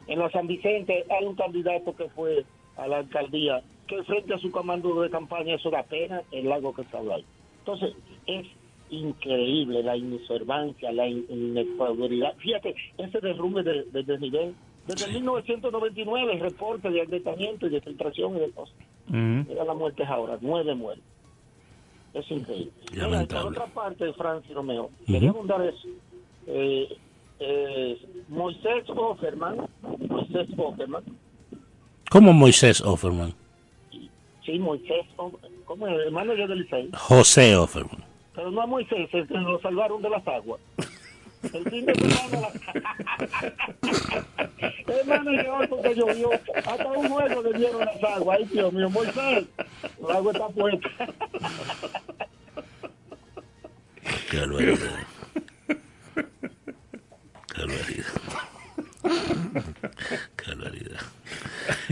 En 0.07 0.19
la 0.21 0.31
San 0.31 0.47
Vicente 0.47 1.05
hay 1.11 1.25
un 1.27 1.35
candidato 1.35 1.97
que 1.97 2.09
fue 2.11 2.45
a 2.77 2.87
la 2.87 2.99
alcaldía 2.99 3.63
que 3.89 4.01
frente 4.05 4.33
a 4.33 4.39
su 4.39 4.53
comando 4.53 5.01
de 5.03 5.11
campaña 5.11 5.57
eso 5.57 5.71
da 5.71 5.83
pena 5.83 6.23
el 6.31 6.49
lago 6.49 6.73
que 6.73 6.83
está 6.83 6.99
ahí. 7.01 7.25
Entonces, 7.59 7.95
es 8.29 8.47
increíble 8.91 9.83
la 9.83 9.97
inobservancia, 9.97 10.93
la 10.93 11.09
in- 11.09 11.27
inexpabilidad. 11.29 12.37
Fíjate, 12.37 12.77
ese 12.97 13.21
derrumbe 13.21 13.65
de, 13.65 13.83
de 13.91 14.03
desnivel, 14.05 14.55
desde 14.87 15.13
1999 15.15 16.33
el 16.35 16.41
reporte 16.41 16.91
de 16.91 17.01
agrietamiento 17.01 17.67
y 17.67 17.71
de 17.71 17.81
filtración 17.81 18.37
y 18.37 18.41
de 18.41 18.51
cosas. 18.53 18.77
Ujú. 19.09 19.17
Mira 19.49 19.65
las 19.65 19.77
muertes 19.77 20.09
ahora, 20.09 20.39
nueve 20.41 20.75
muertes. 20.75 21.05
Es 22.15 22.31
increíble. 22.31 22.73
Mira, 22.93 23.27
por 23.27 23.47
otra 23.47 23.67
parte, 23.67 24.13
Francis 24.15 24.55
Romeo, 24.55 24.91
quería 25.07 25.31
abundar 25.31 25.63
eso. 25.63 25.89
Eh, 26.47 26.97
eh, 27.41 27.99
Moisés 28.29 28.85
Offerman, 28.89 29.67
Moisés 30.09 30.49
Offerman, 30.57 31.03
¿Cómo 32.11 32.33
Moisés 32.33 32.81
Offerman? 32.81 33.35
sí, 34.45 34.59
Moisés, 34.59 35.07
¿cómo 35.65 35.89
es? 35.89 36.07
El 36.07 36.13
manager 36.13 36.49
del. 36.49 36.91
José 36.97 37.57
Offerman. 37.57 38.05
Pero 38.35 38.51
no 38.51 38.63
a 38.63 38.67
Moisés, 38.67 39.09
el 39.13 39.27
que 39.27 39.35
lo 39.35 39.61
salvaron 39.61 40.01
de 40.03 40.11
las 40.11 40.27
aguas. 40.29 40.61
El 41.53 41.71
fin 41.71 41.87
de 41.87 41.95
semana. 41.95 42.49
Manager 45.07 45.49
hoy 45.51 45.67
porque 45.69 45.95
llovió. 45.95 46.31
Hasta 46.55 46.87
un 46.87 47.09
juego 47.09 47.43
le 47.43 47.59
dieron 47.59 47.81
las 47.81 48.03
aguas. 48.03 48.39
Ay, 48.41 48.49
Dios 48.53 48.73
mío, 48.73 48.91
Moisés. 48.91 49.45
El 49.99 50.11
agua 50.11 50.33
está 50.33 50.49
puesta. 50.49 50.89
Qué 54.31 54.39
barbaridad. 54.39 54.79
Qué. 57.55 58.05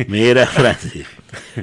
Mira, 0.08 0.46
Francis. 0.46 1.06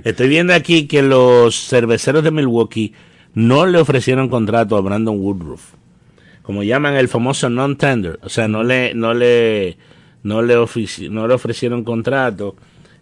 Estoy 0.03 0.27
viendo 0.27 0.53
aquí 0.53 0.87
que 0.87 1.01
los 1.01 1.67
cerveceros 1.67 2.23
de 2.23 2.31
Milwaukee 2.31 2.93
no 3.33 3.65
le 3.65 3.79
ofrecieron 3.79 4.29
contrato 4.29 4.77
a 4.77 4.81
Brandon 4.81 5.19
Woodruff. 5.19 5.78
Como 6.49 6.63
llaman 6.63 6.95
el 6.95 7.07
famoso 7.07 7.47
non-tender. 7.47 8.17
O 8.23 8.29
sea, 8.29 8.47
no 8.47 8.63
le, 8.63 8.95
no 8.95 9.13
le, 9.13 9.77
no 10.23 10.41
le, 10.41 10.55
no 11.11 11.27
le 11.27 11.33
ofrecieron 11.35 11.83
contrato. 11.83 12.55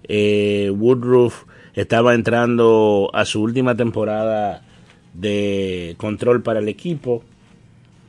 Eh, 0.04 0.70
Woodruff 0.70 1.46
estaba 1.74 2.14
entrando 2.14 3.10
a 3.14 3.24
su 3.24 3.42
última 3.42 3.74
temporada 3.74 4.66
de 5.14 5.96
control 5.96 6.44
para 6.44 6.60
el 6.60 6.68
equipo. 6.68 7.24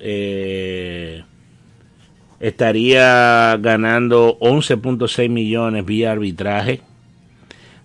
Eh, 0.00 1.22
estaría 2.40 3.56
ganando 3.58 4.40
11.6 4.40 5.28
millones 5.28 5.84
vía 5.84 6.10
arbitraje. 6.10 6.80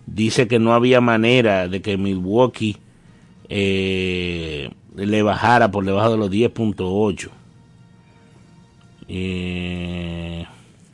Dice 0.07 0.47
que 0.47 0.57
no 0.57 0.73
había 0.73 1.01
manera 1.01 1.67
de 1.67 1.83
que 1.83 1.97
Milwaukee 1.97 2.77
eh, 3.47 4.71
le 4.95 5.21
bajara 5.21 5.69
por 5.69 5.85
debajo 5.85 6.09
de 6.09 6.17
los 6.17 6.31
10.8. 6.31 7.42
Eh, 9.15 10.45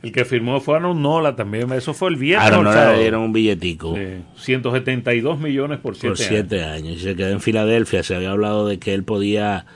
El 0.02 0.12
que 0.12 0.24
firmó 0.24 0.60
fue 0.60 0.76
Aaron 0.76 1.00
Nola 1.00 1.36
también. 1.36 1.72
Eso 1.72 1.94
fue 1.94 2.10
el 2.10 2.16
viernes. 2.16 2.46
Aaron 2.46 2.64
Nola 2.64 2.92
le 2.92 3.00
dieron 3.00 3.22
un 3.22 3.32
billetico 3.32 3.94
Sí, 3.96 4.22
172 4.44 5.38
millones 5.40 5.78
por 5.78 5.94
7 5.94 6.08
por 6.08 6.16
siete 6.18 6.64
años. 6.64 6.96
Y 6.96 6.98
se 7.00 7.16
quedó 7.16 7.28
en 7.30 7.40
Filadelfia. 7.40 8.02
Se 8.02 8.14
había 8.14 8.30
hablado 8.32 8.66
de 8.66 8.78
que 8.78 8.94
él 8.94 9.04
podía 9.04 9.66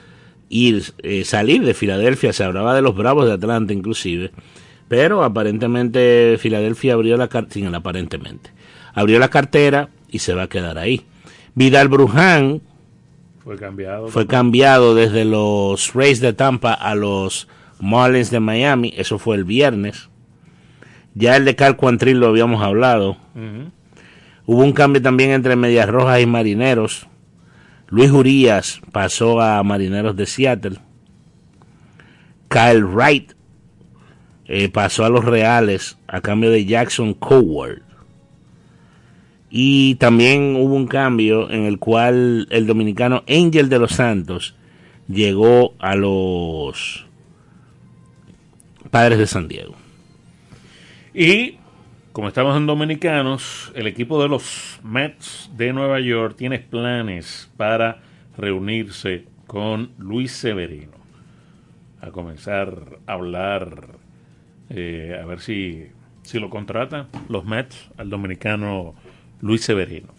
ir, 0.49 0.83
eh, 1.03 1.25
salir 1.25 1.65
de 1.65 1.75
Filadelfia. 1.75 2.33
Se 2.33 2.45
hablaba 2.45 2.75
de 2.75 2.83
los 2.83 2.95
Bravos 2.95 3.27
de 3.27 3.33
Atlanta 3.33 3.73
inclusive. 3.73 4.31
Pero 4.89 5.25
aparentemente 5.25 6.37
Filadelfia 6.39 6.95
abrió 6.95 7.17
la 7.17 7.29
cartera, 7.29 7.75
aparentemente, 7.75 8.51
abrió 8.93 9.19
la 9.19 9.29
cartera 9.29 9.89
y 10.11 10.19
se 10.19 10.35
va 10.35 10.43
a 10.43 10.49
quedar 10.49 10.77
ahí. 10.77 11.03
Vidal 11.55 11.89
Bruján 11.89 12.61
Fue 13.43 13.57
cambiado. 13.57 14.09
fue 14.09 14.27
cambiado 14.27 14.95
desde 14.95 15.25
los 15.25 15.95
Rays 15.95 16.21
de 16.21 16.35
Tampa 16.35 16.75
a 16.75 16.95
los 16.95 17.49
Marlins 17.81 18.31
de 18.31 18.41
Miami. 18.41 18.93
Eso 18.97 19.19
fue 19.19 19.37
el 19.37 19.45
viernes. 19.45 20.09
Ya 21.15 21.37
el 21.37 21.45
de 21.45 21.55
Cal 21.55 21.77
Quantrill 21.77 22.19
lo 22.19 22.29
habíamos 22.29 22.63
hablado. 22.63 23.17
Hubo 24.47 24.63
un 24.63 24.73
cambio 24.73 25.01
también 25.01 25.31
entre 25.31 25.57
Medias 25.57 25.89
Rojas 25.89 26.21
y 26.21 26.27
Marineros. 26.27 27.07
Luis 27.89 28.11
Urias 28.11 28.81
pasó 28.93 29.41
a 29.41 29.63
Marineros 29.63 30.17
de 30.17 30.27
Seattle. 30.27 30.79
Kyle 32.49 32.85
Wright 32.85 33.33
eh, 34.47 34.69
pasó 34.69 35.05
a 35.05 35.09
los 35.09 35.25
Reales 35.25 35.99
a 36.07 36.21
cambio 36.21 36.51
de 36.51 36.65
Jackson 36.65 37.15
Coward. 37.15 37.83
Y 39.51 39.95
también 39.97 40.57
hubo 40.57 40.75
un 40.75 40.89
cambio 40.89 41.49
en 41.51 41.63
el 41.65 41.79
cual 41.79 42.49
el 42.51 42.67
dominicano 42.67 43.23
Angel 43.29 43.69
de 43.69 43.79
los 43.79 43.93
Santos 43.93 44.57
llegó 45.09 45.75
a 45.79 45.95
los 45.95 47.04
Padres 48.95 49.19
de 49.19 49.27
San 49.27 49.49
Diego. 49.49 49.75
Y 51.13 51.57
como 52.13 52.29
estamos 52.29 52.57
en 52.57 52.65
Dominicanos, 52.65 53.73
el 53.75 53.89
equipo 53.89 54.23
de 54.23 54.29
los 54.29 54.79
Mets 54.85 55.51
de 55.57 55.73
Nueva 55.73 55.99
York 55.99 56.37
tiene 56.37 56.61
planes 56.61 57.51
para 57.57 58.03
reunirse 58.39 59.25
con 59.49 59.91
Luis 59.99 60.31
Severino. 60.31 60.93
A 62.01 62.13
comenzar 62.13 63.01
a 63.09 63.15
hablar, 63.15 63.97
eh, 64.71 65.21
a 65.21 65.27
ver 65.27 65.41
si, 65.41 65.89
si 66.23 66.39
lo 66.39 66.49
contratan 66.49 67.09
los 67.29 67.45
Mets 67.45 67.91
al 67.97 68.11
dominicano 68.11 68.95
Luis 69.41 69.63
Severino. 69.63 70.15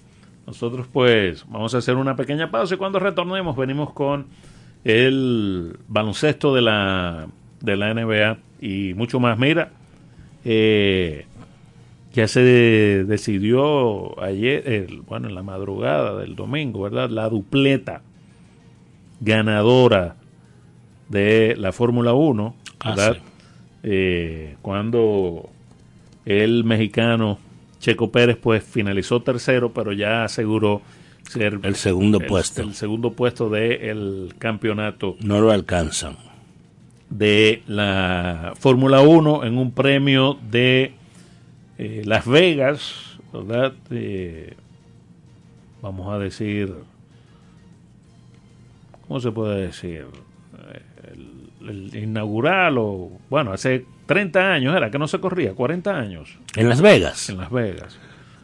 Nosotros 0.45 0.85
pues 0.91 1.45
vamos 1.47 1.73
a 1.75 1.77
hacer 1.77 1.95
una 1.95 2.17
pequeña 2.17 2.51
pausa 2.51 2.75
y 2.75 2.77
cuando 2.77 2.99
retornemos 2.99 3.55
venimos 3.55 3.93
con 3.93 4.25
el 4.83 5.79
baloncesto 5.87 6.53
de 6.53 6.61
la, 6.61 7.29
de 7.61 7.77
la 7.77 7.93
NBA 7.93 8.37
y 8.65 8.93
mucho 8.93 9.19
más. 9.19 9.37
Mira, 9.37 9.71
eh, 10.43 11.25
ya 12.13 12.27
se 12.27 12.41
decidió 12.41 14.21
ayer, 14.23 14.87
bueno, 15.07 15.27
en 15.27 15.35
la 15.35 15.43
madrugada 15.43 16.17
del 16.19 16.35
domingo, 16.35 16.81
¿verdad? 16.83 17.09
La 17.09 17.29
dupleta 17.29 18.01
ganadora 19.21 20.15
de 21.09 21.55
la 21.57 21.71
Fórmula 21.71 22.13
1, 22.13 22.55
Ah, 22.79 22.89
¿verdad? 22.89 23.13
sí. 23.15 23.19
Eh, 23.83 24.55
cuando 24.61 25.49
el 26.25 26.63
mexicano 26.63 27.37
Checo 27.79 28.11
Pérez 28.11 28.37
pues 28.41 28.63
finalizó 28.63 29.21
tercero, 29.21 29.71
pero 29.73 29.93
ya 29.93 30.23
aseguró 30.23 30.81
ser 31.29 31.59
El 31.63 31.75
segundo 31.75 32.19
el- 32.19 32.25
puesto. 32.25 32.61
el 32.63 32.73
segundo 32.73 33.11
puesto 33.13 33.49
del 33.49 34.33
campeonato 34.39 35.15
No 35.21 35.39
lo 35.39 35.51
alcanzan. 35.51 36.17
De 37.09 37.61
la 37.67 38.53
Fórmula 38.59 39.01
1 39.01 39.43
en 39.45 39.57
un 39.57 39.71
premio 39.71 40.37
de 40.49 40.93
eh, 41.77 42.01
Las 42.05 42.25
Vegas, 42.27 43.17
¿verdad? 43.33 43.73
Eh, 43.91 44.55
vamos 45.81 46.13
a 46.13 46.17
decir, 46.19 46.73
¿cómo 49.07 49.19
se 49.19 49.31
puede 49.31 49.67
decir? 49.67 50.05
El, 51.61 51.69
el 51.69 51.95
inaugural 52.03 52.77
o, 52.77 53.11
bueno, 53.29 53.51
hace 53.53 53.85
30 54.07 54.53
años 54.53 54.75
era 54.75 54.89
que 54.91 54.99
no 54.99 55.07
se 55.07 55.19
corría, 55.19 55.53
40 55.53 55.95
años 55.97 56.37
En 56.55 56.69
Las 56.69 56.81
Vegas. 56.81 57.29
en 57.29 57.37
Las 57.37 57.51
Vegas. 57.51 57.97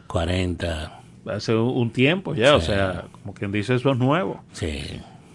40. 0.06 1.00
Hace 1.26 1.54
un 1.54 1.90
tiempo 1.90 2.34
ya, 2.34 2.56
o 2.56 2.60
sea, 2.60 3.04
como 3.12 3.32
quien 3.34 3.52
dice, 3.52 3.74
eso 3.74 3.90
es 3.92 3.98
nuevo. 3.98 4.42
Sí. 4.52 4.80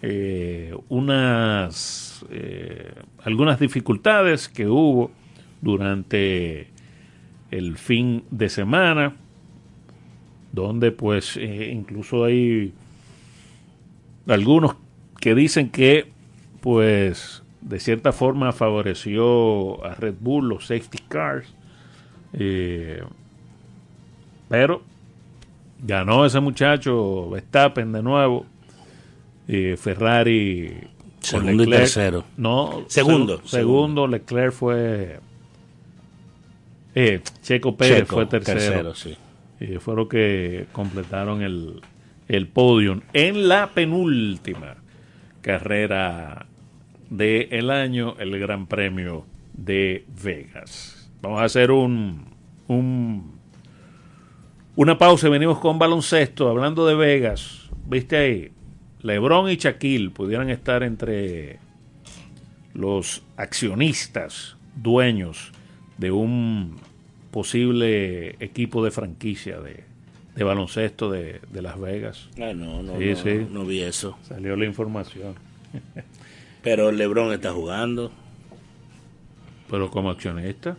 eh, 0.02 0.76
unas 0.90 2.07
eh, 2.30 2.94
algunas 3.24 3.60
dificultades 3.60 4.50
que 4.50 4.68
hubo 4.68 5.12
durante 5.62 6.68
el 7.52 7.78
fin 7.78 8.24
de 8.32 8.50
semana 8.50 9.16
donde 10.52 10.92
pues 10.92 11.38
eh, 11.38 11.72
incluso 11.74 12.26
hay 12.26 12.74
algunos 14.28 14.76
que 15.20 15.36
dicen 15.36 15.70
que 15.70 16.12
pues 16.62 17.44
de 17.62 17.80
cierta 17.80 18.12
forma 18.12 18.52
favoreció 18.52 19.84
a 19.86 19.96
Red 19.96 20.16
Bull 20.20 20.50
los 20.50 20.68
safety 20.68 21.00
cars 21.08 21.54
eh, 22.34 23.04
pero 24.50 24.82
ganó 25.84 26.26
ese 26.26 26.40
muchacho 26.40 27.30
Verstappen 27.30 27.92
de 27.92 28.04
nuevo 28.04 28.46
Ferrari 29.78 30.90
Segundo 31.30 31.64
y 31.64 31.70
tercero. 31.70 32.24
No, 32.38 32.84
Segundo, 32.88 33.40
seg- 33.42 33.48
segundo, 33.48 34.08
Leclerc 34.08 34.54
fue. 34.54 35.20
Eh, 36.96 37.22
Checo 37.42 37.76
Pérez 37.78 38.00
Checo, 38.02 38.16
fue 38.16 38.26
tercero. 38.26 38.60
tercero, 38.60 38.96
sí. 38.96 39.18
Fueron 39.80 40.08
que 40.08 40.68
completaron 40.72 41.42
el, 41.42 41.82
el 42.28 42.48
podium 42.48 43.02
en 43.14 43.48
la 43.48 43.72
penúltima 43.74 44.76
carrera 45.42 46.46
del 47.10 47.70
año, 47.72 48.16
el 48.20 48.38
Gran 48.40 48.68
Premio 48.68 49.26
de 49.54 50.06
Vegas. 50.24 51.10
Vamos 51.22 51.42
a 51.42 51.46
hacer 51.46 51.72
un, 51.72 52.26
un 52.68 53.38
una 54.76 54.98
pausa 54.98 55.28
y 55.28 55.32
venimos 55.32 55.58
con 55.60 55.80
baloncesto. 55.80 56.50
Hablando 56.50 56.86
de 56.86 56.94
Vegas, 56.96 57.70
viste 57.88 58.16
ahí, 58.18 58.52
Lebron 59.02 59.50
y 59.50 59.56
Shaquille 59.58 60.10
pudieran 60.10 60.50
estar 60.50 60.84
entre 60.84 61.60
los 62.74 63.24
accionistas, 63.38 64.56
dueños 64.76 65.52
de 65.98 66.12
un 66.12 66.78
posible 67.32 68.36
equipo 68.44 68.84
de 68.84 68.92
franquicia 68.92 69.60
de, 69.60 69.84
de 70.36 70.44
baloncesto 70.44 71.10
de, 71.12 71.42
de 71.52 71.62
Las 71.62 71.80
Vegas. 71.80 72.30
Ah, 72.40 72.54
no, 72.54 72.82
no, 72.84 72.98
Sí, 72.98 73.10
no, 73.10 73.16
sí. 73.16 73.48
no 73.52 73.66
vi 73.66 73.82
eso. 73.82 74.18
Salió 74.24 74.56
la 74.56 74.66
información. 74.66 75.36
Pero 76.64 76.92
LeBron 76.92 77.34
está 77.34 77.52
jugando. 77.54 78.12
Pero 79.70 79.90
como 79.92 80.10
accionista. 80.12 80.78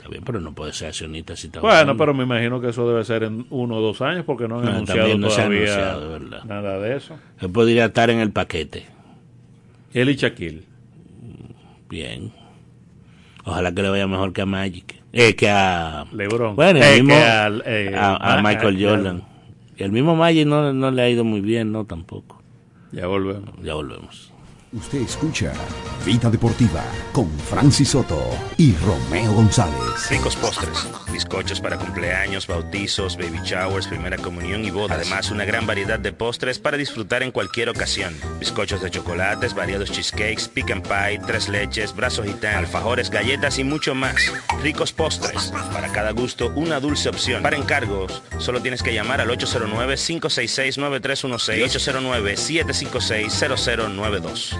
Está 0.00 0.08
bien, 0.08 0.24
pero 0.24 0.40
no 0.40 0.54
puede 0.54 0.72
ser 0.72 0.88
accionista 0.88 1.36
si 1.36 1.48
está 1.48 1.60
Bueno, 1.60 1.74
jugando. 1.76 1.96
pero 1.98 2.14
me 2.14 2.24
imagino 2.24 2.58
que 2.58 2.70
eso 2.70 2.88
debe 2.88 3.04
ser 3.04 3.22
en 3.24 3.44
uno 3.50 3.76
o 3.76 3.80
dos 3.82 4.00
años 4.00 4.24
porque 4.24 4.48
no 4.48 4.58
han 4.58 4.64
No, 4.64 4.70
anunciado 4.70 5.00
también 5.00 5.20
no 5.20 5.28
se 5.28 5.40
ha 5.42 5.44
todavía 5.44 5.60
anunciado, 5.74 6.10
¿verdad? 6.12 6.44
nada 6.44 6.78
de 6.78 6.96
eso. 6.96 7.18
Él 7.38 7.50
podría 7.50 7.84
estar 7.84 8.08
en 8.08 8.18
el 8.20 8.30
paquete. 8.32 8.86
Él 9.92 10.08
y 10.08 10.14
Shaquille. 10.14 10.62
Bien. 11.90 12.32
Ojalá 13.44 13.72
que 13.74 13.82
le 13.82 13.90
vaya 13.90 14.06
mejor 14.06 14.32
que 14.32 14.40
a 14.40 14.46
Magic. 14.46 15.02
Eh, 15.12 15.34
que 15.34 15.50
a... 15.50 16.06
LeBron. 16.12 16.56
Bueno, 16.56 16.78
el 16.78 16.84
Eh, 16.84 16.94
mismo, 17.02 17.08
que 17.14 17.22
al, 17.22 17.62
eh, 17.66 17.94
a, 17.94 18.38
a 18.38 18.42
Michael 18.42 18.82
Jordan. 18.82 19.22
Y 19.76 19.82
el 19.82 19.92
mismo 19.92 20.16
Magic 20.16 20.46
no, 20.46 20.72
no 20.72 20.90
le 20.90 21.02
ha 21.02 21.10
ido 21.10 21.24
muy 21.24 21.40
bien, 21.42 21.72
no, 21.72 21.84
tampoco. 21.84 22.40
Ya 22.92 23.06
volvemos. 23.06 23.50
Ya 23.62 23.74
volvemos. 23.74 24.29
Usted 24.72 25.00
escucha 25.00 25.52
Vida 26.06 26.30
Deportiva 26.30 26.84
con 27.12 27.28
Francis 27.40 27.88
Soto 27.88 28.22
y 28.56 28.72
Romeo 28.76 29.32
González. 29.32 30.08
Ricos 30.08 30.36
postres, 30.36 30.86
bizcochos 31.12 31.60
para 31.60 31.76
cumpleaños, 31.76 32.46
bautizos, 32.46 33.16
baby 33.16 33.40
showers, 33.44 33.88
primera 33.88 34.16
comunión 34.16 34.64
y 34.64 34.70
bodas. 34.70 34.98
Además, 34.98 35.32
una 35.32 35.44
gran 35.44 35.66
variedad 35.66 35.98
de 35.98 36.12
postres 36.12 36.60
para 36.60 36.76
disfrutar 36.76 37.24
en 37.24 37.32
cualquier 37.32 37.68
ocasión. 37.68 38.16
Bizcochos 38.38 38.80
de 38.80 38.92
chocolates, 38.92 39.54
variados 39.54 39.90
cheesecakes, 39.90 40.46
pick 40.48 40.70
and 40.70 40.86
pie, 40.86 41.20
tres 41.26 41.48
leches, 41.48 41.92
brazos 41.94 42.26
gitán, 42.26 42.54
alfajores, 42.54 43.10
galletas 43.10 43.58
y 43.58 43.64
mucho 43.64 43.96
más. 43.96 44.14
Ricos 44.62 44.92
postres, 44.92 45.52
para 45.72 45.90
cada 45.90 46.12
gusto 46.12 46.52
una 46.54 46.78
dulce 46.78 47.08
opción. 47.08 47.42
Para 47.42 47.56
encargos, 47.56 48.22
solo 48.38 48.62
tienes 48.62 48.84
que 48.84 48.94
llamar 48.94 49.20
al 49.20 49.30
809-566-9316 49.30 51.58
y 51.58 51.62
809-756-0092. 51.62 54.59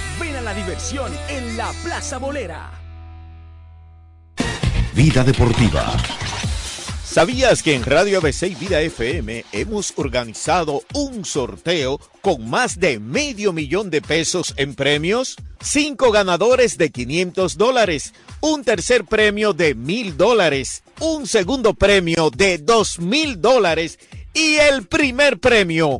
Ven 0.21 0.35
a 0.35 0.41
la 0.41 0.53
diversión 0.53 1.11
en 1.29 1.57
la 1.57 1.73
Plaza 1.83 2.19
Bolera. 2.19 2.69
Vida 4.93 5.23
Deportiva. 5.23 5.97
¿Sabías 7.03 7.63
que 7.63 7.73
en 7.73 7.83
Radio 7.83 8.19
ABC 8.19 8.43
y 8.43 8.55
Vida 8.55 8.81
FM 8.81 9.45
hemos 9.51 9.91
organizado 9.95 10.83
un 10.93 11.25
sorteo 11.25 11.99
con 12.21 12.47
más 12.47 12.79
de 12.79 12.99
medio 12.99 13.51
millón 13.51 13.89
de 13.89 14.03
pesos 14.03 14.53
en 14.57 14.75
premios? 14.75 15.37
Cinco 15.59 16.11
ganadores 16.11 16.77
de 16.77 16.91
500 16.91 17.57
dólares, 17.57 18.13
un 18.41 18.63
tercer 18.63 19.05
premio 19.05 19.53
de 19.53 19.73
mil 19.73 20.17
dólares, 20.17 20.83
un 20.99 21.25
segundo 21.25 21.73
premio 21.73 22.29
de 22.29 22.59
dos 22.59 22.99
mil 22.99 23.41
dólares 23.41 23.97
y 24.35 24.57
el 24.57 24.85
primer 24.85 25.39
premio 25.39 25.99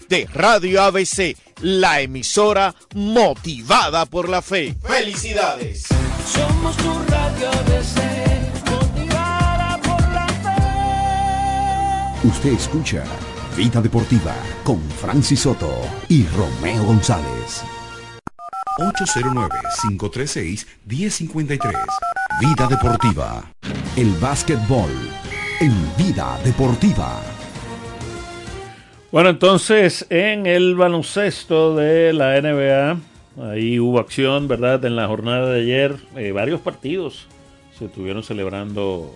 Radio 0.33 0.83
ABC, 0.83 1.37
la 1.61 2.01
emisora 2.01 2.75
motivada 2.95 4.05
por 4.05 4.27
la 4.27 4.41
fe. 4.41 4.75
¡Felicidades! 4.85 5.85
Somos 6.27 6.75
tu 6.77 6.93
radio 7.07 7.49
ABC, 7.49 8.01
motivada 8.69 9.79
por 9.81 10.01
la 10.11 10.27
fe. 10.27 12.27
Usted 12.27 12.51
escucha 12.51 13.05
Vida 13.55 13.79
Deportiva 13.81 14.35
con 14.65 14.81
Francis 14.89 15.39
Soto 15.39 15.71
y 16.09 16.27
Romeo 16.27 16.83
González. 16.83 17.63
809-536-1053. 18.79 21.73
Vida 22.41 22.67
Deportiva. 22.67 23.49
El 23.95 24.11
básquetbol 24.19 24.91
en 25.61 25.73
Vida 25.95 26.37
Deportiva. 26.43 27.30
Bueno, 29.11 29.27
entonces 29.27 30.05
en 30.09 30.45
el 30.45 30.75
baloncesto 30.75 31.75
de 31.75 32.13
la 32.13 32.39
NBA, 32.39 32.97
ahí 33.43 33.77
hubo 33.77 33.99
acción, 33.99 34.47
¿verdad? 34.47 34.85
En 34.85 34.95
la 34.95 35.05
jornada 35.07 35.51
de 35.51 35.59
ayer, 35.59 35.97
eh, 36.15 36.31
varios 36.31 36.61
partidos 36.61 37.27
se 37.77 37.85
estuvieron 37.87 38.23
celebrando 38.23 39.13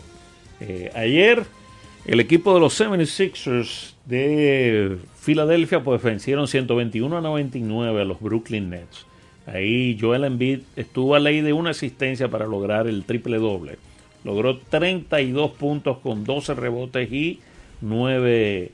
eh, 0.60 0.92
ayer. 0.96 1.46
El 2.06 2.20
equipo 2.20 2.54
de 2.54 2.60
los 2.60 2.78
76ers 2.78 3.94
de 4.06 4.98
Filadelfia 5.18 5.82
pues 5.82 6.04
vencieron 6.04 6.50
121 6.50 7.18
a 7.18 7.22
99 7.22 8.02
a 8.02 8.04
los 8.04 8.20
Brooklyn 8.20 8.70
Nets. 8.70 9.06
Ahí 9.48 9.98
Joel 9.98 10.26
Embiid 10.26 10.60
estuvo 10.76 11.16
a 11.16 11.20
ley 11.20 11.40
de 11.40 11.54
una 11.54 11.70
asistencia 11.70 12.28
para 12.28 12.48
lograr 12.48 12.88
el 12.88 13.06
triple 13.06 13.38
doble. 13.38 13.78
Logró 14.26 14.58
32 14.58 15.52
puntos 15.52 16.00
con 16.00 16.26
12 16.26 16.54
rebotes 16.54 17.10
y 17.10 17.40
9 17.80 18.74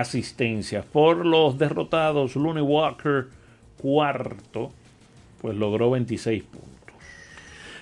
asistencias. 0.00 0.84
Por 0.84 1.24
los 1.24 1.58
derrotados, 1.58 2.36
Looney 2.36 2.62
Walker, 2.62 3.26
cuarto, 3.78 4.72
pues 5.40 5.56
logró 5.56 5.90
26 5.90 6.42
puntos. 6.42 6.66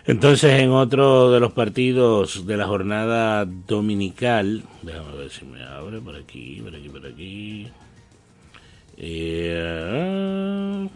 Entonces, 0.06 0.60
en 0.60 0.70
otro 0.70 1.30
de 1.30 1.40
los 1.40 1.52
partidos 1.52 2.46
de 2.46 2.56
la 2.58 2.66
jornada 2.66 3.46
dominical, 3.46 4.62
déjame 4.82 5.16
ver 5.16 5.30
si 5.30 5.46
me 5.46 5.62
abre 5.62 5.98
por 6.00 6.14
aquí, 6.14 6.60
por 6.62 6.74
aquí, 6.76 6.88
por 6.90 7.06
aquí. 7.06 7.68
Eh, 8.96 10.88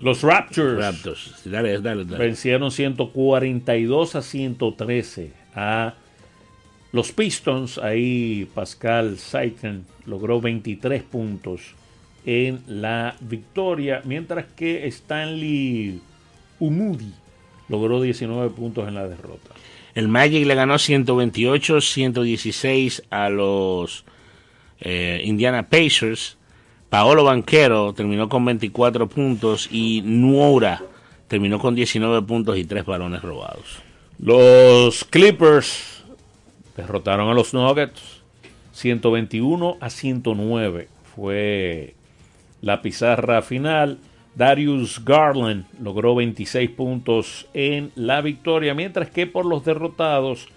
Los 0.00 0.22
Raptors, 0.22 0.78
Raptors. 0.78 1.42
Dale, 1.44 1.80
dale, 1.80 2.04
dale. 2.06 2.16
vencieron 2.16 2.70
142 2.70 4.16
a 4.16 4.22
113 4.22 5.32
a 5.54 5.94
los 6.96 7.12
Pistons. 7.12 7.78
Ahí 7.78 8.48
Pascal 8.54 9.18
Siakam 9.18 9.84
logró 10.06 10.40
23 10.40 11.04
puntos 11.04 11.60
en 12.24 12.64
la 12.66 13.14
victoria, 13.20 14.00
mientras 14.04 14.46
que 14.56 14.88
Stanley 14.88 16.00
Umudi 16.58 17.12
logró 17.68 18.02
19 18.02 18.50
puntos 18.50 18.88
en 18.88 18.94
la 18.94 19.06
derrota. 19.06 19.50
El 19.94 20.08
Magic 20.08 20.44
le 20.46 20.56
ganó 20.56 20.74
128-116 20.74 23.04
a 23.10 23.30
los 23.30 24.04
eh, 24.80 25.22
Indiana 25.24 25.68
Pacers. 25.68 26.36
Paolo 26.90 27.22
Banquero 27.24 27.94
terminó 27.94 28.28
con 28.28 28.44
24 28.44 29.08
puntos 29.08 29.68
y 29.70 30.02
Nuora 30.04 30.82
terminó 31.28 31.58
con 31.58 31.74
19 31.74 32.26
puntos 32.26 32.58
y 32.58 32.64
3 32.64 32.84
balones 32.84 33.22
robados. 33.22 33.78
Los 34.18 35.04
Clippers 35.04 35.95
derrotaron 36.76 37.28
a 37.28 37.34
los 37.34 37.54
Nuggets 37.54 38.22
121 38.72 39.78
a 39.80 39.90
109 39.90 40.88
fue 41.14 41.94
la 42.60 42.82
pizarra 42.82 43.40
final. 43.42 43.98
Darius 44.34 45.02
Garland 45.02 45.64
logró 45.80 46.14
26 46.14 46.68
puntos 46.70 47.46
en 47.54 47.90
la 47.94 48.20
victoria, 48.20 48.74
mientras 48.74 49.08
que 49.08 49.26
por 49.26 49.46
los 49.46 49.64
derrotados, 49.64 50.48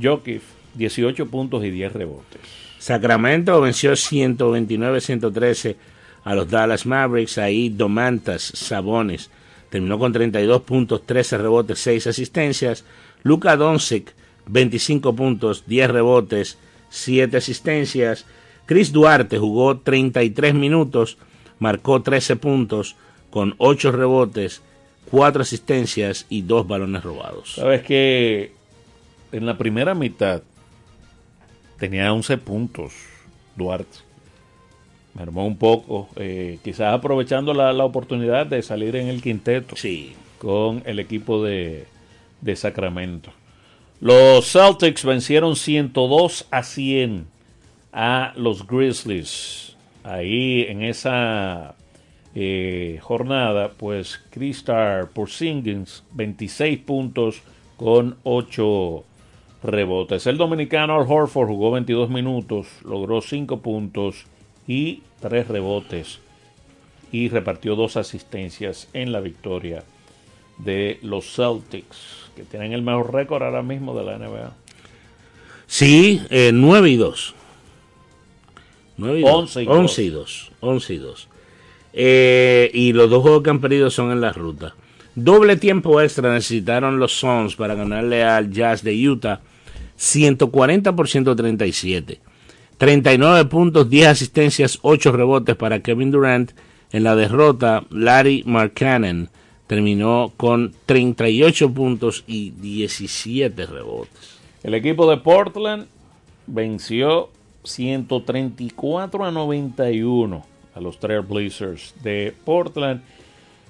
Jokic 0.00 0.42
18 0.74 1.26
puntos 1.26 1.64
y 1.64 1.70
10 1.70 1.92
rebotes. 1.94 2.40
Sacramento 2.78 3.60
venció 3.60 3.92
129-113 3.92 5.74
a 6.22 6.34
los 6.36 6.48
Dallas 6.48 6.86
Mavericks. 6.86 7.38
Ahí 7.38 7.68
Domantas 7.68 8.42
Sabones 8.42 9.30
terminó 9.70 9.98
con 9.98 10.12
32 10.12 10.62
puntos, 10.62 11.04
13 11.04 11.38
rebotes, 11.38 11.80
6 11.80 12.06
asistencias. 12.06 12.84
Luka 13.24 13.56
Doncic 13.56 14.14
25 14.46 15.14
puntos, 15.14 15.64
10 15.66 15.90
rebotes, 15.90 16.58
7 16.90 17.36
asistencias. 17.36 18.26
Chris 18.66 18.92
Duarte 18.92 19.38
jugó 19.38 19.78
33 19.78 20.54
minutos, 20.54 21.18
marcó 21.58 22.02
13 22.02 22.36
puntos 22.36 22.96
con 23.30 23.54
8 23.58 23.92
rebotes, 23.92 24.62
4 25.10 25.42
asistencias 25.42 26.26
y 26.28 26.42
2 26.42 26.66
balones 26.66 27.02
robados. 27.02 27.54
Sabes 27.54 27.82
que 27.82 28.52
en 29.32 29.46
la 29.46 29.58
primera 29.58 29.94
mitad 29.94 30.42
tenía 31.78 32.12
11 32.12 32.38
puntos 32.38 32.92
Duarte. 33.56 33.98
Mermó 35.14 35.46
un 35.46 35.56
poco, 35.56 36.08
eh, 36.16 36.58
quizás 36.62 36.92
aprovechando 36.92 37.54
la, 37.54 37.72
la 37.72 37.84
oportunidad 37.84 38.46
de 38.46 38.60
salir 38.62 38.96
en 38.96 39.08
el 39.08 39.22
quinteto 39.22 39.74
Sí, 39.74 40.14
con 40.38 40.82
el 40.84 40.98
equipo 40.98 41.42
de, 41.42 41.86
de 42.42 42.56
Sacramento. 42.56 43.32
Los 44.00 44.52
Celtics 44.52 45.04
vencieron 45.04 45.56
102 45.56 46.46
a 46.50 46.62
100 46.62 47.26
a 47.92 48.32
los 48.36 48.66
Grizzlies. 48.66 49.76
Ahí 50.04 50.66
en 50.68 50.82
esa 50.82 51.74
eh, 52.34 52.98
jornada, 53.02 53.72
pues 53.76 54.20
Kristar 54.30 55.08
Porzingis 55.08 56.04
26 56.12 56.78
puntos 56.80 57.42
con 57.78 58.18
8 58.22 59.04
rebotes. 59.62 60.26
El 60.26 60.36
dominicano 60.36 60.94
Al 60.94 61.10
Horford 61.10 61.48
jugó 61.48 61.70
22 61.70 62.10
minutos, 62.10 62.66
logró 62.84 63.22
5 63.22 63.60
puntos 63.60 64.26
y 64.66 65.02
3 65.20 65.48
rebotes 65.48 66.20
y 67.10 67.30
repartió 67.30 67.76
dos 67.76 67.96
asistencias 67.96 68.88
en 68.92 69.12
la 69.12 69.20
victoria 69.20 69.84
de 70.58 70.98
los 71.02 71.34
Celtics, 71.34 72.25
que 72.36 72.44
tienen 72.44 72.72
el 72.72 72.82
mejor 72.82 73.12
récord 73.12 73.42
ahora 73.42 73.62
mismo 73.62 73.98
de 73.98 74.04
la 74.04 74.18
NBA. 74.18 74.52
sí 75.66 76.22
eh, 76.30 76.50
9 76.52 76.90
y 76.90 76.96
2. 76.96 77.34
9 78.98 79.18
y 79.18 79.22
2. 79.22 79.32
11 79.32 79.62
y 79.62 79.66
2. 79.66 79.76
11 79.76 80.02
y 80.02 80.08
2. 80.10 80.52
11 80.60 80.94
y 80.94 80.98
2. 80.98 81.28
Eh, 81.98 82.70
y 82.74 82.92
los 82.92 83.08
dos 83.08 83.22
juegos 83.22 83.42
que 83.42 83.50
han 83.50 83.60
perdido 83.60 83.90
son 83.90 84.12
en 84.12 84.20
la 84.20 84.32
ruta. 84.32 84.74
Doble 85.14 85.56
tiempo 85.56 86.00
extra 86.02 86.32
necesitaron 86.32 86.98
los 86.98 87.18
Suns 87.18 87.56
para 87.56 87.74
ganarle 87.74 88.22
al 88.22 88.50
Jazz 88.50 88.82
de 88.82 89.08
Utah 89.08 89.40
140 89.96 90.94
por 90.94 91.08
137. 91.08 92.20
39 92.76 93.46
puntos, 93.46 93.88
10 93.88 94.08
asistencias, 94.08 94.78
8 94.82 95.12
rebotes 95.12 95.56
para 95.56 95.80
Kevin 95.80 96.10
Durant. 96.10 96.52
En 96.92 97.02
la 97.02 97.16
derrota, 97.16 97.84
Larry 97.90 98.44
Markkanen 98.46 99.30
terminó 99.66 100.32
con 100.36 100.72
38 100.86 101.72
puntos 101.72 102.24
y 102.26 102.50
17 102.50 103.66
rebotes. 103.66 104.38
El 104.62 104.74
equipo 104.74 105.08
de 105.10 105.18
Portland 105.18 105.86
venció 106.46 107.30
134 107.64 109.24
a 109.24 109.30
91 109.30 110.46
a 110.74 110.80
los 110.80 110.98
Trail 110.98 111.22
Blazers 111.22 111.94
de 112.02 112.34
Portland. 112.44 113.02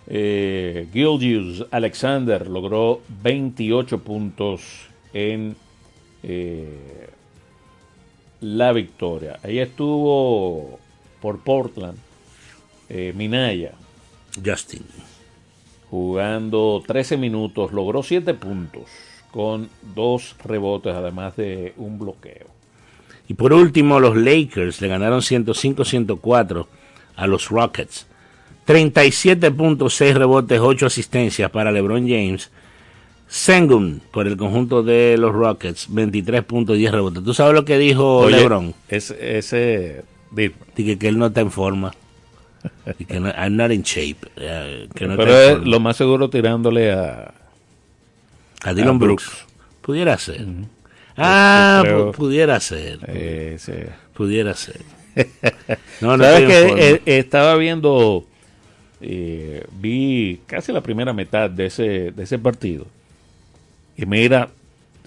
Eh, 0.08 0.88
Gilgius 0.92 1.66
Alexander 1.70 2.46
logró 2.46 3.00
28 3.22 3.98
puntos 3.98 4.62
en 5.12 5.56
eh, 6.22 7.08
la 8.40 8.72
victoria. 8.72 9.38
Ahí 9.42 9.58
estuvo 9.58 10.78
por 11.20 11.40
Portland 11.40 11.98
eh, 12.88 13.12
Minaya 13.16 13.72
Justin. 14.44 14.84
Jugando 15.90 16.82
13 16.86 17.16
minutos, 17.16 17.72
logró 17.72 18.02
7 18.02 18.34
puntos 18.34 18.84
con 19.30 19.68
dos 19.94 20.36
rebotes, 20.44 20.94
además 20.94 21.36
de 21.36 21.74
un 21.76 21.98
bloqueo. 21.98 22.46
Y 23.28 23.34
por 23.34 23.52
último, 23.52 24.00
los 24.00 24.16
Lakers 24.16 24.80
le 24.80 24.88
ganaron 24.88 25.20
105-104 25.20 26.66
a 27.16 27.26
los 27.26 27.48
Rockets. 27.48 28.06
37.6 28.66 30.14
rebotes, 30.14 30.60
8 30.60 30.86
asistencias 30.86 31.50
para 31.50 31.72
LeBron 31.72 32.08
James. 32.08 32.50
Sengun 33.28 34.00
por 34.12 34.26
el 34.26 34.36
conjunto 34.36 34.82
de 34.82 35.16
los 35.18 35.32
Rockets, 35.32 35.90
23.10 35.90 36.90
rebotes. 36.90 37.24
¿Tú 37.24 37.34
sabes 37.34 37.54
lo 37.54 37.64
que 37.64 37.78
dijo 37.78 38.18
Oye, 38.18 38.36
LeBron? 38.36 38.74
Ese, 38.88 39.38
ese. 39.38 40.04
Dije 40.76 40.98
que 40.98 41.08
él 41.08 41.18
no 41.18 41.26
está 41.26 41.40
en 41.40 41.50
forma. 41.50 41.92
Que 43.08 43.20
no, 43.20 43.28
I'm 43.30 43.56
not 43.56 43.70
in 43.72 43.82
shape. 43.82 44.28
eh, 44.36 44.88
Pero 44.94 45.26
es 45.26 45.58
lo 45.60 45.80
más 45.80 45.96
seguro 45.96 46.30
tirándole 46.30 46.92
a, 46.92 47.32
A 48.62 48.74
Dylan 48.74 48.96
a 48.96 48.98
Brooks. 48.98 49.24
Brooks. 49.26 49.46
Pudiera 49.82 50.18
ser. 50.18 50.44
Ah, 51.16 51.80
creo- 51.84 52.12
pudiera 52.12 52.60
ser. 52.60 52.98
eh. 53.08 53.56
Pudiera 54.14 54.54
ser. 54.54 54.80
No, 56.00 56.16
no 56.16 56.24
¿Sabes 56.24 56.46
que 56.46 56.90
eh, 57.06 57.18
estaba 57.18 57.56
viendo, 57.56 58.24
eh, 59.00 59.64
vi 59.80 60.40
casi 60.46 60.72
la 60.72 60.82
primera 60.82 61.14
mitad 61.14 61.48
de 61.48 61.66
ese, 61.66 62.10
de 62.12 62.22
ese 62.22 62.38
partido. 62.38 62.86
Y 63.96 64.04
mira, 64.04 64.50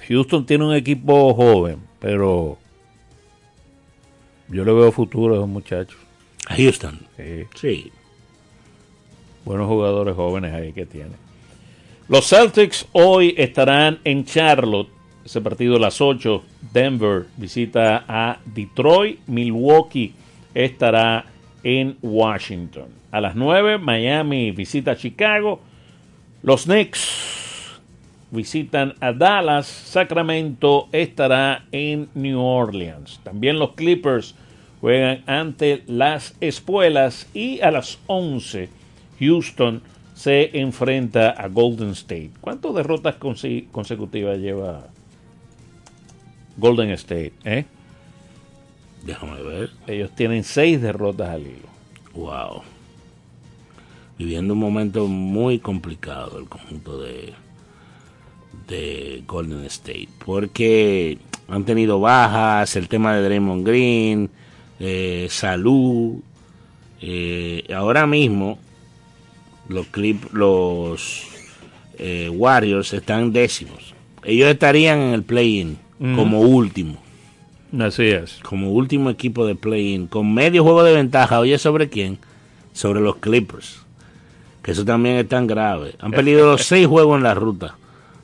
Houston 0.08 0.48
tiene 0.48 0.66
un 0.66 0.74
equipo 0.74 1.32
joven, 1.36 1.78
pero 2.00 2.58
yo 4.48 4.66
le 4.66 4.74
veo 4.74 4.92
futuro 4.92 5.36
a 5.36 5.38
esos 5.38 5.50
muchachos. 5.50 5.98
A 6.50 6.56
Houston. 6.56 7.00
Sí, 7.16 7.46
Sí. 7.56 7.92
buenos 9.46 9.68
jugadores 9.68 10.16
jóvenes 10.16 10.54
ahí 10.54 10.74
que 10.74 10.86
tienen. 10.86 11.16
Los 12.08 12.28
Celtics 12.28 12.88
hoy 12.92 13.34
estarán 13.38 14.00
en 14.04 14.26
Charlotte. 14.26 14.90
Ese 15.24 15.42
partido 15.42 15.76
a 15.76 15.80
las 15.80 16.02
8. 16.02 16.44
Denver 16.74 17.28
visita 17.38 18.04
a 18.08 18.40
Detroit. 18.46 19.20
Milwaukee 19.28 20.14
estará 20.56 21.26
en 21.64 21.98
Washington. 22.02 22.88
A 23.12 23.22
las 23.22 23.36
9, 23.36 23.78
Miami 23.78 24.52
visita 24.52 24.92
a 24.92 24.96
Chicago. 24.96 25.62
Los 26.42 26.64
Knicks 26.64 27.80
visitan 28.32 28.96
a 29.02 29.12
Dallas. 29.14 29.68
Sacramento 29.68 30.90
estará 30.92 31.66
en 31.72 32.10
New 32.16 32.40
Orleans. 32.42 33.20
También 33.24 33.60
los 33.60 33.74
Clippers 33.74 34.34
juegan 34.82 35.24
ante 35.28 35.84
las 35.88 36.36
Espuelas. 36.42 37.28
Y 37.34 37.62
a 37.62 37.72
las 37.72 38.00
11, 38.08 38.70
Houston 39.20 39.82
se 40.16 40.60
enfrenta 40.60 41.30
a 41.32 41.48
Golden 41.48 41.92
State. 41.92 42.32
¿Cuántas 42.42 42.74
derrotas 42.76 43.16
conse- 43.20 43.68
consecutivas 43.72 44.38
lleva 44.38 44.88
Golden 46.58 46.90
State? 46.92 47.34
eh? 47.46 47.66
Déjame 49.06 49.42
ver. 49.42 49.70
Ellos 49.88 50.12
tienen 50.16 50.44
seis 50.44 50.82
derrotas 50.82 51.30
al 51.30 51.42
hilo. 51.42 51.70
Wow. 52.14 52.64
Viviendo 54.18 54.54
un 54.54 54.60
momento 54.60 55.08
muy 55.08 55.60
complicado 55.60 56.38
el 56.40 56.50
conjunto 56.50 57.00
de, 57.00 57.34
de 58.68 59.24
Golden 59.26 59.64
State. 59.66 60.10
Porque 60.26 61.18
han 61.48 61.64
tenido 61.64 62.02
bajas, 62.02 62.76
el 62.76 62.90
tema 62.90 63.16
de 63.16 63.24
Draymond 63.24 63.66
Green, 63.66 64.30
eh, 64.80 65.28
salud. 65.30 66.20
eh, 67.02 67.64
ahora 67.74 68.06
mismo 68.08 68.60
los, 69.70 69.88
clip, 69.88 70.34
los 70.34 71.28
eh, 71.98 72.30
Warriors 72.30 72.94
están 72.94 73.32
décimos. 73.32 73.94
Ellos 74.24 74.50
estarían 74.50 75.00
en 75.00 75.14
el 75.14 75.24
play-in 75.24 75.78
como 76.16 76.42
último 76.42 76.98
Así 77.80 78.04
es. 78.08 78.40
como 78.42 78.72
último 78.72 79.10
equipo 79.10 79.46
de 79.46 79.56
play-in, 79.56 80.08
con 80.08 80.34
medio 80.34 80.64
juego 80.64 80.84
de 80.84 80.94
ventaja. 80.94 81.40
Oye, 81.40 81.58
¿sobre 81.58 81.90
quién? 81.90 82.18
Sobre 82.74 83.00
los 83.00 83.18
Clippers. 83.18 83.86
Que 84.64 84.72
eso 84.72 84.84
también 84.86 85.16
es 85.18 85.28
tan 85.30 85.46
grave. 85.48 85.96
Han 86.00 86.12
perdido 86.12 86.58
seis 86.58 86.88
juegos 86.88 87.18
en 87.18 87.24
la 87.24 87.34
ruta, 87.34 87.76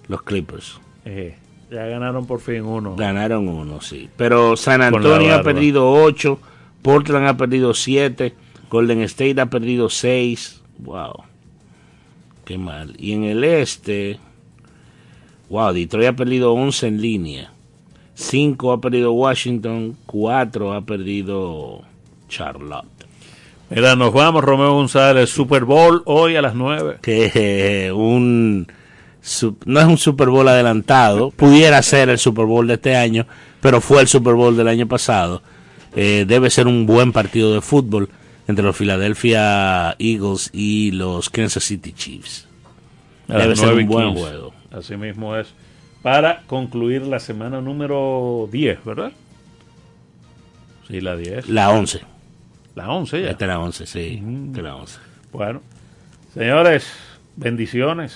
los 0.08 0.22
Clippers. 0.24 0.80
Eh, 1.06 1.36
ya 1.72 1.86
ganaron 1.86 2.26
por 2.26 2.40
fin 2.40 2.64
uno. 2.64 2.96
Ganaron 2.96 3.48
uno, 3.48 3.82
sí. 3.82 4.10
Pero 4.18 4.56
San 4.58 4.82
Antonio 4.82 5.36
ha 5.36 5.44
perdido 5.44 5.92
ocho, 5.92 6.40
Portland 6.82 7.28
ha 7.28 7.38
perdido 7.38 7.74
siete, 7.74 8.34
Golden 8.70 9.02
State 9.02 9.40
ha 9.40 9.48
perdido 9.48 9.90
seis. 9.90 10.62
Wow. 10.80 11.24
Qué 12.46 12.58
mal. 12.58 12.96
Y 12.98 13.14
en 13.14 13.24
el 13.24 13.44
este, 13.44 14.20
wow, 15.50 15.74
Detroit 15.74 16.10
ha 16.10 16.14
perdido 16.14 16.54
11 16.54 16.88
en 16.88 17.02
línea. 17.02 17.52
5 18.14 18.72
ha 18.72 18.80
perdido 18.80 19.12
Washington, 19.12 19.98
4 20.06 20.74
ha 20.74 20.82
perdido 20.82 21.82
Charlotte. 22.30 22.88
Mira, 23.70 23.96
nos 23.96 24.14
vamos, 24.14 24.44
Romeo 24.44 24.74
González. 24.74 25.30
Super 25.30 25.66
Bowl 25.66 26.02
hoy 26.06 26.36
a 26.36 26.42
las 26.42 26.56
9. 26.56 27.00
Que 27.02 27.92
un 27.96 28.68
no 29.66 29.80
es 29.80 29.86
un 29.86 29.98
Super 29.98 30.30
Bowl 30.30 30.48
adelantado, 30.48 31.32
pudiera 31.32 31.82
ser 31.82 32.10
el 32.10 32.20
Super 32.20 32.46
Bowl 32.46 32.68
de 32.68 32.76
este 32.76 32.96
año, 32.96 33.26
pero 33.62 33.82
fue 33.82 34.02
el 34.02 34.08
Super 34.08 34.34
Bowl 34.36 34.56
del 34.56 34.68
año 34.68 34.88
pasado. 34.88 35.42
Eh, 35.96 36.26
debe 36.28 36.50
ser 36.50 36.68
un 36.68 36.86
buen 36.86 37.12
partido 37.12 37.54
de 37.54 37.62
fútbol 37.62 38.10
entre 38.48 38.64
los 38.64 38.76
Philadelphia 38.76 39.96
Eagles 39.98 40.50
y 40.54 40.92
los 40.92 41.30
Kansas 41.30 41.64
City 41.64 41.94
Chiefs. 41.94 42.48
A 43.28 43.38
Debe 43.38 43.56
ser 43.56 43.68
9 43.68 43.82
y 43.82 43.84
un 43.86 43.90
buen 43.90 44.08
15. 44.14 44.22
juego. 44.22 44.54
Así 44.72 44.98
mismo 44.98 45.36
es. 45.36 45.48
Para 46.04 46.44
concluir 46.44 47.08
la 47.08 47.20
semana 47.20 47.62
número 47.62 48.48
10, 48.52 48.86
¿verdad? 48.86 49.12
Sí, 50.88 51.02
la 51.02 51.16
10. 51.16 51.50
La 51.50 51.72
11. 51.72 52.02
La 52.76 52.90
11 52.90 53.24
ya. 53.24 53.30
Esta 53.32 53.46
es 53.46 53.50
la 53.50 53.60
11, 53.60 53.88
sí. 53.88 54.24
esta 54.48 54.60
es 54.60 54.64
la 54.64 54.76
11. 54.76 55.00
Bueno, 55.32 55.62
señores, 56.34 56.88
bendiciones. 57.36 58.16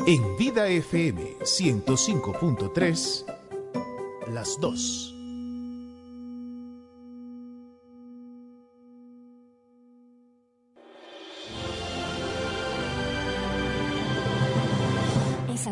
En 0.00 0.36
Vida 0.36 0.66
FM 0.66 1.38
105.3, 1.42 3.24
las 4.26 4.58
dos. 4.58 5.11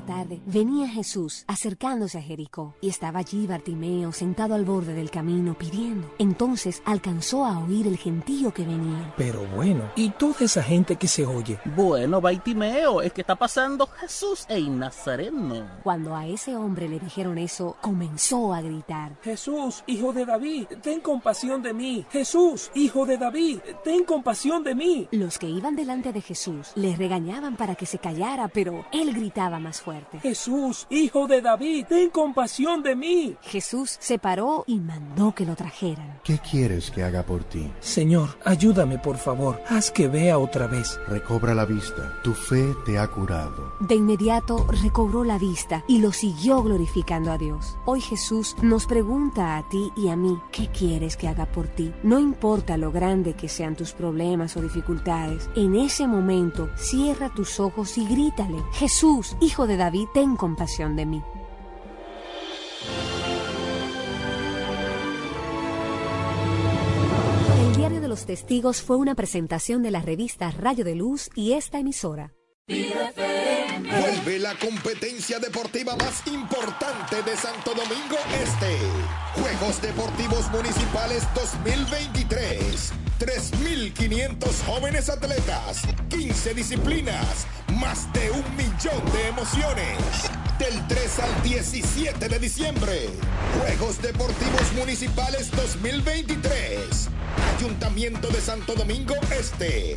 Esa 0.01 0.07
tarde 0.07 0.41
venía 0.47 0.89
Jesús 0.89 1.45
acercándose 1.47 2.17
a 2.17 2.23
Jericó 2.23 2.75
y 2.81 2.89
estaba 2.89 3.19
allí 3.19 3.47
Bartimeo 3.47 4.13
sentado 4.13 4.55
al 4.55 4.65
borde 4.65 4.95
del 4.95 5.11
camino 5.11 5.53
pidiendo. 5.53 6.11
Entonces 6.19 6.81
alcanzó 6.87 7.45
a 7.45 7.59
oír 7.59 7.87
el 7.87 7.99
gentío 7.99 8.55
que 8.55 8.65
venía. 8.65 9.13
Pero 9.19 9.45
bueno, 9.55 9.83
¿y 9.97 10.09
toda 10.09 10.37
esa 10.41 10.63
gente 10.63 10.97
que 10.97 11.07
se 11.07 11.27
oye? 11.27 11.59
Bueno, 11.77 12.23
Baitimeo, 12.23 13.03
es 13.03 13.13
que 13.13 13.21
está 13.21 13.37
pasando 13.37 13.89
Jesús 13.89 14.47
en 14.49 14.79
Nazareno. 14.79 15.69
Cuando 15.83 16.17
a 16.17 16.27
ese 16.27 16.57
hombre 16.57 16.89
le 16.89 16.99
dijeron 16.99 17.37
eso, 17.37 17.77
comenzó 17.83 18.55
a 18.55 18.63
gritar. 18.63 19.19
Jesús, 19.23 19.85
hijo 19.87 20.15
de 20.15 20.25
David, 20.25 20.67
ten 20.83 21.01
compasión 21.01 21.63
de 21.63 21.75
mí. 21.75 22.07
Jesús, 22.11 22.71
hijo 22.75 23.05
de 23.05 23.19
David, 23.19 23.59
ten 23.85 24.05
compasión 24.05 24.65
de 24.65 24.75
mí. 24.75 25.09
Los 25.11 25.39
que 25.39 25.51
iban 25.51 25.77
delante 25.77 26.11
de 26.11 26.23
Jesús 26.23 26.73
le 26.75 26.97
regañaban 26.97 27.57
para 27.57 27.75
que 27.75 27.85
se 27.85 27.99
callara, 27.99 28.49
pero 28.49 28.87
él 28.93 29.13
gritaba 29.13 29.59
más 29.59 29.83
fuerte. 29.83 29.90
Jesús, 30.23 30.87
hijo 30.91 31.27
de 31.27 31.41
David, 31.41 31.87
ten 31.89 32.11
compasión 32.11 32.83
de 32.83 32.97
mí. 32.97 33.37
Jesús 33.43 33.97
se 34.01 34.19
paró 34.19 34.65
y 34.67 34.79
mandó 34.79 35.35
que 35.35 35.45
lo 35.45 35.57
trajeran. 35.57 36.21
¿Qué 36.25 36.39
quieres 36.39 36.91
que 36.91 37.03
haga 37.03 37.25
por 37.25 37.45
ti? 37.45 37.71
Señor, 37.81 38.29
ayúdame 38.45 38.99
por 38.99 39.17
favor, 39.17 39.61
haz 39.69 39.91
que 39.91 40.09
vea 40.09 40.39
otra 40.39 40.67
vez. 40.67 41.01
Recobra 41.09 41.55
la 41.55 41.65
vista, 41.65 42.21
tu 42.23 42.35
fe 42.35 42.75
te 42.85 42.99
ha 42.99 43.09
curado. 43.09 43.75
De 43.81 43.95
inmediato 43.95 44.67
recobró 44.83 45.25
la 45.25 45.39
vista 45.39 45.85
y 45.89 45.99
lo 45.99 46.13
siguió 46.13 46.63
glorificando 46.63 47.33
a 47.33 47.39
Dios. 47.39 47.77
Hoy 47.87 48.01
Jesús 48.01 48.57
nos 48.63 48.87
pregunta 48.87 49.57
a 49.57 49.69
ti 49.69 49.91
y 49.97 50.09
a 50.09 50.17
mí, 50.17 50.39
¿qué 50.53 50.69
quieres 50.69 51.17
que 51.17 51.29
haga 51.29 51.47
por 51.47 51.69
ti? 51.69 51.93
No 52.03 52.19
importa 52.19 52.77
lo 52.77 52.93
grande 52.93 53.35
que 53.35 53.49
sean 53.49 53.77
tus 53.77 53.93
problemas 53.93 54.57
o 54.57 54.63
dificultades, 54.63 55.49
en 55.55 55.75
ese 55.77 56.07
momento 56.07 56.69
cierra 56.77 57.33
tus 57.35 57.61
ojos 57.61 57.97
y 57.99 58.07
grítale, 58.07 58.59
Jesús, 58.73 59.37
hijo 59.41 59.67
de 59.67 59.70
de 59.71 59.77
David, 59.77 60.09
ten 60.13 60.37
compasión 60.37 60.97
de 60.97 61.07
mí. 61.07 61.23
El 67.61 67.77
Diario 67.77 68.01
de 68.01 68.09
los 68.09 68.27
Testigos 68.27 68.83
fue 68.83 68.97
una 68.97 69.15
presentación 69.15 69.83
de 69.83 69.93
la 69.93 70.03
revista 70.03 70.51
Rayo 70.51 70.85
de 70.85 70.97
Luz 70.97 71.31
y 71.37 71.53
esta 71.53 71.79
emisora. 71.79 72.33
Vuelve 73.79 74.39
la 74.41 74.55
competencia 74.57 75.39
deportiva 75.39 75.95
más 75.97 76.27
importante 76.27 77.23
de 77.23 77.37
Santo 77.37 77.73
Domingo 77.73 78.17
Este. 78.43 78.77
Juegos 79.35 79.81
Deportivos 79.81 80.51
Municipales 80.51 81.23
2023. 81.35 82.93
3.500 83.21 84.65
jóvenes 84.67 85.09
atletas, 85.09 85.83
15 86.09 86.55
disciplinas, 86.55 87.47
más 87.79 88.13
de 88.13 88.31
un 88.31 88.57
millón 88.57 89.13
de 89.13 89.29
emociones. 89.29 89.99
Del 90.59 90.87
3 90.89 91.19
al 91.21 91.43
17 91.43 92.29
de 92.29 92.39
diciembre. 92.39 93.09
Juegos 93.61 94.03
Deportivos 94.03 94.73
Municipales 94.77 95.51
2023. 95.53 97.09
Ayuntamiento 97.57 98.29
de 98.29 98.41
Santo 98.41 98.75
Domingo 98.75 99.15
Este. 99.39 99.97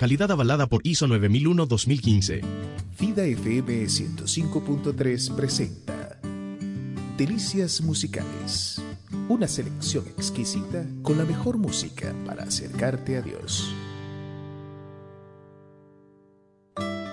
Calidad 0.00 0.30
avalada 0.30 0.66
por 0.66 0.80
ISO 0.82 1.06
9001-2015. 1.08 2.40
Vida 2.98 3.22
FM 3.22 3.84
105.3 3.84 5.36
presenta 5.36 6.18
Delicias 7.18 7.82
Musicales. 7.82 8.80
Una 9.28 9.46
selección 9.46 10.06
exquisita 10.16 10.86
con 11.02 11.18
la 11.18 11.26
mejor 11.26 11.58
música 11.58 12.14
para 12.24 12.44
acercarte 12.44 13.18
a 13.18 13.20
Dios. 13.20 13.74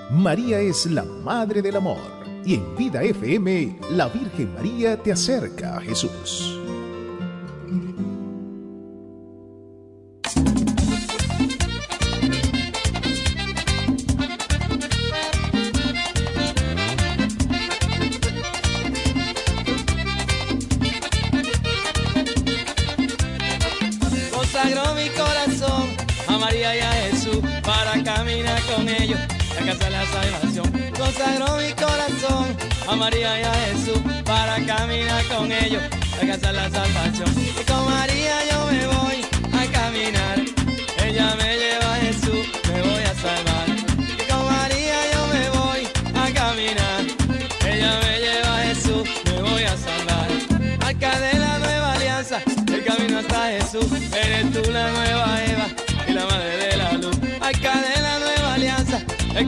María 0.10 0.62
es 0.62 0.86
la 0.86 1.04
Madre 1.04 1.62
del 1.62 1.76
Amor 1.76 2.00
y 2.46 2.54
en 2.54 2.78
Vida 2.78 3.04
FM 3.04 3.80
la 3.92 4.08
Virgen 4.08 4.54
María 4.54 5.04
te 5.04 5.12
acerca 5.12 5.76
a 5.76 5.82
Jesús. 5.82 6.58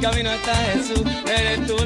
Camino 0.09 0.29
hasta 0.31 0.55
Jesús, 0.55 1.01
eres 1.27 1.67
tú 1.67 1.78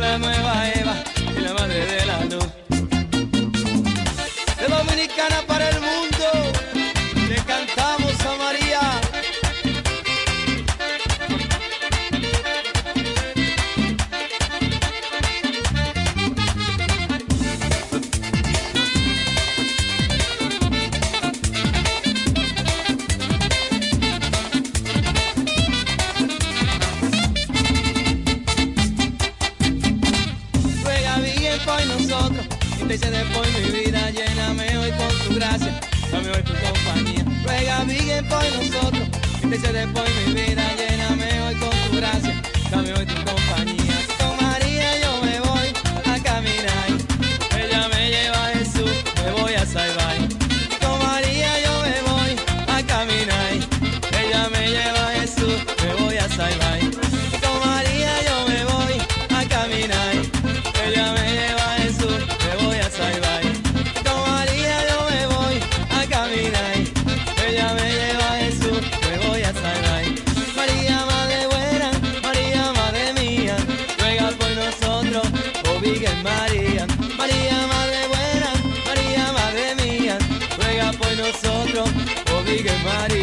María. 82.84 83.23